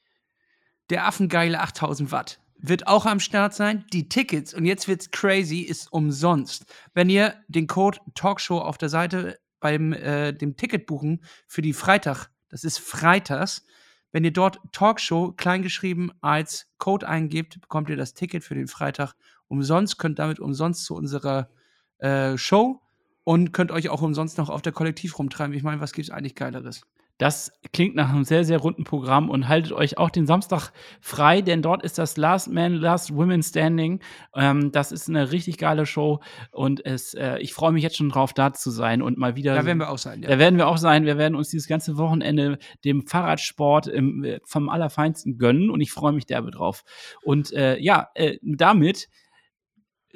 der 0.91 1.07
affengeile 1.07 1.61
8000 1.61 2.13
Watt 2.13 2.41
wird 2.59 2.87
auch 2.87 3.07
am 3.07 3.21
Start 3.21 3.55
sein. 3.55 3.85
Die 3.93 4.09
Tickets, 4.09 4.55
und 4.55 4.65
jetzt 4.65 4.89
wird's 4.89 5.11
crazy, 5.11 5.61
ist 5.61 5.93
umsonst. 5.93 6.65
Wenn 6.95 7.11
ihr 7.11 7.35
den 7.49 7.67
Code 7.67 7.99
Talkshow 8.15 8.59
auf 8.59 8.79
der 8.79 8.89
Seite 8.89 9.39
beim 9.61 9.93
äh, 9.93 10.33
dem 10.33 10.57
Ticket 10.57 10.87
buchen 10.87 11.23
für 11.47 11.63
die 11.63 11.73
Freitag, 11.73 12.29
das 12.49 12.65
ist 12.65 12.79
freitags, 12.79 13.67
wenn 14.13 14.25
ihr 14.25 14.33
dort 14.33 14.61
Talkshow 14.73 15.33
kleingeschrieben 15.33 16.13
als 16.23 16.69
Code 16.79 17.07
eingebt, 17.07 17.61
bekommt 17.61 17.91
ihr 17.91 17.97
das 17.97 18.15
Ticket 18.15 18.45
für 18.45 18.55
den 18.55 18.69
Freitag 18.69 19.15
umsonst, 19.49 19.99
könnt 19.99 20.19
damit 20.19 20.41
umsonst 20.41 20.85
zu 20.85 20.95
unserer 20.95 21.51
äh, 21.99 22.39
Show 22.39 22.81
und 23.25 23.53
könnt 23.53 23.73
euch 23.73 23.89
auch 23.89 24.03
umsonst 24.03 24.39
noch 24.39 24.49
auf 24.49 24.63
der 24.63 24.73
Kollektiv 24.73 25.19
rumtreiben. 25.19 25.55
Ich 25.55 25.63
meine, 25.63 25.81
was 25.81 25.93
gibt's 25.93 26.11
eigentlich 26.11 26.35
Geileres? 26.35 26.87
Das 27.19 27.53
klingt 27.73 27.95
nach 27.95 28.11
einem 28.11 28.25
sehr, 28.25 28.45
sehr 28.45 28.59
runden 28.59 28.85
Programm 28.85 29.31
und 29.31 29.49
haltet 29.49 29.73
euch 29.73 29.97
auch 29.97 30.11
den 30.11 30.27
Samstag 30.27 30.71
frei, 31.01 31.41
denn 31.41 31.63
dort 31.63 31.83
ist 31.83 31.99
das 31.99 32.17
Last 32.17 32.51
Man, 32.51 32.75
Last 32.75 33.15
Women 33.15 33.43
Standing. 33.43 34.01
Ähm, 34.35 34.71
das 34.71 34.93
ist 34.93 35.09
eine 35.09 35.33
richtig 35.33 35.57
geile 35.59 35.87
Show 35.87 36.21
und 36.53 36.85
es, 36.85 37.15
äh, 37.15 37.39
ich 37.39 37.55
freue 37.55 37.73
mich 37.73 37.83
jetzt 37.83 37.97
schon 37.97 38.11
drauf, 38.11 38.35
da 38.35 38.53
zu 38.53 38.71
sein 38.71 39.01
und 39.01 39.17
mal 39.17 39.35
wieder. 39.35 39.55
Da 39.55 39.65
werden 39.65 39.79
wir 39.79 39.91
auch 39.91 39.99
sein, 39.99 40.23
ja. 40.23 40.29
Da 40.29 40.39
werden 40.39 40.59
wir 40.59 40.69
auch 40.69 40.79
sein. 40.79 41.07
Wir 41.07 41.17
werden 41.17 41.35
uns 41.35 41.49
dieses 41.49 41.69
ganze 41.69 41.97
Wochenende 41.97 42.59
dem 42.85 43.07
Fahrradsport 43.07 43.87
im, 43.87 44.25
äh, 44.25 44.41
vom 44.45 44.69
Allerfeinsten 44.69 45.39
gönnen 45.39 45.71
und 45.71 45.81
ich 45.81 45.93
freue 45.93 46.13
mich 46.13 46.27
derbe 46.27 46.51
drauf. 46.51 46.85
Und 47.23 47.53
äh, 47.53 47.79
ja, 47.79 48.09
äh, 48.15 48.39
damit 48.43 49.09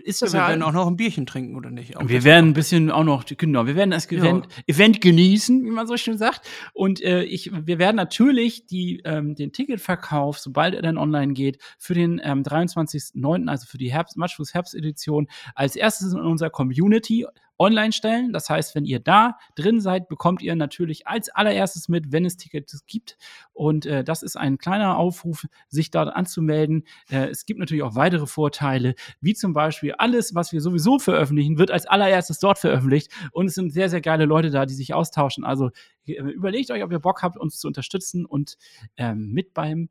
ist 0.01 0.22
das 0.22 0.32
ja, 0.32 0.38
wir 0.38 0.42
ja, 0.42 0.48
werden 0.51 0.62
auch 0.62 0.72
noch 0.72 0.86
ein 0.86 0.96
Bierchen 0.96 1.26
trinken, 1.26 1.57
oder 1.57 1.70
nicht? 1.70 1.96
Auch 1.96 2.09
wir 2.09 2.24
werden 2.24 2.51
ein 2.51 2.55
bisschen 2.55 2.90
auch 2.90 3.05
noch, 3.05 3.24
genau, 3.26 3.66
wir 3.66 3.76
werden 3.76 3.90
das 3.90 4.11
Event, 4.11 4.48
Event 4.66 5.01
genießen, 5.01 5.64
wie 5.64 5.70
man 5.70 5.86
so 5.86 5.96
schön 5.96 6.18
sagt. 6.18 6.48
Und 6.72 7.03
äh, 7.03 7.22
ich, 7.22 7.51
wir 7.53 7.78
werden 7.78 7.96
natürlich 7.96 8.66
die, 8.66 9.03
ähm, 9.05 9.34
den 9.34 9.53
Ticketverkauf, 9.53 10.38
sobald 10.38 10.74
er 10.74 10.82
dann 10.82 10.98
online 10.98 11.32
geht, 11.32 11.59
für 11.78 11.94
den 11.94 12.20
ähm, 12.22 12.42
23.09., 12.42 13.48
also 13.48 13.66
für 13.66 13.78
die 13.78 13.92
Herbst, 13.92 14.16
Matchfuß 14.16 14.55
Herbstedition, 14.55 15.28
als 15.55 15.76
erstes 15.76 16.12
in 16.12 16.20
unserer 16.20 16.51
Community 16.51 17.26
online 17.61 17.92
stellen. 17.92 18.32
Das 18.32 18.48
heißt, 18.48 18.74
wenn 18.74 18.86
ihr 18.86 19.00
da 19.00 19.38
drin 19.54 19.80
seid, 19.80 20.08
bekommt 20.08 20.40
ihr 20.40 20.56
natürlich 20.56 21.06
als 21.06 21.28
allererstes 21.28 21.88
mit, 21.88 22.11
wenn 22.11 22.24
es 22.24 22.38
Tickets 22.38 22.86
gibt. 22.86 23.18
Und 23.52 23.84
äh, 23.84 24.02
das 24.02 24.22
ist 24.22 24.36
ein 24.36 24.56
kleiner 24.56 24.96
Aufruf, 24.96 25.46
sich 25.68 25.90
dort 25.90 26.14
anzumelden. 26.16 26.84
Äh, 27.11 27.28
es 27.28 27.44
gibt 27.44 27.61
natürlich 27.61 27.82
auch 27.82 27.94
weitere 27.94 28.26
Vorteile, 28.26 28.94
wie 29.20 29.34
zum 29.34 29.52
Beispiel 29.52 29.92
alles, 29.92 30.34
was 30.34 30.52
wir 30.52 30.62
sowieso 30.62 30.98
veröffentlichen, 30.98 31.58
wird 31.58 31.70
als 31.70 31.86
allererstes 31.86 32.38
dort 32.38 32.58
veröffentlicht. 32.58 33.12
Und 33.30 33.46
es 33.46 33.54
sind 33.54 33.72
sehr, 33.72 33.90
sehr 33.90 34.00
geile 34.00 34.24
Leute 34.24 34.50
da, 34.50 34.64
die 34.64 34.74
sich 34.74 34.94
austauschen. 34.94 35.44
Also 35.44 35.70
äh, 36.06 36.14
überlegt 36.14 36.70
euch, 36.70 36.82
ob 36.82 36.90
ihr 36.90 36.98
Bock 36.98 37.22
habt, 37.22 37.36
uns 37.36 37.61
zu 37.61 37.68
unterstützen 37.68 38.24
und 38.24 38.56
ähm, 38.96 39.32
mit 39.32 39.52
beim, 39.52 39.90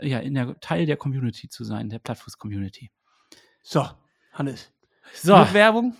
ja, 0.00 0.18
in 0.20 0.32
der 0.32 0.58
Teil 0.60 0.86
der 0.86 0.96
Community 0.96 1.50
zu 1.50 1.62
sein, 1.62 1.90
der 1.90 1.98
Plattfuß-Community. 1.98 2.90
So, 3.62 3.86
Hannes. 4.32 4.72
So, 5.12 5.36
Mit 5.36 5.52
Werbung? 5.52 5.94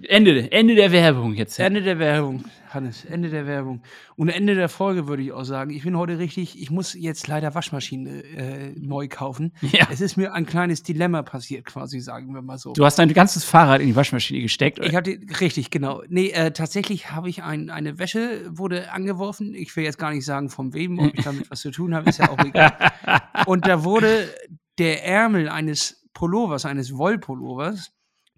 Ende, 0.00 0.50
Ende 0.50 0.74
der 0.74 0.90
Werbung 0.90 1.34
jetzt. 1.34 1.58
Ende 1.58 1.82
der 1.82 1.98
Werbung, 1.98 2.44
Hannes. 2.70 3.04
Ende 3.04 3.28
der 3.28 3.46
Werbung. 3.46 3.82
Und 4.16 4.30
Ende 4.30 4.54
der 4.54 4.70
Folge 4.70 5.06
würde 5.06 5.22
ich 5.22 5.32
auch 5.32 5.44
sagen. 5.44 5.70
Ich 5.70 5.82
bin 5.82 5.98
heute 5.98 6.18
richtig, 6.18 6.58
ich 6.58 6.70
muss 6.70 6.94
jetzt 6.94 7.28
leider 7.28 7.54
Waschmaschine 7.54 8.24
äh, 8.24 8.72
neu 8.78 9.08
kaufen. 9.08 9.52
Ja. 9.60 9.88
Es 9.90 10.00
ist 10.00 10.16
mir 10.16 10.32
ein 10.32 10.46
kleines 10.46 10.82
Dilemma 10.82 11.22
passiert, 11.22 11.66
quasi, 11.66 12.00
sagen 12.00 12.32
wir 12.34 12.40
mal 12.40 12.56
so. 12.56 12.72
Du 12.72 12.86
hast 12.86 12.98
dein 12.98 13.12
ganzes 13.12 13.44
Fahrrad 13.44 13.82
in 13.82 13.88
die 13.88 13.96
Waschmaschine 13.96 14.40
gesteckt. 14.40 14.78
Ich 14.82 14.94
hatte, 14.94 15.18
richtig, 15.40 15.70
genau. 15.70 16.02
Nee, 16.08 16.30
äh, 16.30 16.52
tatsächlich 16.52 17.10
habe 17.10 17.28
ich 17.28 17.42
ein, 17.42 17.68
eine 17.68 17.98
Wäsche, 17.98 18.46
wurde 18.48 18.92
angeworfen. 18.92 19.54
Ich 19.54 19.76
will 19.76 19.84
jetzt 19.84 19.98
gar 19.98 20.12
nicht 20.12 20.24
sagen, 20.24 20.48
von 20.48 20.72
wem, 20.72 20.98
ob 21.00 21.12
ich 21.14 21.24
damit 21.24 21.50
was 21.50 21.60
zu 21.60 21.70
tun 21.70 21.94
habe, 21.94 22.08
ist 22.08 22.18
ja 22.18 22.30
auch 22.30 22.42
egal. 22.42 22.72
Und 23.46 23.66
da 23.66 23.84
wurde 23.84 24.32
der 24.78 25.04
Ärmel 25.04 25.50
eines 25.50 26.08
Pullovers, 26.14 26.64
eines 26.64 26.96
Wollpullovers, 26.96 27.92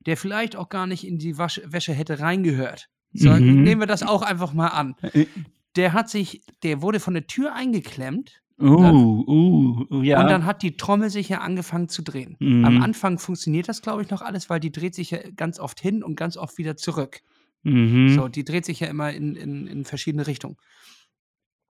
der 0.07 0.17
vielleicht 0.17 0.57
auch 0.57 0.69
gar 0.69 0.87
nicht 0.87 1.07
in 1.07 1.19
die 1.19 1.39
Wasch 1.39 1.61
Wäsche 1.65 1.93
hätte 1.93 2.21
reingehört. 2.21 2.89
So, 3.13 3.31
Mhm. 3.31 3.63
nehmen 3.63 3.81
wir 3.81 3.87
das 3.87 4.03
auch 4.03 4.23
einfach 4.23 4.53
mal 4.53 4.69
an. 4.69 4.97
Der 5.77 5.93
hat 5.93 6.09
sich, 6.11 6.43
der 6.63 6.83
wurde 6.83 7.01
von 7.01 7.15
der 7.15 7.27
Tür 7.27 7.55
eingeklemmt 7.55 8.41
Uh, 8.61 8.67
uh, 9.27 9.87
uh, 9.91 10.03
ja. 10.03 10.21
und 10.23 10.29
dann 10.31 10.45
hat 10.45 10.63
die 10.63 10.77
Trommel 10.77 11.11
sich 11.11 11.29
ja 11.29 11.39
angefangen 11.41 11.89
zu 11.89 12.03
drehen. 12.03 12.37
Mhm. 12.39 12.65
Am 12.65 12.83
Anfang 12.83 13.19
funktioniert 13.19 13.69
das, 13.69 13.83
glaube 13.83 14.03
ich, 14.03 14.11
noch 14.11 14.23
alles, 14.23 14.49
weil 14.49 14.61
die 14.61 14.71
dreht 14.71 14.95
sich 14.95 15.11
ja 15.11 15.19
ganz 15.35 15.59
oft 15.59 15.81
hin 15.81 16.05
und 16.05 16.15
ganz 16.15 16.37
oft 16.37 16.57
wieder 16.57 16.77
zurück. 16.77 17.21
mhm. 17.65 18.11
So, 18.15 18.29
die 18.29 18.45
dreht 18.45 18.65
sich 18.65 18.79
ja 18.79 18.87
immer 18.87 19.13
in, 19.13 19.35
in, 19.35 19.67
in 19.67 19.85
verschiedene 19.85 20.29
Richtungen. 20.29 20.57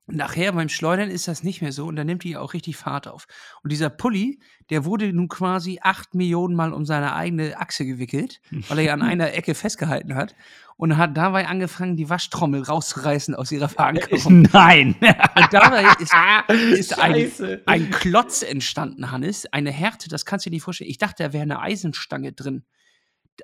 Nachher 0.06 0.52
beim 0.52 0.68
Schleudern 0.68 1.10
ist 1.10 1.28
das 1.28 1.42
nicht 1.42 1.62
mehr 1.62 1.72
so 1.72 1.86
und 1.86 1.96
dann 1.96 2.06
nimmt 2.06 2.24
die 2.24 2.36
auch 2.36 2.52
richtig 2.52 2.76
Fahrt 2.76 3.08
auf. 3.08 3.26
Und 3.62 3.72
dieser 3.72 3.88
Pulli, 3.88 4.38
der 4.68 4.84
wurde 4.84 5.10
nun 5.12 5.28
quasi 5.28 5.78
acht 5.82 6.14
Millionen 6.14 6.54
Mal 6.54 6.74
um 6.74 6.84
seine 6.84 7.14
eigene 7.14 7.58
Achse 7.58 7.86
gewickelt, 7.86 8.42
weil 8.68 8.78
er 8.78 8.84
ja 8.84 8.94
an 8.94 9.02
einer 9.02 9.32
Ecke 9.32 9.54
festgehalten 9.54 10.14
hat 10.14 10.34
und 10.76 10.96
hat 10.98 11.16
dabei 11.16 11.46
angefangen, 11.46 11.96
die 11.96 12.10
Waschtrommel 12.10 12.62
rauszureißen 12.62 13.34
aus 13.34 13.50
ihrer 13.50 13.68
Verankerung. 13.68 14.42
Nein. 14.52 14.96
Und 15.00 15.52
dabei 15.52 15.84
ist, 16.00 16.12
ist 16.78 16.98
ein, 16.98 17.30
ein 17.66 17.90
Klotz 17.90 18.42
entstanden, 18.42 19.10
Hannes. 19.10 19.46
Eine 19.52 19.70
Härte, 19.70 20.08
das 20.08 20.26
kannst 20.26 20.44
du 20.44 20.50
dir 20.50 20.56
nicht 20.56 20.64
vorstellen. 20.64 20.90
Ich 20.90 20.98
dachte, 20.98 21.22
da 21.22 21.32
wäre 21.32 21.42
eine 21.42 21.60
Eisenstange 21.60 22.32
drin. 22.32 22.64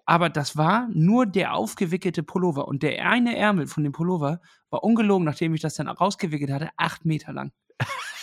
Aber 0.04 0.28
das 0.28 0.56
war 0.56 0.88
nur 0.92 1.26
der 1.26 1.54
aufgewickelte 1.54 2.22
Pullover. 2.22 2.68
Und 2.68 2.82
der 2.82 3.08
eine 3.08 3.36
Ärmel 3.36 3.66
von 3.66 3.82
dem 3.82 3.92
Pullover 3.92 4.40
war 4.70 4.84
ungelogen, 4.84 5.24
nachdem 5.24 5.54
ich 5.54 5.60
das 5.60 5.74
dann 5.74 5.88
rausgewickelt 5.88 6.50
hatte, 6.50 6.70
acht 6.76 7.04
Meter 7.04 7.32
lang. 7.32 7.52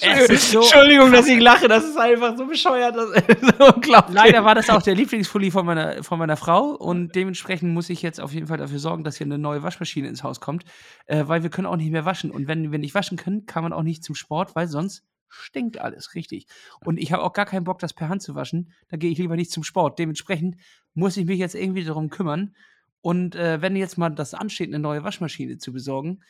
So 0.00 0.60
Entschuldigung, 0.60 1.10
dass 1.10 1.26
ich 1.26 1.40
lache. 1.40 1.66
Das 1.66 1.84
ist 1.84 1.98
einfach 1.98 2.36
so 2.36 2.46
bescheuert. 2.46 2.94
Das 2.94 3.10
ist 3.10 3.60
unglaublich. 3.60 4.14
Leider 4.14 4.44
war 4.44 4.54
das 4.54 4.70
auch 4.70 4.82
der 4.82 4.94
Lieblingspulli 4.94 5.50
von 5.50 5.66
meiner, 5.66 6.04
von 6.04 6.18
meiner 6.18 6.36
Frau 6.36 6.70
und 6.70 7.16
dementsprechend 7.16 7.74
muss 7.74 7.90
ich 7.90 8.00
jetzt 8.02 8.20
auf 8.20 8.32
jeden 8.32 8.46
Fall 8.46 8.58
dafür 8.58 8.78
sorgen, 8.78 9.02
dass 9.02 9.16
hier 9.16 9.26
eine 9.26 9.38
neue 9.38 9.62
Waschmaschine 9.62 10.08
ins 10.08 10.22
Haus 10.22 10.40
kommt, 10.40 10.64
äh, 11.06 11.24
weil 11.26 11.42
wir 11.42 11.50
können 11.50 11.66
auch 11.66 11.76
nicht 11.76 11.90
mehr 11.90 12.04
waschen. 12.04 12.30
Und 12.30 12.46
wenn 12.46 12.70
wir 12.70 12.78
nicht 12.78 12.94
waschen 12.94 13.18
können, 13.18 13.46
kann 13.46 13.64
man 13.64 13.72
auch 13.72 13.82
nicht 13.82 14.04
zum 14.04 14.14
Sport, 14.14 14.54
weil 14.54 14.68
sonst 14.68 15.02
stinkt 15.28 15.78
alles, 15.78 16.14
richtig. 16.14 16.46
Und 16.84 16.98
ich 16.98 17.12
habe 17.12 17.22
auch 17.22 17.32
gar 17.32 17.46
keinen 17.46 17.64
Bock, 17.64 17.78
das 17.78 17.94
per 17.94 18.08
Hand 18.08 18.22
zu 18.22 18.34
waschen. 18.34 18.72
Da 18.88 18.96
gehe 18.96 19.10
ich 19.10 19.18
lieber 19.18 19.36
nicht 19.36 19.50
zum 19.50 19.64
Sport. 19.64 19.98
Dementsprechend 19.98 20.56
muss 20.94 21.16
ich 21.16 21.26
mich 21.26 21.38
jetzt 21.38 21.54
irgendwie 21.54 21.84
darum 21.84 22.10
kümmern. 22.10 22.54
Und 23.00 23.36
äh, 23.36 23.62
wenn 23.62 23.76
jetzt 23.76 23.98
mal 23.98 24.10
das 24.10 24.34
ansteht, 24.34 24.68
eine 24.68 24.78
neue 24.78 25.04
Waschmaschine 25.04 25.58
zu 25.58 25.72
besorgen, 25.72 26.20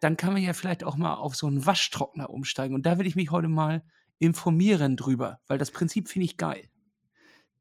dann 0.00 0.16
kann 0.16 0.32
man 0.32 0.42
ja 0.42 0.52
vielleicht 0.52 0.84
auch 0.84 0.96
mal 0.96 1.14
auf 1.14 1.36
so 1.36 1.46
einen 1.46 1.64
Waschtrockner 1.64 2.30
umsteigen. 2.30 2.74
Und 2.74 2.86
da 2.86 2.98
will 2.98 3.06
ich 3.06 3.16
mich 3.16 3.30
heute 3.30 3.48
mal 3.48 3.82
informieren 4.18 4.96
drüber, 4.96 5.40
weil 5.46 5.58
das 5.58 5.70
Prinzip 5.70 6.08
finde 6.08 6.26
ich 6.26 6.36
geil. 6.36 6.68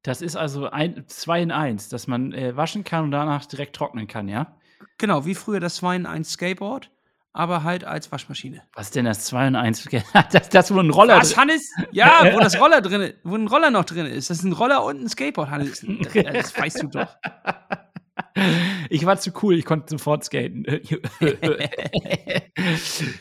Das 0.03 0.21
ist 0.21 0.35
also 0.35 0.69
ein, 0.69 1.03
zwei 1.07 1.41
in 1.41 1.51
eins, 1.51 1.89
dass 1.89 2.07
man 2.07 2.33
äh, 2.33 2.55
waschen 2.55 2.83
kann 2.83 3.05
und 3.05 3.11
danach 3.11 3.45
direkt 3.45 3.75
trocknen 3.75 4.07
kann, 4.07 4.27
ja? 4.27 4.57
Genau, 4.97 5.25
wie 5.25 5.35
früher 5.35 5.59
das 5.59 5.75
2 5.75 5.95
in 5.95 6.05
1 6.05 6.31
Skateboard, 6.31 6.91
aber 7.33 7.63
halt 7.63 7.83
als 7.83 8.11
Waschmaschine. 8.11 8.61
Was 8.73 8.91
denn 8.91 9.05
das 9.05 9.25
zwei 9.25 9.47
in 9.47 9.55
eins? 9.55 9.87
Das, 10.31 10.49
das 10.49 10.73
wo 10.73 10.79
ein 10.79 10.89
Roller. 10.89 11.17
Was, 11.17 11.37
Hannes? 11.37 11.71
Ja, 11.91 12.29
wo 12.33 12.39
das 12.39 12.59
Roller 12.59 12.81
drin, 12.81 13.13
wo 13.23 13.35
ein 13.35 13.47
Roller 13.47 13.71
noch 13.71 13.85
drin 13.85 14.05
ist. 14.05 14.29
Das 14.29 14.39
ist 14.39 14.43
ein 14.43 14.53
Roller 14.53 14.83
und 14.83 15.01
ein 15.01 15.09
Skateboard, 15.09 15.49
Hannes. 15.49 15.85
Das, 15.85 16.13
das 16.13 16.57
weißt 16.57 16.83
du 16.83 16.87
doch. 16.87 17.17
Ich 18.89 19.05
war 19.05 19.17
zu 19.17 19.31
cool, 19.41 19.57
ich 19.57 19.65
konnte 19.65 19.89
sofort 19.89 20.23
skaten. 20.23 20.65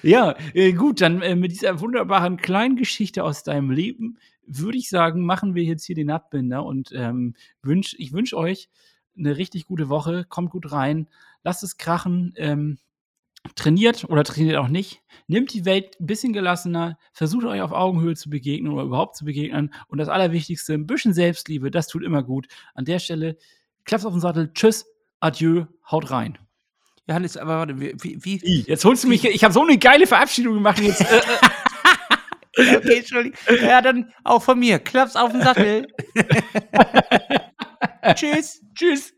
ja, 0.02 0.34
äh, 0.52 0.72
gut, 0.72 1.00
dann 1.00 1.22
äh, 1.22 1.34
mit 1.34 1.52
dieser 1.52 1.80
wunderbaren 1.80 2.36
kleinen 2.36 2.76
Geschichte 2.76 3.24
aus 3.24 3.42
deinem 3.42 3.70
Leben 3.70 4.18
würde 4.46 4.78
ich 4.78 4.88
sagen, 4.88 5.24
machen 5.24 5.54
wir 5.54 5.62
jetzt 5.64 5.84
hier 5.84 5.94
den 5.94 6.08
Nattbinder 6.08 6.64
und 6.64 6.90
ähm, 6.92 7.34
wünsch, 7.62 7.94
ich 7.98 8.12
wünsche 8.12 8.36
euch 8.36 8.68
eine 9.16 9.36
richtig 9.36 9.66
gute 9.66 9.88
Woche. 9.88 10.24
Kommt 10.28 10.50
gut 10.50 10.72
rein, 10.72 11.08
lasst 11.42 11.62
es 11.62 11.76
krachen. 11.76 12.34
Ähm, 12.36 12.78
trainiert 13.55 14.05
oder 14.05 14.24
trainiert 14.24 14.57
auch 14.57 14.68
nicht. 14.68 15.03
Nehmt 15.26 15.53
die 15.53 15.64
Welt 15.64 15.99
ein 16.01 16.07
bisschen 16.07 16.32
gelassener, 16.32 16.99
versucht 17.12 17.45
euch 17.45 17.62
auf 17.62 17.72
Augenhöhe 17.72 18.14
zu 18.14 18.30
begegnen 18.30 18.72
oder 18.72 18.84
überhaupt 18.84 19.16
zu 19.16 19.24
begegnen. 19.24 19.72
Und 19.88 19.99
das 19.99 20.09
Allerwichtigste, 20.09 20.74
ein 20.74 20.86
bisschen 20.86 21.14
Selbstliebe, 21.14 21.70
das 21.70 21.88
tut 21.88 22.03
immer 22.03 22.22
gut. 22.22 22.49
An 22.74 22.84
der 22.84 22.99
Stelle, 22.99 23.36
Klaps 23.84 24.05
auf 24.05 24.12
den 24.12 24.20
Sattel, 24.20 24.53
tschüss, 24.53 24.86
adieu, 25.20 25.64
haut 25.91 26.11
rein. 26.11 26.38
Ja, 27.07 27.14
Hannes, 27.14 27.36
aber 27.36 27.59
warte, 27.59 27.80
wie, 27.80 27.95
wie, 27.99 28.22
wie 28.22 28.64
Jetzt 28.66 28.84
holst 28.84 29.05
du 29.05 29.09
mich, 29.09 29.24
ich 29.24 29.43
habe 29.43 29.55
so 29.55 29.62
eine 29.62 29.78
geile 29.78 30.07
Verabschiedung 30.07 30.55
gemacht. 30.55 30.80
Jetzt, 30.80 31.01
äh, 31.01 31.16
äh, 31.16 31.20
Okay, 32.76 32.99
Entschuldigung. 32.99 33.38
Ja, 33.62 33.80
dann 33.80 34.12
auch 34.24 34.43
von 34.43 34.59
mir. 34.59 34.78
Klaps 34.78 35.16
auf 35.16 35.32
den 35.32 35.43
Sattel. 35.43 35.86
Tschüss. 38.14 38.61
tschüss. 38.74 39.14